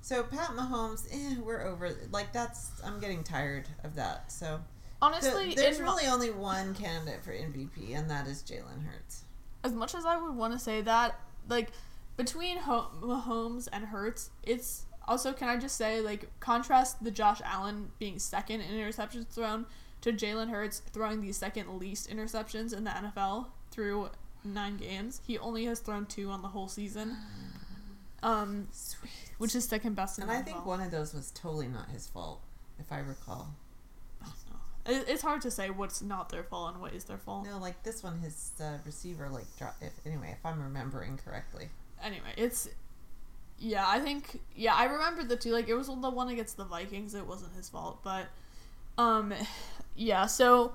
So 0.00 0.22
Pat 0.24 0.50
Mahomes, 0.50 1.06
eh, 1.12 1.36
we're 1.40 1.62
over. 1.62 1.90
Like 2.10 2.32
that's 2.32 2.70
I'm 2.82 2.98
getting 2.98 3.22
tired 3.22 3.68
of 3.84 3.94
that. 3.94 4.32
So 4.32 4.60
Honestly, 5.00 5.50
the, 5.50 5.54
there's 5.54 5.78
really 5.80 6.06
only 6.06 6.30
one 6.30 6.74
candidate 6.74 7.22
for 7.22 7.30
MVP, 7.32 7.94
and 7.94 8.10
that 8.10 8.26
is 8.26 8.42
Jalen 8.42 8.84
Hurts. 8.84 9.22
as 9.62 9.72
much 9.72 9.94
as 9.94 10.04
I 10.04 10.16
would 10.16 10.34
want 10.34 10.52
to 10.54 10.58
say 10.58 10.80
that, 10.82 11.20
like 11.48 11.70
between 12.16 12.58
Ho- 12.58 12.90
Mahomes 13.00 13.68
and 13.72 13.84
Hurts, 13.86 14.30
it's 14.42 14.86
also 15.08 15.32
can 15.32 15.48
I 15.48 15.56
just 15.56 15.76
say 15.76 16.00
like 16.00 16.28
contrast 16.40 17.02
the 17.02 17.10
Josh 17.10 17.40
Allen 17.44 17.90
being 17.98 18.18
second 18.18 18.60
in 18.60 18.70
interceptions 18.72 19.26
thrown 19.28 19.66
to 20.02 20.12
Jalen 20.12 20.50
Hurts 20.50 20.80
throwing 20.92 21.20
the 21.20 21.32
second 21.32 21.78
least 21.78 22.08
interceptions 22.08 22.72
in 22.76 22.84
the 22.84 22.90
NFL 22.90 23.46
through 23.70 24.10
nine 24.44 24.76
games. 24.76 25.20
He 25.26 25.38
only 25.38 25.64
has 25.64 25.80
thrown 25.80 26.06
two 26.06 26.30
on 26.30 26.42
the 26.42 26.48
whole 26.48 26.68
season, 26.68 27.16
um, 28.22 28.68
Sweet. 28.70 29.10
which 29.38 29.54
is 29.54 29.64
second 29.64 29.96
best 29.96 30.18
in 30.18 30.22
And 30.22 30.30
the 30.30 30.36
I 30.36 30.42
think 30.42 30.64
one 30.64 30.80
of 30.80 30.90
those 30.90 31.14
was 31.14 31.30
totally 31.32 31.66
not 31.68 31.88
his 31.90 32.06
fault, 32.06 32.40
if 32.78 32.92
I 32.92 32.98
recall. 33.00 33.48
It- 34.86 35.06
It's 35.08 35.22
hard 35.22 35.42
to 35.42 35.50
say 35.50 35.68
what's 35.70 36.00
not 36.00 36.28
their 36.30 36.42
fault 36.44 36.72
and 36.72 36.80
what 36.80 36.94
is 36.94 37.04
their 37.04 37.18
fault. 37.18 37.44
No, 37.46 37.58
like 37.58 37.82
this 37.82 38.02
one, 38.02 38.20
his 38.20 38.52
uh, 38.60 38.78
receiver 38.86 39.28
like 39.28 39.44
dropped. 39.58 39.82
If 39.82 39.92
anyway, 40.06 40.30
if 40.38 40.46
I'm 40.46 40.62
remembering 40.62 41.18
correctly. 41.18 41.68
anyway, 42.02 42.32
it's 42.36 42.68
yeah, 43.58 43.84
I 43.86 43.98
think 43.98 44.40
yeah, 44.54 44.74
I 44.74 44.84
remember 44.84 45.24
the 45.24 45.36
two 45.36 45.52
like 45.52 45.68
it 45.68 45.74
was 45.74 45.88
the 45.88 45.94
one 46.10 46.28
against 46.28 46.56
the 46.56 46.64
Vikings, 46.64 47.14
it 47.14 47.26
wasn't 47.26 47.54
his 47.54 47.68
fault, 47.68 48.00
but 48.02 48.26
um 48.96 49.34
yeah, 49.96 50.26
so 50.26 50.74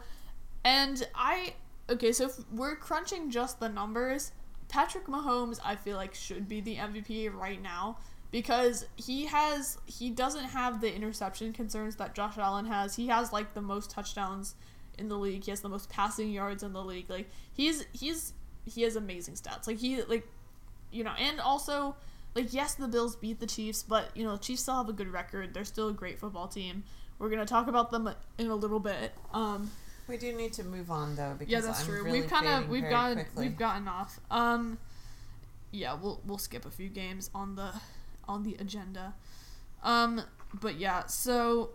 and 0.66 1.08
I 1.16 1.56
okay, 1.90 2.12
so 2.12 2.26
if 2.26 2.34
we're 2.52 2.76
crunching 2.76 3.30
just 3.30 3.60
the 3.60 3.70
numbers, 3.70 4.32
Patrick 4.70 5.08
Mahomes 5.08 5.60
I 5.64 5.76
feel 5.76 5.98
like 5.98 6.14
should 6.14 6.48
be 6.48 6.62
the 6.62 6.76
MVP 6.76 7.34
right 7.34 7.62
now 7.62 7.98
because 8.32 8.86
he 8.96 9.26
has 9.26 9.78
he 9.86 10.10
doesn't 10.10 10.46
have 10.46 10.82
the 10.82 10.94
interception 10.94 11.54
concerns 11.54 11.96
that 11.98 12.16
Josh 12.16 12.38
Allen 12.38 12.66
has. 12.66 12.96
He 12.96 13.08
has 13.08 13.32
like 13.32 13.54
the 13.54 13.62
most 13.62 13.92
touchdowns 13.92 14.56
in 14.98 15.08
the 15.08 15.18
league. 15.18 15.44
He 15.44 15.52
has 15.52 15.62
the 15.62 15.70
most 15.70 15.90
passing 15.90 16.32
yards 16.32 16.64
in 16.64 16.74
the 16.74 16.84
league. 16.84 17.10
Like 17.10 17.30
he's 17.54 17.86
he's 17.94 18.34
he 18.66 18.82
has 18.82 18.96
amazing 18.96 19.36
stats. 19.36 19.68
Like 19.68 19.78
he 19.78 20.02
like 20.04 20.28
you 20.92 21.04
know, 21.04 21.14
and 21.20 21.40
also 21.40 21.96
like 22.36 22.54
yes, 22.54 22.76
the 22.76 22.88
Bills 22.88 23.16
beat 23.16 23.40
the 23.40 23.46
Chiefs, 23.48 23.84
but 23.84 24.16
you 24.16 24.24
know, 24.24 24.34
the 24.34 24.44
Chiefs 24.44 24.64
still 24.64 24.78
have 24.78 24.90
a 24.90 24.94
good 24.94 25.12
record. 25.12 25.54
They're 25.54 25.66
still 25.66 25.90
a 25.90 25.94
great 25.94 26.20
football 26.20 26.48
team. 26.48 26.84
We're 27.20 27.30
gonna 27.30 27.46
talk 27.46 27.68
about 27.68 27.92
them 27.92 28.10
in 28.38 28.48
a 28.48 28.56
little 28.56 28.80
bit. 28.80 29.14
Um, 29.34 29.72
We 30.08 30.18
do 30.18 30.34
need 30.34 30.54
to 30.54 30.64
move 30.64 30.92
on 30.92 31.16
though 31.16 31.36
because 31.38 31.52
yeah, 31.52 31.62
that's 31.62 31.82
I'm 31.82 31.86
true. 31.86 32.04
Really 32.04 32.22
we've 32.22 32.30
kind 32.30 32.48
of 32.48 32.70
we've 32.70 32.90
gotten 32.90 33.18
quickly. 33.18 33.48
we've 33.48 33.58
gotten 33.58 33.88
off. 33.88 34.20
Um, 34.32 34.78
yeah, 35.72 35.94
we'll 35.94 36.22
we'll 36.26 36.38
skip 36.38 36.66
a 36.66 36.72
few 36.72 36.90
games 36.90 37.30
on 37.34 37.56
the 37.56 37.72
on 38.28 38.44
the 38.44 38.56
agenda. 38.60 39.14
Um, 39.84 40.22
but 40.54 40.80
yeah, 40.80 41.06
so 41.08 41.72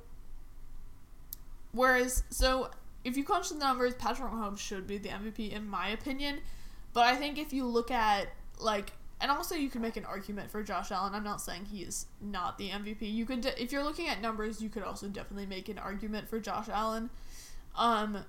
whereas 1.72 2.24
so 2.30 2.70
if 3.04 3.16
you 3.16 3.24
crunch 3.24 3.48
the 3.50 3.56
numbers, 3.56 3.94
Patrick 3.94 4.32
Mahomes 4.32 4.58
should 4.58 4.86
be 4.86 4.98
the 4.98 5.08
MVP 5.10 5.52
in 5.52 5.68
my 5.68 5.88
opinion. 5.88 6.40
But 6.92 7.04
I 7.06 7.16
think 7.16 7.38
if 7.38 7.52
you 7.52 7.64
look 7.66 7.90
at 7.90 8.28
like 8.58 8.92
and 9.20 9.30
also 9.30 9.54
you 9.54 9.68
can 9.70 9.82
make 9.82 9.96
an 9.96 10.04
argument 10.04 10.50
for 10.50 10.62
Josh 10.62 10.90
Allen. 10.92 11.14
I'm 11.14 11.24
not 11.24 11.40
saying 11.40 11.66
he 11.66 11.82
is 11.82 12.06
not 12.20 12.56
the 12.58 12.70
MVP. 12.70 13.12
You 13.12 13.24
could 13.26 13.40
de- 13.40 13.62
if 13.62 13.72
you're 13.72 13.82
looking 13.84 14.08
at 14.08 14.20
numbers, 14.20 14.60
you 14.62 14.68
could 14.68 14.82
also 14.82 15.08
definitely 15.08 15.46
make 15.46 15.68
an 15.68 15.78
argument 15.78 16.28
for 16.28 16.38
Josh 16.40 16.68
Allen. 16.68 17.10
Um 17.76 18.24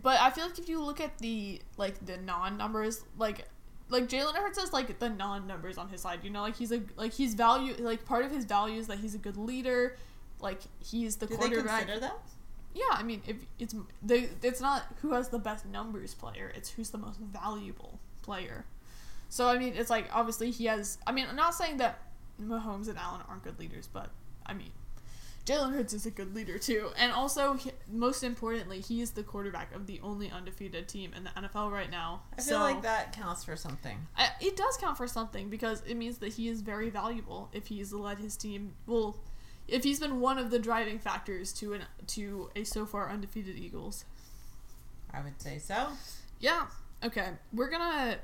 but 0.00 0.20
I 0.20 0.30
feel 0.30 0.46
like 0.46 0.58
if 0.58 0.68
you 0.68 0.82
look 0.82 1.00
at 1.00 1.18
the 1.18 1.60
like 1.76 2.04
the 2.06 2.16
non 2.16 2.56
numbers, 2.56 3.04
like 3.18 3.46
like 3.88 4.08
Jalen 4.08 4.34
Hurts 4.34 4.58
has 4.58 4.72
like 4.72 4.98
the 4.98 5.10
non 5.10 5.46
numbers 5.46 5.76
on 5.76 5.88
his 5.88 6.00
side. 6.00 6.20
You 6.22 6.30
know, 6.30 6.40
like 6.42 6.56
he's 6.56 6.72
a 6.72 6.82
like 6.96 7.12
he's 7.12 7.34
value 7.34 7.74
like 7.78 8.04
part 8.04 8.24
of 8.24 8.30
his 8.30 8.44
value 8.44 8.78
is 8.78 8.86
that 8.86 8.98
he's 8.98 9.14
a 9.14 9.18
good 9.18 9.36
leader. 9.36 9.96
Like 10.40 10.60
he's 10.82 11.16
the 11.16 11.26
Do 11.26 11.34
they 11.36 11.48
quarterback. 11.48 11.80
consider 11.82 12.00
that? 12.00 12.18
Yeah, 12.74 12.84
I 12.92 13.02
mean, 13.02 13.20
if 13.26 13.36
it's 13.58 13.74
they, 14.02 14.30
it's 14.42 14.60
not 14.60 14.84
who 15.02 15.12
has 15.12 15.28
the 15.28 15.38
best 15.38 15.66
numbers 15.66 16.14
player; 16.14 16.50
it's 16.54 16.70
who's 16.70 16.88
the 16.90 16.98
most 16.98 17.18
valuable 17.18 17.98
player. 18.22 18.64
So 19.32 19.48
I 19.48 19.56
mean, 19.56 19.72
it's 19.74 19.88
like 19.88 20.10
obviously 20.12 20.50
he 20.50 20.66
has. 20.66 20.98
I 21.06 21.12
mean, 21.12 21.24
I'm 21.26 21.36
not 21.36 21.54
saying 21.54 21.78
that 21.78 22.00
Mahomes 22.38 22.88
and 22.88 22.98
Allen 22.98 23.22
aren't 23.26 23.42
good 23.42 23.58
leaders, 23.58 23.88
but 23.90 24.10
I 24.44 24.52
mean, 24.52 24.72
Jalen 25.46 25.72
Hurts 25.72 25.94
is 25.94 26.04
a 26.04 26.10
good 26.10 26.34
leader 26.34 26.58
too, 26.58 26.90
and 26.98 27.10
also 27.12 27.54
he, 27.54 27.70
most 27.90 28.24
importantly, 28.24 28.80
he 28.80 29.00
is 29.00 29.12
the 29.12 29.22
quarterback 29.22 29.74
of 29.74 29.86
the 29.86 30.00
only 30.02 30.30
undefeated 30.30 30.86
team 30.86 31.14
in 31.16 31.24
the 31.24 31.30
NFL 31.30 31.72
right 31.72 31.90
now. 31.90 32.24
I 32.34 32.42
feel 32.42 32.58
so, 32.58 32.60
like 32.60 32.82
that 32.82 33.14
counts 33.14 33.42
for 33.42 33.56
something. 33.56 33.96
I, 34.18 34.28
it 34.42 34.54
does 34.54 34.76
count 34.76 34.98
for 34.98 35.08
something 35.08 35.48
because 35.48 35.82
it 35.88 35.94
means 35.94 36.18
that 36.18 36.34
he 36.34 36.48
is 36.48 36.60
very 36.60 36.90
valuable 36.90 37.48
if 37.54 37.68
he's 37.68 37.90
led 37.90 38.18
his 38.18 38.36
team. 38.36 38.74
Well, 38.86 39.16
if 39.66 39.82
he's 39.82 39.98
been 39.98 40.20
one 40.20 40.36
of 40.36 40.50
the 40.50 40.58
driving 40.58 40.98
factors 40.98 41.54
to 41.54 41.72
an 41.72 41.84
to 42.08 42.50
a 42.54 42.64
so 42.64 42.84
far 42.84 43.08
undefeated 43.08 43.56
Eagles. 43.56 44.04
I 45.10 45.22
would 45.22 45.40
say 45.40 45.56
so. 45.56 45.88
Yeah. 46.38 46.66
Okay. 47.02 47.30
We're 47.54 47.70
gonna 47.70 48.18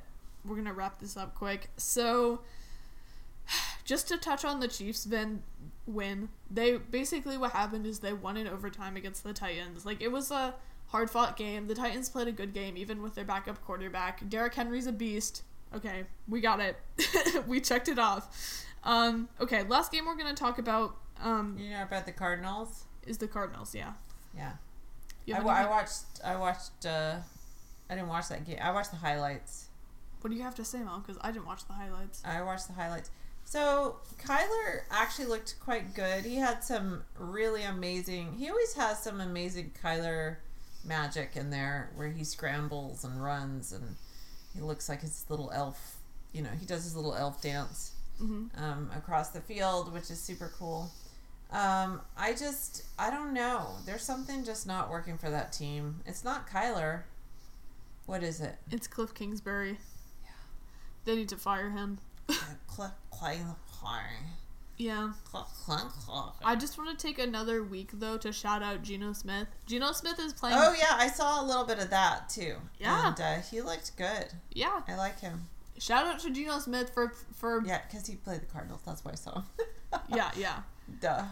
we're 0.45 0.57
gonna 0.57 0.73
wrap 0.73 0.99
this 0.99 1.17
up 1.17 1.35
quick. 1.35 1.71
So, 1.77 2.41
just 3.85 4.09
to 4.09 4.17
touch 4.19 4.45
on 4.45 4.61
the 4.61 4.69
Chiefs 4.69 5.05
then 5.05 5.43
win, 5.87 6.29
they 6.51 6.77
basically 6.77 7.37
what 7.39 7.53
happened 7.53 7.87
is 7.87 8.01
they 8.01 8.13
won 8.13 8.37
in 8.37 8.47
overtime 8.47 8.97
against 8.97 9.25
the 9.25 9.33
Titans. 9.33 9.85
Like 9.87 10.01
it 10.01 10.13
was 10.13 10.31
a 10.31 10.55
hard 10.89 11.11
fought 11.11 11.37
game. 11.37 11.67
The 11.67 11.75
Titans 11.75 12.09
played 12.09 12.29
a 12.29 12.33
good 12.33 12.53
game 12.53 12.77
even 12.77 13.03
with 13.03 13.15
their 13.15 13.25
backup 13.25 13.65
quarterback. 13.65 14.29
Derrick 14.29 14.55
Henry's 14.55 14.87
a 14.87 14.93
beast. 14.93 15.43
Okay, 15.75 16.05
we 16.29 16.41
got 16.41 16.61
it. 16.61 16.77
we 17.47 17.61
checked 17.61 17.89
it 17.89 17.99
off. 17.99 18.65
Um, 18.85 19.29
okay, 19.41 19.65
last 19.65 19.93
game 19.93 20.07
we're 20.07 20.17
gonna 20.17 20.35
talk 20.35 20.59
about 20.59 20.97
um, 21.21 21.57
You 21.59 21.71
know 21.71 21.83
about 21.83 22.07
the 22.07 22.13
Cardinals? 22.13 22.85
is 23.07 23.19
the 23.19 23.27
Cardinals. 23.29 23.75
Yeah. 23.75 23.93
Yeah. 24.37 24.53
I, 25.35 25.41
I 25.41 25.69
watched. 25.69 26.05
I 26.25 26.37
watched. 26.37 26.87
uh 26.87 27.17
I 27.91 27.95
didn't 27.95 28.09
watch 28.09 28.29
that 28.29 28.47
game. 28.47 28.59
I 28.61 28.71
watched 28.71 28.91
the 28.91 28.99
highlights. 28.99 29.68
What 30.21 30.31
do 30.31 30.37
you 30.37 30.43
have 30.43 30.55
to 30.57 30.65
say, 30.65 30.81
Mom? 30.83 31.03
Because 31.03 31.21
I 31.23 31.31
didn't 31.33 31.47
watch 31.47 31.67
the 31.67 31.73
highlights. 31.75 32.23
I 32.25 32.43
watched 32.43 32.67
the 32.69 32.75
highlights. 32.75 33.11
So 33.45 33.97
Kyler 34.23 34.83
actually 34.91 35.27
looked 35.27 35.57
quite 35.61 35.95
good. 35.95 36.25
He 36.25 36.37
had 36.37 36.63
some 36.63 37.03
really 37.19 37.63
amazing. 37.63 38.35
He 38.39 38.49
always 38.51 38.75
has 38.75 39.03
some 39.03 39.21
amazing 39.21 39.73
Kyler 39.83 40.37
magic 40.85 41.31
in 41.35 41.51
there, 41.51 41.91
where 41.97 42.09
he 42.11 42.25
scrambles 42.25 43.05
and 43.05 43.23
runs, 43.23 43.73
and 43.73 43.97
he 44.55 44.61
looks 44.61 44.89
like 44.89 45.01
his 45.01 45.25
little 45.29 45.51
elf. 45.55 45.97
You 46.33 46.43
know, 46.43 46.51
he 46.61 46.67
does 46.67 46.85
his 46.85 46.95
little 46.97 47.15
elf 47.15 47.41
dance 47.41 47.93
Mm-hmm. 48.23 48.61
um, 48.63 48.91
across 48.97 49.29
the 49.29 49.41
field, 49.41 49.93
which 49.93 50.11
is 50.11 50.21
super 50.21 50.53
cool. 50.59 50.91
Um, 51.53 52.01
I 52.17 52.33
just, 52.33 52.83
I 52.99 53.11
don't 53.11 53.33
know. 53.33 53.77
There's 53.87 54.03
something 54.03 54.45
just 54.45 54.67
not 54.67 54.91
working 54.91 55.17
for 55.17 55.31
that 55.31 55.53
team. 55.53 56.01
It's 56.05 56.25
not 56.25 56.51
Kyler. 56.51 57.03
What 58.07 58.25
is 58.25 58.41
it? 58.41 58.57
It's 58.73 58.89
Cliff 58.89 59.15
Kingsbury. 59.15 59.79
They 61.09 61.17
need 61.17 61.31
to 61.31 61.39
fire 61.39 61.71
him. 61.71 61.99
Yeah. 64.77 65.13
I 66.45 66.55
just 66.55 66.77
want 66.77 66.99
to 66.99 67.07
take 67.07 67.19
another 67.19 67.63
week 67.63 67.89
though 67.95 68.19
to 68.19 68.31
shout 68.31 68.63
out 68.63 68.83
Geno 68.83 69.15
Smith. 69.15 69.49
Geno 69.65 69.93
Smith 69.93 70.21
is 70.21 70.35
playing. 70.35 70.59
Oh 70.59 70.75
yeah, 70.79 70.97
I 70.99 71.07
saw 71.09 71.43
a 71.43 71.47
little 71.47 71.65
bit 71.65 71.79
of 71.79 71.89
that 71.89 72.29
too. 72.29 72.57
Yeah. 72.79 73.09
and 73.09 73.19
uh, 73.19 73.37
he 73.51 73.63
looked 73.63 73.97
good. 73.97 74.27
yeah. 74.53 74.83
I 74.87 74.97
like 74.97 75.19
him. 75.19 75.49
Shout 75.79 76.07
out 76.07 76.19
to 76.21 76.31
Geno 76.31 76.59
Smith 76.59 76.91
for 76.93 77.15
for 77.35 77.63
yeah 77.65 77.81
because 77.91 78.07
he 78.07 78.17
played 78.17 78.43
the 78.43 78.47
Cardinals. 78.47 78.83
That's 78.85 79.03
why 79.03 79.13
I 79.13 79.15
saw 79.15 79.37
him. 79.37 79.45
yeah 80.15 80.31
yeah. 80.37 80.59
Duh. 81.01 81.25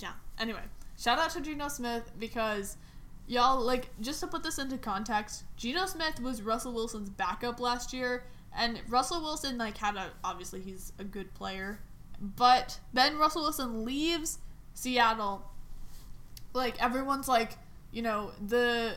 Yeah, 0.00 0.12
anyway, 0.40 0.62
shout 0.98 1.18
out 1.18 1.28
to 1.32 1.42
Geno 1.42 1.68
Smith 1.68 2.10
because 2.18 2.78
y'all 3.26 3.60
like 3.60 3.90
just 4.00 4.20
to 4.20 4.26
put 4.26 4.42
this 4.42 4.58
into 4.58 4.78
context. 4.78 5.44
Geno 5.58 5.84
Smith 5.84 6.22
was 6.22 6.40
Russell 6.40 6.72
Wilson's 6.72 7.10
backup 7.10 7.60
last 7.60 7.92
year, 7.92 8.24
and 8.56 8.80
Russell 8.88 9.20
Wilson 9.20 9.58
like 9.58 9.76
had 9.76 9.96
a 9.96 10.10
obviously 10.24 10.60
he's 10.60 10.92
a 10.98 11.04
good 11.04 11.34
player, 11.34 11.80
but 12.20 12.80
then 12.92 13.18
Russell 13.18 13.42
Wilson 13.42 13.84
leaves 13.84 14.38
Seattle. 14.74 15.50
Like 16.52 16.82
everyone's 16.82 17.28
like, 17.28 17.58
you 17.92 18.02
know, 18.02 18.32
the 18.44 18.96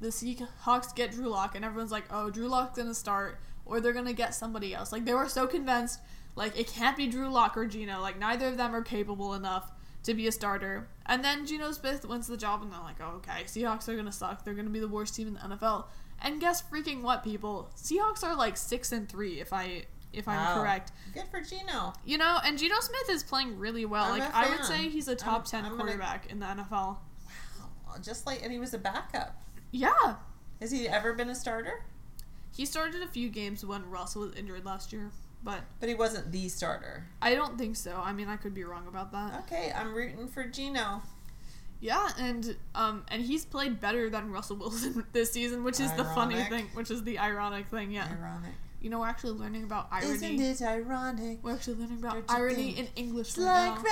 the 0.00 0.08
Seahawks 0.08 0.94
get 0.94 1.12
Drew 1.12 1.28
Lock, 1.28 1.54
and 1.54 1.64
everyone's 1.64 1.92
like, 1.92 2.04
oh, 2.10 2.30
Drew 2.30 2.48
Lock's 2.48 2.76
gonna 2.76 2.94
start, 2.94 3.38
or 3.64 3.80
they're 3.80 3.92
gonna 3.92 4.12
get 4.12 4.34
somebody 4.34 4.74
else. 4.74 4.92
Like 4.92 5.04
they 5.04 5.14
were 5.14 5.28
so 5.28 5.46
convinced, 5.46 6.00
like 6.36 6.58
it 6.58 6.66
can't 6.66 6.96
be 6.96 7.06
Drew 7.06 7.28
Lock 7.28 7.56
or 7.56 7.66
Geno. 7.66 8.00
Like 8.00 8.18
neither 8.18 8.48
of 8.48 8.56
them 8.56 8.74
are 8.74 8.82
capable 8.82 9.34
enough 9.34 9.72
to 10.04 10.14
be 10.14 10.26
a 10.26 10.32
starter. 10.32 10.88
And 11.06 11.24
then 11.24 11.46
Geno 11.46 11.72
Smith 11.72 12.06
wins 12.06 12.26
the 12.26 12.36
job, 12.36 12.62
and 12.62 12.72
they're 12.72 12.80
like, 12.80 13.00
oh, 13.00 13.16
okay, 13.16 13.44
Seahawks 13.44 13.88
are 13.88 13.96
gonna 13.96 14.12
suck. 14.12 14.44
They're 14.44 14.54
gonna 14.54 14.70
be 14.70 14.80
the 14.80 14.88
worst 14.88 15.14
team 15.14 15.28
in 15.28 15.34
the 15.34 15.40
NFL. 15.40 15.86
And 16.20 16.40
guess 16.40 16.62
freaking 16.62 17.02
what, 17.02 17.22
people? 17.22 17.70
Seahawks 17.76 18.24
are 18.24 18.34
like 18.34 18.56
six 18.56 18.90
and 18.92 19.08
three, 19.08 19.40
if 19.40 19.52
I 19.52 19.84
if 20.12 20.26
I'm 20.26 20.36
Wow. 20.36 20.60
correct. 20.62 20.90
Good 21.12 21.26
for 21.30 21.40
Geno. 21.42 21.92
You 22.04 22.16
know, 22.18 22.38
and 22.42 22.58
Geno 22.58 22.76
Smith 22.80 23.10
is 23.10 23.22
playing 23.22 23.58
really 23.58 23.84
well. 23.84 24.04
I'm 24.12 24.18
like 24.20 24.34
I 24.34 24.48
would 24.48 24.64
say 24.64 24.88
he's 24.88 25.06
a 25.06 25.14
top 25.14 25.40
I'm- 25.40 25.44
10 25.44 25.64
I'm 25.64 25.70
gonna- 25.72 25.82
quarterback 25.84 26.26
in 26.30 26.38
the 26.40 26.46
NFL. 26.46 26.98
Wow. 27.86 27.94
Just 28.02 28.26
like, 28.26 28.42
and 28.42 28.50
he 28.50 28.58
was 28.58 28.72
a 28.74 28.78
backup. 28.78 29.42
Yeah. 29.70 30.16
Has 30.60 30.70
he 30.70 30.88
ever 30.88 31.12
been 31.12 31.28
a 31.28 31.34
starter? 31.34 31.84
He 32.56 32.64
started 32.64 33.02
a 33.02 33.06
few 33.06 33.28
games 33.28 33.64
when 33.64 33.88
Russell 33.90 34.22
was 34.22 34.34
injured 34.34 34.64
last 34.64 34.92
year. 34.92 35.10
but 35.44 35.60
But 35.78 35.88
he 35.90 35.94
wasn't 35.94 36.32
the 36.32 36.48
starter. 36.48 37.06
I 37.22 37.34
don't 37.36 37.56
think 37.58 37.76
so. 37.76 38.00
I 38.02 38.12
mean, 38.12 38.28
I 38.28 38.36
could 38.36 38.54
be 38.54 38.64
wrong 38.64 38.88
about 38.88 39.12
that. 39.12 39.40
Okay, 39.44 39.72
I'm 39.76 39.94
rooting 39.94 40.26
for 40.26 40.42
Geno. 40.44 41.02
Yeah, 41.80 42.08
and 42.18 42.56
um, 42.74 43.04
and 43.08 43.22
he's 43.22 43.44
played 43.44 43.80
better 43.80 44.10
than 44.10 44.32
Russell 44.32 44.56
Wilson 44.56 45.04
this 45.12 45.30
season, 45.32 45.62
which 45.62 45.78
is 45.78 45.92
the 45.94 46.04
funny 46.04 46.42
thing, 46.44 46.66
which 46.74 46.90
is 46.90 47.04
the 47.04 47.18
ironic 47.20 47.68
thing. 47.68 47.92
Yeah, 47.92 48.08
Ironic. 48.20 48.50
you 48.80 48.90
know, 48.90 48.98
we're 49.00 49.06
actually 49.08 49.38
learning 49.38 49.62
about 49.62 49.86
irony. 49.92 50.10
Isn't 50.14 50.40
it 50.40 50.60
ironic? 50.62 51.38
We're 51.42 51.54
actually 51.54 51.76
learning 51.76 51.98
about 51.98 52.24
irony 52.28 52.72
think? 52.74 52.78
in 52.80 52.88
English 52.96 53.28
It's 53.28 53.38
right 53.38 53.70
like 53.70 53.84
now. 53.84 53.90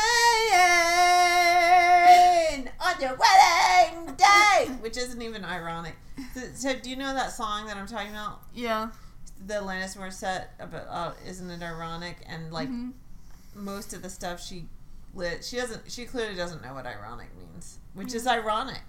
rain 2.07 2.71
on 2.81 3.01
your 3.01 3.17
wedding 3.17 4.15
day, 4.17 4.73
which 4.81 4.97
isn't 4.97 5.21
even 5.23 5.45
ironic. 5.45 5.97
So, 6.35 6.41
so 6.55 6.75
do 6.75 6.91
you 6.91 6.97
know 6.97 7.15
that 7.15 7.33
song 7.33 7.67
that 7.67 7.77
I'm 7.77 7.87
talking 7.87 8.11
about? 8.11 8.43
Yeah. 8.55 8.89
The 9.47 9.55
Alanis 9.55 9.97
Morissette 9.97 10.47
about 10.59 10.87
uh, 10.89 11.13
isn't 11.27 11.51
it 11.51 11.63
ironic? 11.63 12.17
And 12.27 12.53
like 12.53 12.71
Mhm. 12.71 12.93
most 13.55 13.93
of 13.93 14.03
the 14.03 14.11
stuff 14.11 14.43
she 14.43 14.67
lit, 15.17 15.45
she 15.45 15.57
doesn't. 15.57 15.91
She 15.91 16.05
clearly 16.05 16.35
doesn't 16.35 16.63
know 16.63 16.75
what 16.75 16.87
ironic 16.87 17.29
means, 17.37 17.79
which 17.95 18.15
is 18.15 18.23
hmm. 18.23 18.29
ironic. 18.31 18.83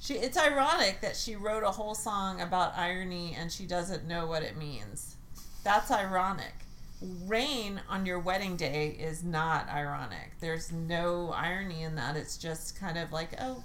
She 0.00 0.14
it's 0.14 0.36
ironic 0.36 1.00
that 1.00 1.16
she 1.16 1.34
wrote 1.34 1.62
a 1.62 1.70
whole 1.70 1.94
song 1.94 2.40
about 2.40 2.76
irony 2.76 3.34
and 3.38 3.50
she 3.50 3.64
doesn't 3.64 4.06
know 4.06 4.26
what 4.26 4.42
it 4.42 4.56
means. 4.56 5.16
That's 5.64 5.90
ironic. 5.90 6.52
Rain 7.00 7.80
on 7.88 8.04
your 8.04 8.18
wedding 8.18 8.56
day 8.56 8.96
is 9.00 9.24
not 9.24 9.68
ironic. 9.70 10.32
There's 10.40 10.70
no 10.70 11.32
irony 11.34 11.82
in 11.82 11.94
that. 11.96 12.16
It's 12.16 12.36
just 12.36 12.78
kind 12.78 12.98
of 12.98 13.12
like, 13.12 13.30
oh, 13.40 13.64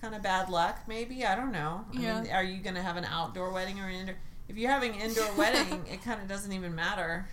kind 0.00 0.14
of 0.16 0.22
bad 0.22 0.48
luck, 0.48 0.80
maybe. 0.88 1.24
I 1.24 1.36
don't 1.36 1.52
know. 1.52 1.84
I 1.94 2.00
Yeah. 2.00 2.20
mean, 2.22 2.32
are 2.32 2.42
you 2.42 2.60
going 2.60 2.74
to 2.74 2.82
have 2.82 2.96
an 2.96 3.04
outdoor 3.04 3.52
wedding 3.52 3.78
or 3.80 3.86
an 3.88 3.94
indoor? 3.94 4.16
If 4.48 4.56
you're 4.56 4.70
having 4.70 4.94
an 4.94 5.00
indoor 5.00 5.32
wedding, 5.36 5.84
it 5.90 6.02
kind 6.02 6.20
of 6.20 6.28
doesn't 6.28 6.52
even 6.52 6.74
matter. 6.74 7.28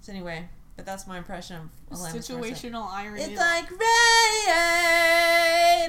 So 0.00 0.12
anyway, 0.12 0.48
but 0.78 0.86
that's 0.86 1.06
my 1.08 1.18
impression 1.18 1.70
of. 1.90 1.98
Situational 1.98 2.88
irony. 2.88 3.22
It's 3.22 3.36
like 3.36 3.68
rain 3.68 3.80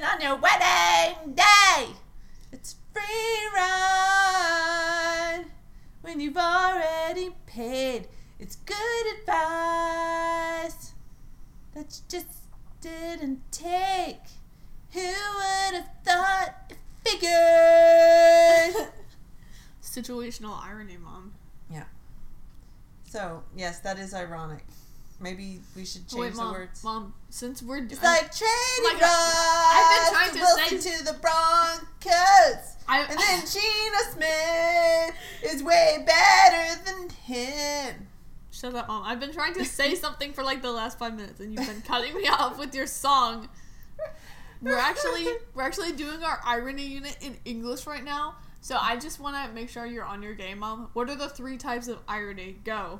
on 0.04 0.20
your 0.20 0.36
wedding 0.36 1.36
day. 1.36 1.94
It's 2.52 2.76
free 2.92 3.50
ride 3.56 5.46
when 6.02 6.20
you've 6.20 6.38
already 6.38 7.36
paid. 7.46 8.08
It's 8.40 8.56
good 8.56 9.06
advice 9.20 10.94
that 11.76 11.96
you 11.96 12.02
just 12.10 12.26
didn't 12.82 13.44
take. 13.52 14.18
Who 14.94 15.02
would 15.02 15.76
have 15.76 15.90
thought 16.04 16.56
it 16.72 16.78
figured? 17.06 18.90
situational 19.84 20.60
irony. 20.66 20.98
So, 23.10 23.43
yes, 23.55 23.80
that 23.80 23.97
is 23.97 24.14
ironic. 24.14 24.64
Maybe 25.20 25.60
we 25.76 25.84
should 25.84 26.07
change 26.07 26.20
Wait, 26.22 26.32
the 26.34 26.38
mom. 26.38 26.53
words. 26.53 26.84
Mom, 26.84 27.14
since 27.30 27.62
we're 27.62 27.80
It's 27.84 27.95
I'm- 28.03 28.03
like 28.03 28.32
my 28.84 28.97
God. 28.99 29.74
I've 29.76 30.05
been 30.05 30.14
trying 30.14 30.32
to 30.34 30.39
Wilson 30.39 30.82
say- 30.82 30.97
to 30.97 31.03
the 31.05 31.14
Broncos. 31.20 32.76
I, 32.88 33.01
And 33.01 33.20
then 33.20 33.39
Geno 33.51 34.14
Smith 34.14 35.16
is 35.53 35.64
way 35.64 36.03
better 36.05 36.82
than 36.86 37.10
him. 37.10 38.07
Shut 38.51 38.76
up, 38.76 38.88
mom. 38.88 39.03
I've 39.05 39.20
been 39.20 39.34
trying 39.34 39.53
to 39.55 39.66
say 39.66 39.95
something 39.95 40.32
for 40.34 40.43
like 40.43 40.62
the 40.62 40.72
last 40.72 40.97
five 40.99 41.16
minutes, 41.16 41.39
and 41.39 41.53
you've 41.53 41.68
been 41.68 41.82
cutting 41.82 42.14
me 42.16 42.28
off 42.28 42.57
with 42.60 42.74
your 42.76 42.88
song. 42.88 43.49
We're 44.62 44.78
actually 44.78 45.28
we're 45.53 45.64
actually 45.64 45.93
doing 45.93 46.22
our 46.24 46.39
irony 46.45 46.84
unit 46.86 47.18
in 47.22 47.38
English 47.45 47.86
right 47.88 48.03
now, 48.03 48.36
so 48.62 48.78
I 48.80 48.97
just 48.97 49.20
want 49.20 49.36
to 49.36 49.53
make 49.53 49.70
sure 49.70 49.86
you're 49.86 50.05
on 50.05 50.22
your 50.22 50.34
game, 50.34 50.60
mom. 50.60 50.89
What 50.93 51.10
are 51.10 51.16
the 51.16 51.30
three 51.30 51.57
types 51.57 51.88
of 51.88 51.99
irony? 52.07 52.57
Go. 52.64 52.99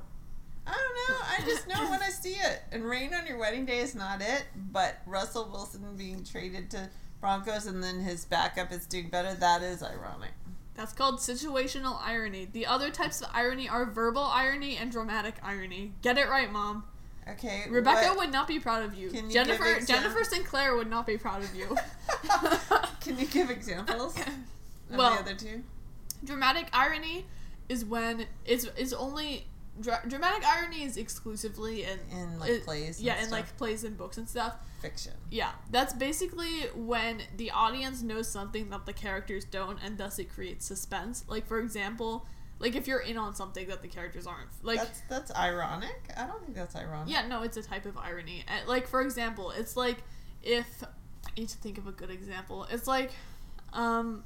I 0.66 0.72
don't 0.72 1.18
know. 1.18 1.26
I 1.26 1.42
just 1.46 1.68
know 1.68 1.90
when 1.90 2.02
I 2.02 2.10
see 2.10 2.34
it. 2.34 2.62
And 2.72 2.86
rain 2.86 3.14
on 3.14 3.26
your 3.26 3.38
wedding 3.38 3.66
day 3.66 3.80
is 3.80 3.96
not 3.96 4.22
it. 4.22 4.46
But 4.72 4.98
Russell 5.06 5.50
Wilson 5.52 5.84
being 5.98 6.24
traded 6.24 6.70
to 6.72 6.90
Broncos 7.20 7.66
and 7.66 7.84
then 7.84 8.00
his 8.00 8.26
backup 8.26 8.72
is 8.72 8.86
doing 8.86 9.10
better, 9.10 9.34
that 9.34 9.62
is 9.62 9.84
ironic. 9.84 10.32
That's 10.76 10.94
called 10.94 11.20
situational 11.20 12.00
irony. 12.02 12.48
The 12.52 12.66
other 12.66 12.90
types 12.90 13.22
of 13.22 13.30
irony 13.34 13.68
are 13.68 13.86
verbal 13.86 14.24
irony 14.24 14.78
and 14.78 14.92
dramatic 14.92 15.36
irony. 15.44 15.94
Get 16.02 16.18
it 16.18 16.30
right, 16.30 16.50
mom. 16.50 16.86
Okay. 17.28 17.66
Rebecca 17.70 18.14
would 18.18 18.32
not 18.32 18.48
be 18.48 18.60
proud 18.60 18.84
of 18.84 18.94
you. 18.96 19.10
Can 19.10 19.26
you 19.26 19.32
Jennifer 19.32 19.76
give 19.76 19.88
Jennifer 19.88 20.24
Sinclair 20.24 20.76
would 20.76 20.90
not 20.90 21.06
be 21.06 21.18
proud 21.18 21.44
of 21.44 21.54
you. 21.54 21.76
Can 23.02 23.20
you 23.20 23.28
give 23.28 23.50
examples 23.52 24.18
Well- 24.98 25.16
the 25.16 25.20
other 25.22 25.36
two? 25.36 25.64
dramatic 26.24 26.68
irony 26.74 27.26
is 27.70 27.86
when 27.86 28.26
is 28.46 28.66
is 28.78 28.92
only 28.94 29.48
dra- 29.80 30.02
dramatic 30.08 30.44
irony 30.46 30.84
is 30.84 30.98
exclusively 30.98 31.84
in 31.86 31.98
In 32.12 32.40
like 32.40 32.50
it- 32.50 32.66
plays. 32.66 32.98
and 32.98 33.06
yeah 33.06 33.24
in 33.24 33.30
like 33.30 33.56
plays 33.58 33.86
and 33.86 33.98
books 33.98 34.18
and 34.18 34.28
stuff 34.28 34.56
fiction. 34.82 35.14
yeah 35.32 35.52
that's 35.72 35.94
basically 35.94 36.64
when 36.76 37.22
the 37.38 37.52
audience 37.52 38.02
knows 38.02 38.28
something 38.28 38.70
that 38.70 38.86
the 38.86 38.92
characters 38.94 39.46
don't 39.46 39.78
and 39.84 39.98
thus 39.98 40.20
it 40.20 40.26
creates 40.34 40.66
suspense 40.66 41.24
like 41.30 41.48
for 41.48 41.60
example 41.60 42.26
like 42.60 42.76
if 42.76 42.86
you're 42.88 43.00
in 43.00 43.18
on 43.18 43.34
something 43.34 43.68
that 43.70 43.82
the 43.82 43.88
characters 43.88 44.28
aren't 44.28 44.50
like 44.62 44.80
that's 44.80 45.02
that's 45.10 45.34
ironic. 45.36 46.02
I 46.18 46.26
don't 46.28 46.42
think 46.44 46.56
that's 46.56 46.76
ironic. 46.76 47.14
yeah 47.14 47.26
no 47.28 47.44
it's 47.44 47.56
a 47.56 47.64
type 47.64 47.86
of 47.86 47.98
irony 47.98 48.44
like 48.68 48.88
for 48.88 49.00
example 49.02 49.52
it's 49.52 49.78
like 49.78 50.04
if 50.44 50.84
i 50.84 51.30
need 51.40 51.48
to 51.48 51.58
think 51.60 51.78
of 51.78 51.88
a 51.88 51.94
good 51.94 52.10
example 52.10 52.68
it's 52.70 52.88
like 52.88 53.12
um 53.72 54.24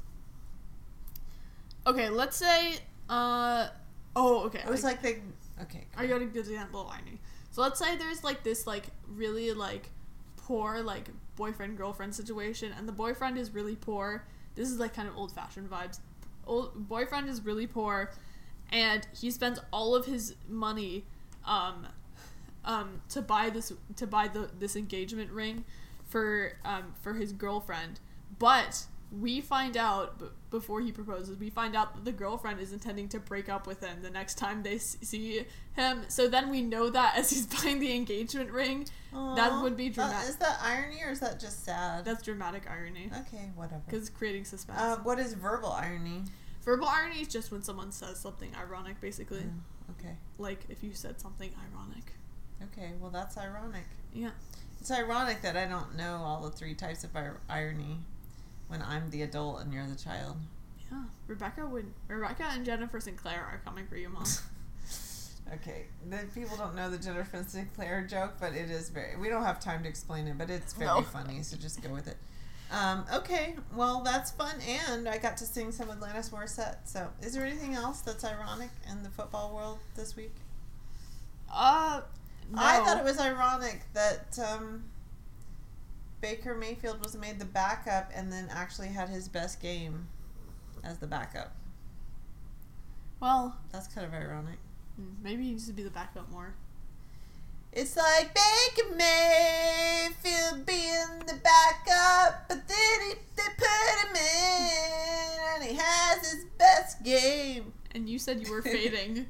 okay 1.85 2.09
let's 2.09 2.37
say 2.37 2.75
uh 3.09 3.67
oh 4.15 4.43
okay 4.45 4.59
It 4.59 4.69
was 4.69 4.83
I- 4.83 4.89
like 4.89 5.01
the 5.01 5.17
okay. 5.61 5.85
I 5.97 6.07
got 6.07 6.21
a 6.21 6.25
good 6.25 6.39
example 6.47 6.81
of 6.81 6.87
irony. 6.87 7.19
So 7.51 7.61
let's 7.61 7.79
say 7.79 7.95
there's 7.97 8.23
like 8.23 8.43
this 8.43 8.65
like 8.65 8.85
really 9.07 9.53
like 9.53 9.89
poor 10.37 10.81
like 10.81 11.09
boyfriend 11.35 11.77
girlfriend 11.77 12.13
situation, 12.15 12.71
and 12.77 12.87
the 12.87 12.91
boyfriend 12.93 13.37
is 13.37 13.53
really 13.53 13.75
poor. 13.75 14.25
This 14.55 14.69
is 14.69 14.79
like 14.79 14.93
kind 14.95 15.07
of 15.07 15.15
old 15.17 15.31
fashioned 15.31 15.69
vibes. 15.69 15.99
Old 16.45 16.87
boyfriend 16.89 17.29
is 17.29 17.43
really 17.45 17.67
poor, 17.67 18.11
and 18.71 19.07
he 19.19 19.31
spends 19.31 19.59
all 19.71 19.95
of 19.95 20.05
his 20.05 20.35
money, 20.47 21.05
um, 21.45 21.87
um, 22.65 23.01
to 23.09 23.21
buy 23.21 23.49
this 23.49 23.71
to 23.97 24.07
buy 24.07 24.27
the 24.27 24.49
this 24.59 24.75
engagement 24.75 25.31
ring, 25.31 25.63
for 26.05 26.53
um 26.65 26.93
for 27.01 27.13
his 27.13 27.31
girlfriend, 27.33 27.99
but. 28.39 28.85
We 29.21 29.41
find 29.41 29.77
out 29.77 30.19
before 30.53 30.79
he 30.79 30.91
proposes. 30.91 31.37
We 31.37 31.49
find 31.49 31.75
out 31.75 31.95
that 31.95 32.05
the 32.05 32.11
girlfriend 32.13 32.59
is 32.61 32.71
intending 32.71 33.09
to 33.09 33.19
break 33.19 33.49
up 33.49 33.67
with 33.67 33.81
him 33.81 34.01
the 34.01 34.09
next 34.09 34.35
time 34.37 34.63
they 34.63 34.77
see 34.77 35.45
him. 35.73 36.03
So 36.07 36.29
then 36.29 36.49
we 36.49 36.61
know 36.61 36.89
that 36.89 37.17
as 37.17 37.29
he's 37.31 37.45
buying 37.63 37.79
the 37.79 37.93
engagement 37.93 38.51
ring, 38.51 38.87
that 39.11 39.61
would 39.61 39.75
be 39.75 39.87
Uh, 39.89 39.93
dramatic. 39.93 40.29
is 40.29 40.35
that 40.37 40.59
irony 40.63 41.01
or 41.03 41.09
is 41.09 41.19
that 41.19 41.39
just 41.39 41.65
sad? 41.65 42.05
That's 42.05 42.21
dramatic 42.23 42.63
irony 42.69 43.09
okay, 43.27 43.49
whatever. 43.55 43.81
because 43.85 44.09
creating 44.09 44.45
suspense. 44.45 44.79
Uh, 44.79 44.97
what 45.03 45.19
is 45.19 45.33
verbal 45.33 45.71
irony? 45.71 46.23
Verbal 46.63 46.87
irony 46.87 47.21
is 47.21 47.27
just 47.27 47.51
when 47.51 47.61
someone 47.63 47.91
says 47.91 48.19
something 48.19 48.51
ironic, 48.55 49.01
basically. 49.01 49.43
Okay, 49.99 50.15
Like 50.37 50.61
if 50.69 50.83
you 50.83 50.93
said 50.93 51.19
something 51.19 51.51
ironic. 51.73 52.13
okay. 52.71 52.93
Well, 53.01 53.09
that's 53.11 53.37
ironic. 53.37 53.85
Yeah. 54.13 54.29
It's 54.79 54.91
ironic 54.91 55.41
that 55.41 55.57
I 55.57 55.65
don't 55.65 55.95
know 55.97 56.17
all 56.25 56.41
the 56.43 56.51
three 56.51 56.73
types 56.75 57.03
of 57.03 57.15
ir- 57.15 57.39
irony 57.49 57.99
when 58.67 58.81
I'm 58.81 59.09
the 59.09 59.21
adult 59.21 59.61
and 59.61 59.73
you're 59.73 59.85
the 59.87 59.95
child. 59.95 60.37
Yeah. 60.91 61.03
Rebecca 61.27 61.65
would. 61.65 61.91
Rebecca 62.07 62.45
and 62.51 62.65
Jennifer 62.65 62.99
Sinclair 62.99 63.41
are 63.41 63.61
coming 63.65 63.85
for 63.87 63.97
you, 63.97 64.09
mom. 64.09 64.25
Okay, 65.55 65.87
the 66.09 66.19
people 66.33 66.55
don't 66.55 66.73
know 66.73 66.89
the 66.89 66.97
Jennifer 66.97 67.43
Sinclair 67.45 68.07
joke, 68.09 68.35
but 68.39 68.53
it 68.53 68.71
is 68.71 68.89
very. 68.89 69.17
We 69.17 69.27
don't 69.27 69.43
have 69.43 69.59
time 69.59 69.83
to 69.83 69.89
explain 69.89 70.25
it, 70.27 70.37
but 70.37 70.49
it's 70.49 70.73
very 70.73 70.87
No. 70.87 71.01
funny. 71.01 71.43
So 71.43 71.57
just 71.57 71.81
go 71.81 71.89
with 71.89 72.07
it. 72.07 72.15
Um, 72.71 73.03
okay, 73.13 73.55
well 73.75 74.01
that's 74.03 74.31
fun, 74.31 74.55
and 74.89 75.07
I 75.07 75.17
got 75.17 75.35
to 75.37 75.45
sing 75.45 75.71
some 75.73 75.89
Alanis 75.89 76.31
Morissette. 76.31 76.77
So, 76.85 77.09
is 77.21 77.33
there 77.33 77.45
anything 77.45 77.75
else 77.75 77.99
that's 77.99 78.23
ironic 78.23 78.69
in 78.89 79.03
the 79.03 79.09
football 79.09 79.53
world 79.53 79.79
this 79.95 80.15
week? 80.15 80.33
Uh. 81.53 82.01
No. 82.51 82.61
I 82.61 82.77
thought 82.79 82.97
it 82.97 83.03
was 83.03 83.19
ironic 83.19 83.81
that 83.93 84.37
um, 84.39 84.83
Baker 86.23 86.55
Mayfield 86.55 87.03
was 87.03 87.17
made 87.17 87.37
the 87.37 87.43
backup 87.45 88.09
and 88.15 88.31
then 88.31 88.47
actually 88.49 88.87
had 88.87 89.09
his 89.09 89.27
best 89.27 89.61
game 89.61 90.07
as 90.81 90.97
the 90.99 91.05
backup. 91.05 91.53
Well, 93.19 93.57
That's 93.73 93.87
kind 93.93 94.07
of 94.07 94.13
ironic. 94.13 94.57
mm, 94.99 95.21
maybe 95.21 95.43
he 95.43 95.49
needs 95.51 95.67
to 95.67 95.73
be 95.73 95.83
the 95.83 95.89
backup 95.89 96.31
more. 96.31 96.53
It's 97.73 97.97
like 97.97 98.33
Baker 98.33 98.95
Mayfield 98.95 100.65
being 100.65 101.19
the 101.27 101.39
backup, 101.43 102.47
but 102.47 102.69
then 102.69 103.01
he, 103.09 103.15
they 103.35 103.43
put 103.57 104.07
him 104.07 104.15
in 104.15 105.55
and 105.55 105.63
he 105.65 105.75
has 105.75 106.31
his 106.31 106.45
best 106.57 107.03
game. 107.03 107.73
And 107.93 108.07
you 108.07 108.17
said 108.17 108.41
you 108.47 108.49
were 108.49 108.61
fading. 108.61 109.25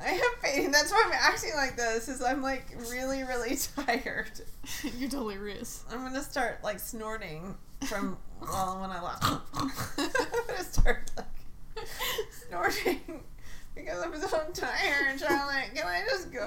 I 0.00 0.10
am 0.10 0.20
fading. 0.42 0.70
That's 0.70 0.90
why 0.90 1.02
I'm 1.06 1.12
acting 1.12 1.52
like 1.56 1.76
this. 1.76 2.08
Is 2.08 2.22
I'm 2.22 2.42
like 2.42 2.66
really, 2.90 3.22
really 3.22 3.56
tired. 3.86 4.30
You're 4.98 5.08
delirious. 5.08 5.84
I'm 5.90 5.98
gonna 6.02 6.22
start 6.22 6.62
like 6.62 6.78
snorting 6.78 7.56
from 7.86 8.16
well 8.40 8.78
when 8.80 8.90
I 8.90 9.00
laugh. 9.02 9.40
I'm 9.54 9.70
gonna 10.46 10.64
start 10.64 11.10
like 11.16 11.86
snorting 12.48 13.22
because 13.74 14.02
I'm 14.02 14.18
so 14.20 14.42
tired, 14.54 15.20
Charlotte. 15.20 15.74
Can 15.74 15.86
I 15.86 16.02
just 16.08 16.32
go? 16.32 16.40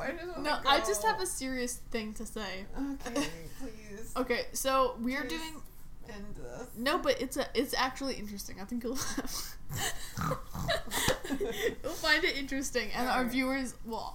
I 0.00 0.12
just 0.12 0.26
want 0.28 0.42
No, 0.42 0.58
go. 0.62 0.68
I 0.68 0.78
just 0.80 1.02
have 1.04 1.20
a 1.20 1.26
serious 1.26 1.76
thing 1.90 2.12
to 2.14 2.26
say. 2.26 2.66
Okay, 3.06 3.26
please. 3.60 4.12
Okay, 4.16 4.46
so 4.52 4.96
we 5.00 5.14
are 5.16 5.22
Please 5.22 5.38
doing 5.38 5.62
End 6.08 6.36
this. 6.36 6.68
no, 6.76 6.98
but 6.98 7.20
it's 7.20 7.36
a 7.36 7.46
it's 7.54 7.74
actually 7.76 8.14
interesting. 8.14 8.56
I 8.60 8.64
think 8.64 8.82
you'll 8.84 8.98
you'll 11.82 11.92
find 11.92 12.24
it 12.24 12.36
interesting, 12.36 12.90
and 12.94 13.08
our 13.08 13.24
viewers 13.24 13.74
will. 13.84 14.14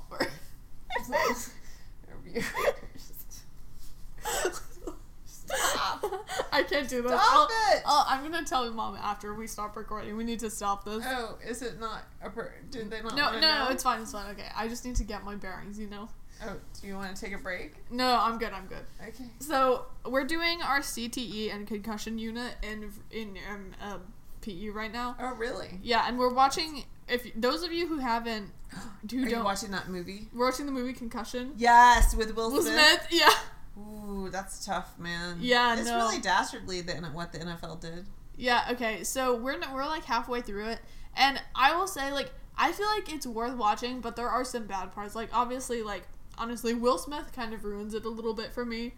Stop. 5.25 6.03
I 6.51 6.63
can't 6.63 6.89
do 6.89 7.01
this. 7.01 7.11
Stop 7.11 7.21
I'll- 7.33 7.47
it. 7.75 7.83
I'll- 7.85 8.05
I'm 8.07 8.23
gonna 8.29 8.45
tell 8.45 8.69
mom 8.71 8.95
after 8.97 9.33
we 9.33 9.47
stop 9.47 9.75
recording. 9.77 10.17
We 10.17 10.23
need 10.23 10.39
to 10.39 10.49
stop 10.49 10.83
this. 10.83 11.03
Oh, 11.07 11.38
is 11.45 11.61
it 11.61 11.79
not 11.79 12.03
a 12.21 12.29
per- 12.29 12.53
Did 12.69 12.89
they 12.91 13.01
not 13.01 13.15
no, 13.15 13.31
no, 13.33 13.39
know? 13.39 13.67
it's 13.69 13.83
fine, 13.83 14.01
it's 14.01 14.11
fine. 14.11 14.29
Okay, 14.31 14.47
I 14.55 14.67
just 14.67 14.83
need 14.85 14.95
to 14.97 15.03
get 15.03 15.23
my 15.23 15.35
bearings. 15.35 15.79
You 15.79 15.88
know. 15.88 16.09
Oh, 16.45 16.55
do 16.79 16.88
you 16.88 16.95
want 16.95 17.15
to 17.15 17.21
take 17.21 17.33
a 17.33 17.38
break? 17.38 17.73
No, 17.89 18.17
I'm 18.19 18.38
good. 18.38 18.51
I'm 18.53 18.65
good. 18.67 18.85
Okay. 19.01 19.25
So 19.39 19.85
we're 20.05 20.25
doing 20.25 20.61
our 20.61 20.79
CTE 20.79 21.53
and 21.53 21.67
concussion 21.67 22.17
unit 22.19 22.55
in 22.63 22.91
in 23.11 23.38
um, 23.51 23.71
uh, 23.81 23.97
PE 24.41 24.69
right 24.69 24.91
now. 24.91 25.15
Oh, 25.19 25.33
really? 25.35 25.79
Yeah, 25.81 26.05
and 26.07 26.17
we're 26.17 26.33
watching. 26.33 26.83
If 27.07 27.25
those 27.35 27.63
of 27.63 27.71
you 27.71 27.88
who 27.88 27.99
haven't, 27.99 28.51
who 29.11 29.17
Are 29.17 29.21
you 29.21 29.29
don't, 29.29 29.43
watching 29.43 29.71
that 29.71 29.89
movie? 29.89 30.27
we're 30.33 30.45
watching 30.45 30.65
the 30.65 30.71
movie 30.71 30.93
Concussion. 30.93 31.53
Yes, 31.57 32.15
with 32.15 32.35
Will 32.35 32.51
Will 32.51 32.61
Smith. 32.61 32.73
Smith, 32.73 33.07
yeah, 33.11 33.81
Ooh, 33.81 34.29
that's 34.31 34.65
tough, 34.65 34.97
man. 34.99 35.38
Yeah, 35.39 35.77
it's 35.77 35.85
no. 35.88 35.97
really 35.97 36.19
dastardly 36.19 36.81
that 36.81 37.01
what 37.13 37.31
the 37.31 37.39
NFL 37.39 37.79
did. 37.81 38.05
yeah. 38.35 38.67
Okay, 38.71 39.03
so 39.03 39.35
we're 39.35 39.57
we're 39.73 39.85
like 39.85 40.03
halfway 40.05 40.41
through 40.41 40.67
it, 40.67 40.79
and 41.15 41.41
I 41.55 41.75
will 41.75 41.88
say 41.88 42.11
like 42.11 42.31
I 42.57 42.71
feel 42.71 42.88
like 42.88 43.13
it's 43.13 43.25
worth 43.27 43.55
watching, 43.55 44.01
but 44.01 44.15
there 44.15 44.27
are 44.29 44.43
some 44.43 44.65
bad 44.65 44.91
parts. 44.91 45.15
Like 45.15 45.29
obviously, 45.31 45.81
like 45.83 46.03
honestly, 46.38 46.73
Will 46.73 46.97
Smith 46.97 47.31
kind 47.33 47.53
of 47.53 47.63
ruins 47.65 47.93
it 47.93 48.05
a 48.05 48.09
little 48.09 48.33
bit 48.33 48.53
for 48.53 48.65
me. 48.65 48.93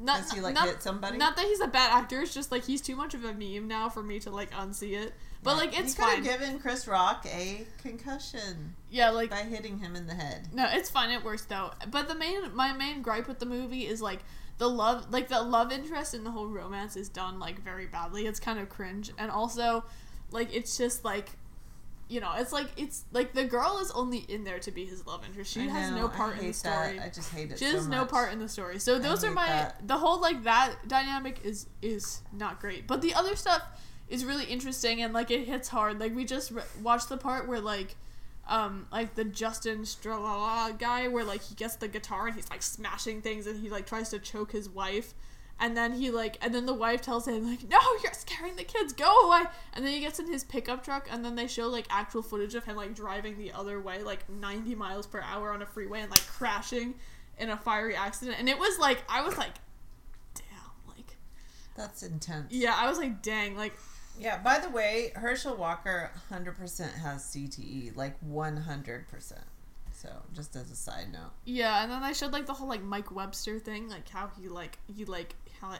Not, 0.00 0.22
Does 0.22 0.32
he 0.32 0.40
like 0.40 0.54
not, 0.54 0.68
hit 0.68 0.82
somebody? 0.82 1.18
Not 1.18 1.34
that 1.36 1.44
he's 1.46 1.60
a 1.60 1.66
bad 1.66 1.90
actor. 1.90 2.20
It's 2.20 2.32
just 2.32 2.52
like 2.52 2.64
he's 2.64 2.80
too 2.80 2.94
much 2.94 3.14
of 3.14 3.24
a 3.24 3.34
meme 3.34 3.66
now 3.66 3.88
for 3.88 4.02
me 4.02 4.20
to 4.20 4.30
like 4.30 4.52
unsee 4.52 4.92
it. 4.92 5.12
But 5.42 5.56
like 5.56 5.78
it's 5.78 5.94
could 5.94 6.04
fine. 6.04 6.24
have 6.24 6.40
given 6.40 6.58
Chris 6.60 6.86
Rock 6.86 7.26
a 7.26 7.66
concussion 7.82 8.74
yeah, 8.90 9.10
like 9.10 9.30
by 9.30 9.38
hitting 9.38 9.78
him 9.78 9.96
in 9.96 10.06
the 10.06 10.14
head. 10.14 10.48
No, 10.52 10.66
it's 10.70 10.90
fine. 10.90 11.10
It 11.10 11.24
works 11.24 11.44
though. 11.44 11.72
But 11.90 12.08
the 12.08 12.14
main, 12.14 12.54
my 12.54 12.72
main 12.72 13.02
gripe 13.02 13.28
with 13.28 13.38
the 13.38 13.46
movie 13.46 13.86
is 13.86 14.00
like 14.00 14.20
the 14.58 14.68
love, 14.68 15.12
like 15.12 15.28
the 15.28 15.42
love 15.42 15.72
interest 15.72 16.14
in 16.14 16.24
the 16.24 16.30
whole 16.30 16.46
romance 16.46 16.96
is 16.96 17.08
done 17.08 17.38
like 17.38 17.62
very 17.62 17.86
badly. 17.86 18.26
It's 18.26 18.40
kind 18.40 18.58
of 18.58 18.68
cringe, 18.68 19.10
and 19.18 19.30
also, 19.30 19.84
like 20.30 20.54
it's 20.54 20.76
just 20.76 21.04
like, 21.04 21.30
you 22.08 22.20
know, 22.20 22.32
it's 22.36 22.52
like 22.52 22.68
it's 22.76 23.04
like 23.12 23.34
the 23.34 23.44
girl 23.44 23.78
is 23.80 23.90
only 23.90 24.18
in 24.18 24.44
there 24.44 24.58
to 24.60 24.70
be 24.70 24.86
his 24.86 25.06
love 25.06 25.24
interest. 25.26 25.52
She 25.52 25.68
has 25.68 25.90
no 25.90 26.08
part 26.08 26.38
in 26.38 26.46
the 26.46 26.52
story. 26.52 26.96
That. 26.96 27.06
I 27.06 27.08
just 27.10 27.32
hate 27.32 27.52
it. 27.52 27.58
She 27.58 27.66
has 27.66 27.84
so 27.84 27.90
no 27.90 28.04
part 28.06 28.32
in 28.32 28.38
the 28.38 28.48
story. 28.48 28.78
So 28.78 28.98
those 28.98 29.24
are 29.24 29.30
my 29.30 29.46
that. 29.46 29.86
the 29.86 29.96
whole 29.96 30.20
like 30.20 30.44
that 30.44 30.76
dynamic 30.88 31.40
is 31.44 31.66
is 31.82 32.22
not 32.32 32.60
great. 32.60 32.86
But 32.86 33.02
the 33.02 33.14
other 33.14 33.36
stuff 33.36 33.62
is 34.08 34.24
really 34.24 34.44
interesting 34.44 35.02
and 35.02 35.12
like 35.12 35.30
it 35.30 35.46
hits 35.46 35.68
hard. 35.68 36.00
Like 36.00 36.14
we 36.14 36.24
just 36.24 36.50
re- 36.50 36.62
watched 36.82 37.10
the 37.10 37.18
part 37.18 37.46
where 37.46 37.60
like 37.60 37.96
um 38.48 38.86
like 38.90 39.14
the 39.14 39.24
Justin 39.24 39.80
Stralala 39.80 40.78
guy 40.78 41.08
where 41.08 41.24
like 41.24 41.42
he 41.42 41.54
gets 41.54 41.76
the 41.76 41.88
guitar 41.88 42.28
and 42.28 42.36
he's 42.36 42.48
like 42.48 42.62
smashing 42.62 43.20
things 43.20 43.46
and 43.46 43.60
he 43.60 43.68
like 43.68 43.86
tries 43.86 44.08
to 44.10 44.18
choke 44.18 44.52
his 44.52 44.68
wife. 44.68 45.12
And 45.60 45.76
then 45.76 45.92
he 45.92 46.10
like, 46.10 46.38
and 46.40 46.54
then 46.54 46.66
the 46.66 46.74
wife 46.74 47.02
tells 47.02 47.26
him 47.26 47.48
like, 47.50 47.68
"No, 47.68 47.78
you're 48.02 48.12
scaring 48.12 48.54
the 48.56 48.62
kids. 48.64 48.92
Go 48.92 49.26
away." 49.28 49.42
And 49.74 49.84
then 49.84 49.92
he 49.92 50.00
gets 50.00 50.18
in 50.20 50.26
his 50.30 50.44
pickup 50.44 50.84
truck, 50.84 51.08
and 51.10 51.24
then 51.24 51.34
they 51.34 51.48
show 51.48 51.68
like 51.68 51.86
actual 51.90 52.22
footage 52.22 52.54
of 52.54 52.64
him 52.64 52.76
like 52.76 52.94
driving 52.94 53.36
the 53.38 53.52
other 53.52 53.80
way, 53.80 54.02
like 54.04 54.28
90 54.30 54.74
miles 54.76 55.06
per 55.06 55.20
hour 55.20 55.52
on 55.52 55.60
a 55.62 55.66
freeway, 55.66 56.00
and 56.02 56.10
like 56.10 56.24
crashing 56.28 56.94
in 57.38 57.50
a 57.50 57.56
fiery 57.56 57.96
accident. 57.96 58.36
And 58.38 58.48
it 58.48 58.58
was 58.58 58.78
like, 58.78 59.02
I 59.08 59.22
was 59.22 59.36
like, 59.36 59.54
"Damn!" 60.34 60.94
Like, 60.96 61.16
That's 61.76 62.02
intense. 62.04 62.52
yeah, 62.52 62.74
I 62.76 62.88
was 62.88 62.98
like, 62.98 63.20
"Dang!" 63.22 63.56
Like, 63.56 63.72
Yeah, 64.18 64.38
by 64.38 64.58
the 64.60 64.70
way, 64.70 65.10
Herschel 65.16 65.56
Walker 65.56 66.10
100% 66.30 66.94
has 66.98 67.22
CTE, 67.24 67.96
like 67.96 68.16
100%. 68.24 69.32
So, 69.92 70.08
just 70.32 70.54
as 70.54 70.70
a 70.70 70.76
side 70.76 71.08
note. 71.12 71.32
yeah. 71.44 71.82
And 71.82 71.90
then 71.90 72.04
I 72.04 72.12
showed 72.12 72.32
like 72.32 72.46
the 72.46 72.52
whole 72.54 72.68
like 72.68 72.84
Mike 72.84 73.10
Webster 73.12 73.58
thing, 73.58 73.88
like 73.88 74.08
how 74.08 74.30
he 74.40 74.46
like 74.48 74.78
he 74.86 75.04
like 75.04 75.34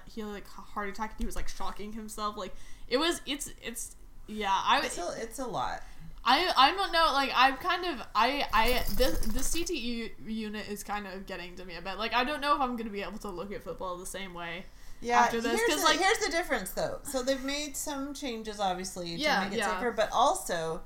he 0.06 0.20
had 0.20 0.28
like 0.30 0.46
a 0.56 0.60
heart 0.60 0.88
attack. 0.88 1.10
And 1.12 1.20
he 1.20 1.26
was 1.26 1.36
like 1.36 1.48
shocking 1.48 1.92
himself. 1.92 2.36
Like, 2.36 2.54
it 2.88 2.96
was 2.98 3.20
it's 3.26 3.52
it's 3.62 3.96
yeah. 4.26 4.50
I 4.52 4.80
It's 4.84 4.98
a, 4.98 5.14
it's 5.20 5.38
a 5.38 5.46
lot. 5.46 5.82
I 6.24 6.52
I 6.56 6.72
don't 6.72 6.92
know. 6.92 7.10
Like 7.12 7.30
I'm 7.34 7.56
kind 7.56 7.84
of 7.86 8.06
I 8.14 8.44
I 8.52 8.82
this 8.96 9.18
the 9.20 9.40
CTE 9.40 10.10
unit 10.26 10.68
is 10.68 10.84
kind 10.84 11.06
of 11.06 11.26
getting 11.26 11.54
to 11.56 11.64
me 11.64 11.76
a 11.76 11.82
bit. 11.82 11.98
Like 11.98 12.14
I 12.14 12.24
don't 12.24 12.40
know 12.40 12.54
if 12.54 12.60
I'm 12.60 12.76
gonna 12.76 12.90
be 12.90 13.02
able 13.02 13.18
to 13.18 13.28
look 13.30 13.52
at 13.52 13.62
football 13.62 13.96
the 13.96 14.06
same 14.06 14.34
way. 14.34 14.66
Yeah, 15.00 15.20
After 15.20 15.40
this, 15.40 15.60
here's, 15.60 15.80
the, 15.80 15.84
like- 15.86 16.00
here's 16.00 16.18
the 16.18 16.30
difference, 16.32 16.70
though. 16.70 16.98
So 17.04 17.22
they've 17.22 17.44
made 17.44 17.76
some 17.76 18.14
changes, 18.14 18.58
obviously, 18.58 19.10
to 19.10 19.12
Yeah, 19.22 19.44
make 19.44 19.52
it 19.52 19.58
yeah. 19.58 19.76
safer, 19.78 19.92
but 19.92 20.08
also, 20.12 20.80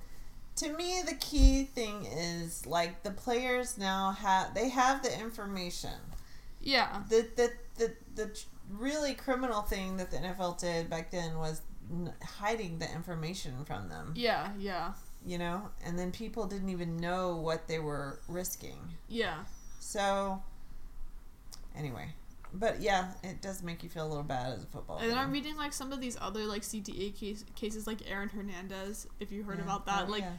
to 0.56 0.70
me, 0.74 1.00
the 1.06 1.14
key 1.14 1.64
thing 1.64 2.04
is 2.04 2.66
like 2.66 3.04
the 3.04 3.10
players 3.10 3.78
now 3.78 4.10
have 4.10 4.54
they 4.54 4.68
have 4.68 5.02
the 5.02 5.18
information. 5.18 5.94
Yeah. 6.60 7.02
The 7.08 7.26
the 7.36 7.52
the 7.76 7.94
the 8.14 8.38
really 8.70 9.14
criminal 9.14 9.62
thing 9.62 9.96
that 9.98 10.10
the 10.10 10.18
NFL 10.18 10.58
did 10.60 10.88
back 10.90 11.10
then 11.10 11.38
was 11.38 11.62
n- 11.90 12.12
hiding 12.22 12.78
the 12.78 12.90
information 12.94 13.64
from 13.64 13.88
them. 13.88 14.12
Yeah. 14.16 14.50
Yeah. 14.58 14.92
You 15.24 15.38
know, 15.38 15.68
and 15.84 15.98
then 15.98 16.10
people 16.10 16.46
didn't 16.46 16.68
even 16.70 16.96
know 16.96 17.36
what 17.36 17.68
they 17.68 17.78
were 17.78 18.20
risking. 18.26 18.78
Yeah. 19.08 19.44
So, 19.78 20.42
anyway, 21.76 22.08
but 22.52 22.80
yeah, 22.80 23.12
it 23.22 23.40
does 23.40 23.62
make 23.62 23.82
you 23.84 23.88
feel 23.88 24.04
a 24.06 24.08
little 24.08 24.24
bad 24.24 24.52
as 24.54 24.64
a 24.64 24.66
football. 24.66 24.98
And 24.98 25.10
then. 25.10 25.18
I'm 25.18 25.30
reading 25.30 25.56
like 25.56 25.72
some 25.72 25.92
of 25.92 26.00
these 26.00 26.16
other 26.20 26.44
like 26.44 26.62
CTE 26.62 27.14
case, 27.18 27.44
cases 27.54 27.86
like 27.86 27.98
Aaron 28.10 28.28
Hernandez. 28.30 29.06
If 29.20 29.30
you 29.30 29.44
heard 29.44 29.58
Yeah. 29.58 29.64
about 29.64 29.86
that, 29.86 30.06
Oh, 30.08 30.10
like 30.10 30.22
yeah. 30.22 30.32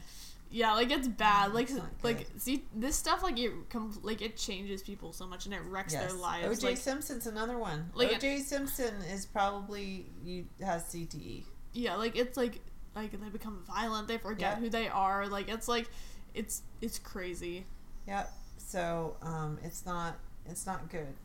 Yeah, 0.56 0.76
like 0.76 0.92
it's 0.92 1.08
bad. 1.08 1.52
Like 1.54 1.70
It's 1.72 1.80
like 2.04 2.18
good. 2.32 2.42
see 2.42 2.64
this 2.76 2.96
stuff 2.96 3.24
like 3.24 3.40
it 3.40 3.52
com- 3.72 4.00
like 4.04 4.22
it 4.22 4.38
changes 4.38 4.84
people 4.84 5.12
so 5.12 5.26
much 5.26 5.46
and 5.46 5.54
it 5.56 5.62
wrecks 5.68 5.94
Yes. 5.94 6.12
their 6.12 6.22
lives. 6.22 6.60
OJ 6.60 6.64
like 6.64 6.78
Simpson's 6.78 7.26
another 7.26 7.58
one. 7.58 7.90
Like- 7.96 8.12
OJ 8.12 8.40
Simpson 8.42 8.94
is 9.12 9.26
probably 9.26 10.06
you 10.24 10.46
has 10.62 10.84
CTE. 10.84 11.44
yeah, 11.74 11.96
like 11.96 12.16
it's 12.16 12.38
like 12.38 12.62
like 12.96 13.12
they 13.12 13.30
become 13.30 13.64
violent. 13.66 14.08
They 14.08 14.20
forget 14.20 14.58
Yeah. 14.58 14.60
who 14.60 14.70
they 14.70 14.88
are. 14.88 15.28
Like 15.28 15.50
it's 15.50 15.68
like 15.68 15.90
it's 16.36 16.62
it's 16.82 17.00
crazy. 17.00 17.66
Yep. 18.08 18.32
So 18.58 19.18
um, 19.24 19.58
it's 19.64 19.86
not 19.88 20.20
it's 20.46 20.68
not 20.68 20.88
good. 20.90 21.16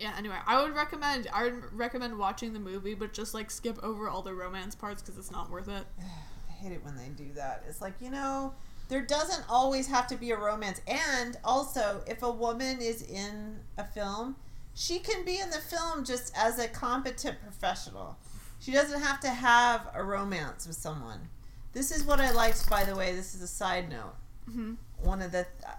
Yeah. 0.00 0.14
Anyway, 0.18 0.36
I 0.46 0.60
would 0.62 0.74
recommend 0.74 1.28
I 1.32 1.44
would 1.44 1.72
recommend 1.72 2.18
watching 2.18 2.52
the 2.54 2.60
movie, 2.60 2.94
but 2.94 3.12
just 3.12 3.34
like 3.34 3.52
skip 3.52 3.78
over 3.84 4.08
all 4.08 4.22
the 4.22 4.34
romance 4.34 4.74
parts 4.74 5.00
because 5.00 5.16
it's 5.16 5.30
not 5.30 5.48
worth 5.48 5.68
it. 5.68 5.84
Hate 6.58 6.72
it 6.72 6.84
when 6.84 6.96
they 6.96 7.08
do 7.16 7.32
that. 7.34 7.64
It's 7.68 7.80
like 7.80 7.94
you 8.00 8.10
know 8.10 8.54
there 8.88 9.02
doesn't 9.02 9.44
always 9.48 9.86
have 9.88 10.06
to 10.08 10.16
be 10.16 10.30
a 10.30 10.36
romance, 10.36 10.80
and 10.86 11.36
also 11.44 12.02
if 12.06 12.22
a 12.22 12.30
woman 12.30 12.80
is 12.80 13.02
in 13.02 13.60
a 13.76 13.84
film, 13.84 14.36
she 14.74 14.98
can 14.98 15.24
be 15.24 15.38
in 15.38 15.50
the 15.50 15.58
film 15.58 16.04
just 16.04 16.32
as 16.36 16.58
a 16.58 16.68
competent 16.68 17.40
professional. 17.42 18.16
She 18.60 18.72
doesn't 18.72 19.00
have 19.00 19.20
to 19.20 19.28
have 19.30 19.88
a 19.94 20.02
romance 20.02 20.66
with 20.66 20.76
someone. 20.76 21.28
This 21.72 21.90
is 21.92 22.02
what 22.04 22.20
I 22.20 22.32
liked, 22.32 22.68
by 22.68 22.84
the 22.84 22.96
way. 22.96 23.14
This 23.14 23.34
is 23.34 23.42
a 23.42 23.46
side 23.48 23.88
note. 23.90 24.14
hmm 24.50 24.74
one 25.00 25.22
of 25.22 25.30
the 25.30 25.46
uh, 25.64 25.70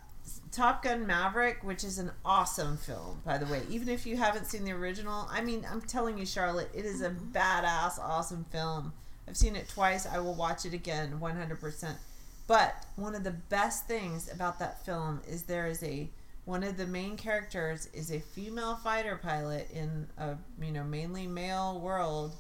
Top 0.52 0.84
Gun 0.84 1.06
Maverick, 1.06 1.64
which 1.64 1.84
is 1.84 2.00
an 2.00 2.12
awesome 2.26 2.78
film, 2.78 3.22
by 3.26 3.38
the 3.38 3.46
way. 3.48 3.62
Even 3.70 3.90
if 3.90 4.06
you 4.06 4.16
haven't 4.18 4.46
seen 4.46 4.64
the 4.64 4.72
original, 4.72 5.28
I 5.30 5.42
mean, 5.42 5.66
I'm 5.70 5.82
telling 5.82 6.18
you, 6.18 6.26
Charlotte, 6.26 6.70
it 6.74 6.86
is 6.86 7.02
a 7.02 7.10
badass, 7.10 8.00
awesome 8.00 8.46
film. 8.46 8.94
I've 9.30 9.38
seen 9.38 9.56
it 9.56 9.70
twice. 9.70 10.08
I 10.08 10.20
will 10.20 10.34
watch 10.34 10.66
it 10.66 10.74
again, 10.74 11.20
100%. 11.22 11.96
But 12.48 12.86
one 12.96 13.14
of 13.14 13.24
the 13.24 13.32
best 13.32 13.88
things 13.88 14.32
about 14.32 14.58
that 14.60 14.84
film 14.86 15.22
is 15.28 15.44
there 15.44 15.68
is 15.68 15.84
a 15.84 16.10
one 16.46 16.64
of 16.64 16.78
the 16.78 16.88
main 16.88 17.16
characters 17.16 17.88
is 17.94 18.10
a 18.12 18.20
female 18.20 18.76
fighter 18.78 19.20
pilot 19.22 19.70
in 19.72 20.08
a 20.18 20.36
you 20.60 20.72
know 20.72 20.84
mainly 20.84 21.28
male 21.28 21.80
world, 21.80 22.38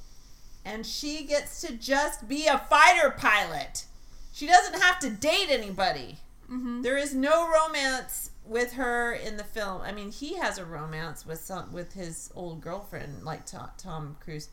and 0.66 0.84
she 0.86 1.26
gets 1.26 1.62
to 1.62 1.74
just 1.78 2.28
be 2.28 2.48
a 2.48 2.58
fighter 2.58 3.12
pilot. 3.12 3.86
She 4.34 4.48
doesn't 4.48 4.82
have 4.82 4.98
to 5.00 5.12
date 5.12 5.50
anybody. 5.50 6.18
hmm 6.48 6.82
There 6.82 6.98
is 6.98 7.14
no 7.14 7.48
romance 7.48 8.32
with 8.46 8.74
her 8.74 9.14
in 9.14 9.38
the 9.38 9.44
film. 9.44 9.82
I 9.84 9.92
mean, 9.92 10.12
he 10.12 10.38
has 10.38 10.58
a 10.58 10.66
romance 10.66 11.24
with 11.26 11.40
some 11.40 11.72
with 11.72 11.94
his 11.94 12.32
old 12.36 12.62
girlfriend, 12.62 13.24
like 13.24 13.46
Tom, 13.46 13.70
Tom 13.78 14.18
Cruise, 14.20 14.50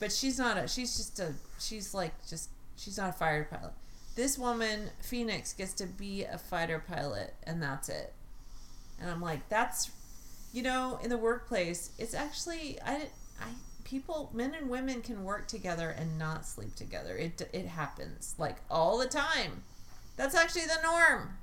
but 0.00 0.12
she's 0.12 0.38
not 0.38 0.56
a. 0.56 0.68
She's 0.68 0.96
just 0.96 1.18
a. 1.20 1.34
She's 1.58 1.94
like 1.94 2.12
just. 2.28 2.50
She's 2.76 2.98
not 2.98 3.10
a 3.10 3.12
fighter 3.12 3.48
pilot. 3.50 3.72
This 4.14 4.38
woman, 4.38 4.90
Phoenix, 5.00 5.52
gets 5.52 5.72
to 5.74 5.86
be 5.86 6.24
a 6.24 6.38
fighter 6.38 6.82
pilot, 6.86 7.34
and 7.44 7.62
that's 7.62 7.88
it. 7.88 8.12
And 9.00 9.10
I'm 9.10 9.20
like, 9.20 9.48
that's, 9.48 9.90
you 10.52 10.62
know, 10.62 10.98
in 11.02 11.10
the 11.10 11.16
workplace, 11.16 11.90
it's 11.98 12.14
actually 12.14 12.78
I. 12.84 13.08
I 13.40 13.48
people, 13.84 14.30
men 14.34 14.54
and 14.54 14.68
women 14.68 15.00
can 15.00 15.24
work 15.24 15.48
together 15.48 15.88
and 15.88 16.18
not 16.18 16.46
sleep 16.46 16.74
together. 16.74 17.16
It 17.16 17.48
it 17.52 17.66
happens 17.66 18.34
like 18.38 18.56
all 18.70 18.98
the 18.98 19.06
time. 19.06 19.62
That's 20.16 20.34
actually 20.34 20.66
the 20.66 20.82
norm. 20.82 21.38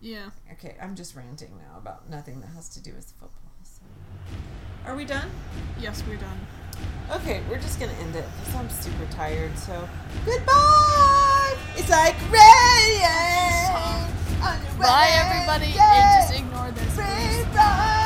Yeah. 0.00 0.30
Okay, 0.52 0.76
I'm 0.80 0.94
just 0.94 1.16
ranting 1.16 1.50
now 1.56 1.78
about 1.78 2.10
nothing 2.10 2.40
that 2.40 2.48
has 2.48 2.68
to 2.70 2.82
do 2.82 2.92
with 2.94 3.06
football. 3.18 3.52
So. 3.64 3.82
Are 4.84 4.96
we 4.96 5.04
done? 5.04 5.30
Yes, 5.80 6.02
we're 6.08 6.16
done. 6.16 6.38
Okay, 7.10 7.42
we're 7.48 7.58
just 7.58 7.78
gonna 7.78 7.92
end 8.00 8.16
it 8.16 8.24
because 8.40 8.54
I'm 8.54 8.70
super 8.70 9.04
tired. 9.12 9.56
So 9.58 9.88
goodbye. 10.24 11.56
It's 11.76 11.90
like 11.90 12.16
rain. 12.30 13.02
Bye, 14.78 15.10
everybody, 15.12 15.74
and 15.78 16.28
just 16.28 16.34
ignore 16.34 16.70
this. 16.72 18.01